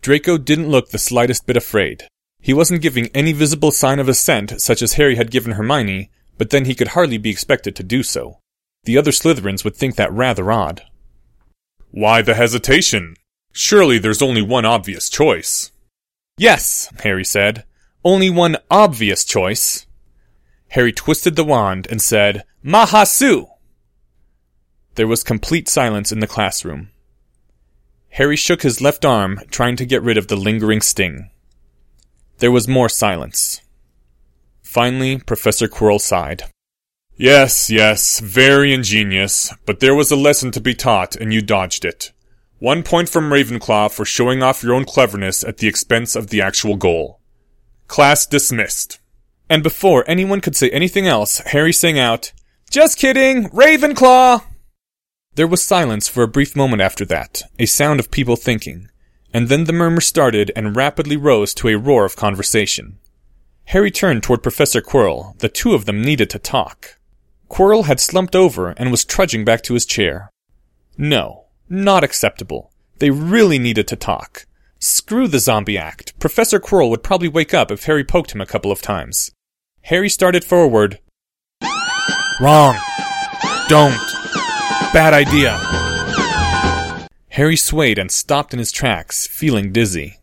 Draco 0.00 0.38
didn't 0.38 0.68
look 0.68 0.90
the 0.90 0.98
slightest 0.98 1.46
bit 1.46 1.56
afraid. 1.56 2.06
He 2.40 2.54
wasn't 2.54 2.82
giving 2.82 3.08
any 3.08 3.32
visible 3.32 3.72
sign 3.72 3.98
of 3.98 4.08
assent, 4.08 4.60
such 4.60 4.80
as 4.80 4.94
Harry 4.94 5.16
had 5.16 5.30
given 5.30 5.52
Hermione, 5.52 6.10
but 6.36 6.50
then 6.50 6.66
he 6.66 6.74
could 6.74 6.88
hardly 6.88 7.18
be 7.18 7.30
expected 7.30 7.74
to 7.76 7.82
do 7.82 8.02
so. 8.02 8.38
The 8.84 8.96
other 8.96 9.10
Slytherins 9.10 9.64
would 9.64 9.76
think 9.76 9.96
that 9.96 10.12
rather 10.12 10.52
odd. 10.52 10.82
Why 11.90 12.22
the 12.22 12.34
hesitation? 12.34 13.16
Surely 13.52 13.98
there's 13.98 14.22
only 14.22 14.42
one 14.42 14.64
obvious 14.64 15.10
choice. 15.10 15.72
Yes, 16.36 16.92
Harry 17.00 17.24
said. 17.24 17.64
Only 18.04 18.30
one 18.30 18.56
obvious 18.70 19.24
choice. 19.24 19.86
Harry 20.68 20.92
twisted 20.92 21.34
the 21.34 21.44
wand 21.44 21.88
and 21.90 22.00
said, 22.00 22.44
Mahasu! 22.64 23.48
There 24.94 25.08
was 25.08 25.24
complete 25.24 25.68
silence 25.68 26.12
in 26.12 26.20
the 26.20 26.26
classroom. 26.26 26.90
Harry 28.10 28.36
shook 28.36 28.62
his 28.62 28.80
left 28.80 29.04
arm, 29.04 29.40
trying 29.50 29.76
to 29.76 29.86
get 29.86 30.02
rid 30.02 30.16
of 30.16 30.28
the 30.28 30.36
lingering 30.36 30.80
sting. 30.80 31.30
There 32.38 32.52
was 32.52 32.68
more 32.68 32.88
silence. 32.88 33.60
Finally, 34.62 35.18
Professor 35.18 35.68
Quirrell 35.68 36.00
sighed. 36.00 36.44
Yes, 37.16 37.68
yes, 37.68 38.20
very 38.20 38.72
ingenious, 38.72 39.52
but 39.66 39.80
there 39.80 39.94
was 39.94 40.10
a 40.10 40.16
lesson 40.16 40.52
to 40.52 40.60
be 40.60 40.74
taught 40.74 41.16
and 41.16 41.34
you 41.34 41.42
dodged 41.42 41.84
it. 41.84 42.12
One 42.60 42.82
point 42.82 43.08
from 43.08 43.30
Ravenclaw 43.30 43.90
for 43.90 44.04
showing 44.04 44.42
off 44.42 44.62
your 44.62 44.74
own 44.74 44.84
cleverness 44.84 45.42
at 45.42 45.58
the 45.58 45.68
expense 45.68 46.14
of 46.14 46.28
the 46.28 46.42
actual 46.42 46.76
goal. 46.76 47.20
Class 47.88 48.26
dismissed. 48.26 49.00
And 49.50 49.62
before 49.62 50.04
anyone 50.06 50.40
could 50.40 50.54
say 50.54 50.70
anything 50.70 51.06
else, 51.06 51.38
Harry 51.38 51.72
sang 51.72 51.98
out, 51.98 52.32
Just 52.70 52.98
kidding! 52.98 53.48
Ravenclaw! 53.50 54.44
There 55.38 55.46
was 55.46 55.62
silence 55.62 56.08
for 56.08 56.24
a 56.24 56.26
brief 56.26 56.56
moment 56.56 56.82
after 56.82 57.04
that, 57.04 57.42
a 57.60 57.66
sound 57.66 58.00
of 58.00 58.10
people 58.10 58.34
thinking, 58.34 58.88
and 59.32 59.48
then 59.48 59.66
the 59.66 59.72
murmur 59.72 60.00
started 60.00 60.50
and 60.56 60.74
rapidly 60.74 61.16
rose 61.16 61.54
to 61.54 61.68
a 61.68 61.78
roar 61.78 62.04
of 62.04 62.16
conversation. 62.16 62.98
Harry 63.66 63.92
turned 63.92 64.24
toward 64.24 64.42
Professor 64.42 64.80
Quirrell. 64.80 65.38
The 65.38 65.48
two 65.48 65.74
of 65.74 65.84
them 65.84 66.02
needed 66.02 66.28
to 66.30 66.40
talk. 66.40 66.98
Quirrell 67.48 67.84
had 67.84 68.00
slumped 68.00 68.34
over 68.34 68.70
and 68.70 68.90
was 68.90 69.04
trudging 69.04 69.44
back 69.44 69.62
to 69.62 69.74
his 69.74 69.86
chair. 69.86 70.28
No, 70.96 71.44
not 71.68 72.02
acceptable. 72.02 72.72
They 72.98 73.10
really 73.10 73.60
needed 73.60 73.86
to 73.86 73.94
talk. 73.94 74.44
Screw 74.80 75.28
the 75.28 75.38
zombie 75.38 75.78
act. 75.78 76.18
Professor 76.18 76.58
Quirrell 76.58 76.90
would 76.90 77.04
probably 77.04 77.28
wake 77.28 77.54
up 77.54 77.70
if 77.70 77.84
Harry 77.84 78.02
poked 78.02 78.32
him 78.32 78.40
a 78.40 78.46
couple 78.46 78.72
of 78.72 78.82
times. 78.82 79.30
Harry 79.82 80.08
started 80.08 80.42
forward. 80.42 80.98
Wrong. 82.40 82.76
Don't. 83.68 84.17
Bad 84.92 85.14
idea. 85.14 85.58
Harry 87.30 87.56
swayed 87.56 87.98
and 87.98 88.10
stopped 88.10 88.52
in 88.52 88.58
his 88.58 88.72
tracks, 88.72 89.26
feeling 89.26 89.72
dizzy. 89.72 90.18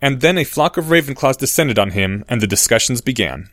And 0.00 0.20
then 0.20 0.38
a 0.38 0.44
flock 0.44 0.76
of 0.76 0.86
Ravenclaws 0.86 1.36
descended 1.36 1.78
on 1.78 1.90
him, 1.90 2.24
and 2.28 2.40
the 2.40 2.46
discussions 2.46 3.00
began. 3.00 3.50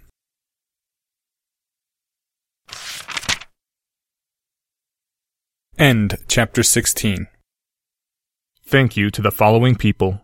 End 5.78 6.18
chapter 6.28 6.64
16. 6.64 7.28
Thank 8.64 8.96
you 8.96 9.12
to 9.12 9.22
the 9.22 9.32
following 9.32 9.76
people 9.76 10.22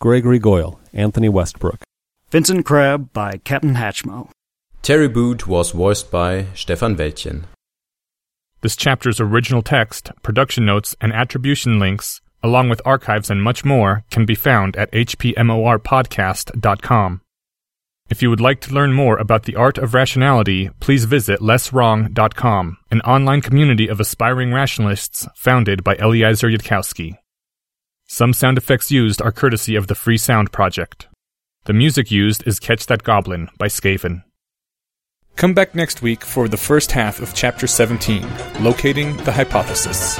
Gregory 0.00 0.40
Goyle, 0.40 0.80
Anthony 0.92 1.28
Westbrook, 1.28 1.84
Vincent 2.30 2.66
Crabbe 2.66 3.12
by 3.12 3.36
Captain 3.44 3.74
Hatchmo. 3.74 4.30
Terry 4.82 5.08
Boot 5.08 5.46
was 5.46 5.70
voiced 5.70 6.10
by 6.10 6.46
Stefan 6.54 6.96
Wäldchen. 6.96 7.44
This 8.64 8.74
chapter's 8.76 9.20
original 9.20 9.60
text, 9.60 10.10
production 10.22 10.64
notes, 10.64 10.96
and 10.98 11.12
attribution 11.12 11.78
links, 11.78 12.22
along 12.42 12.70
with 12.70 12.80
archives 12.86 13.28
and 13.28 13.42
much 13.42 13.62
more, 13.62 14.06
can 14.10 14.24
be 14.24 14.34
found 14.34 14.74
at 14.76 14.90
hpmorpodcast.com. 14.90 17.20
If 18.08 18.22
you 18.22 18.30
would 18.30 18.40
like 18.40 18.62
to 18.62 18.72
learn 18.72 18.94
more 18.94 19.18
about 19.18 19.42
the 19.42 19.56
art 19.56 19.76
of 19.76 19.92
rationality, 19.92 20.70
please 20.80 21.04
visit 21.04 21.40
lesswrong.com, 21.40 22.78
an 22.90 23.02
online 23.02 23.42
community 23.42 23.86
of 23.86 24.00
aspiring 24.00 24.50
rationalists 24.50 25.28
founded 25.36 25.84
by 25.84 25.96
Eliezer 25.96 26.48
Yudkowsky. 26.48 27.18
Some 28.06 28.32
sound 28.32 28.56
effects 28.56 28.90
used 28.90 29.20
are 29.20 29.30
courtesy 29.30 29.76
of 29.76 29.88
the 29.88 29.94
Free 29.94 30.16
Sound 30.16 30.52
Project. 30.52 31.08
The 31.66 31.74
music 31.74 32.10
used 32.10 32.46
is 32.46 32.58
Catch 32.58 32.86
That 32.86 33.02
Goblin 33.02 33.50
by 33.58 33.66
Skaven. 33.66 34.22
Come 35.36 35.52
back 35.52 35.74
next 35.74 36.00
week 36.00 36.24
for 36.24 36.46
the 36.46 36.56
first 36.56 36.92
half 36.92 37.20
of 37.20 37.34
Chapter 37.34 37.66
17, 37.66 38.24
Locating 38.60 39.16
the 39.24 39.32
Hypothesis. 39.32 40.16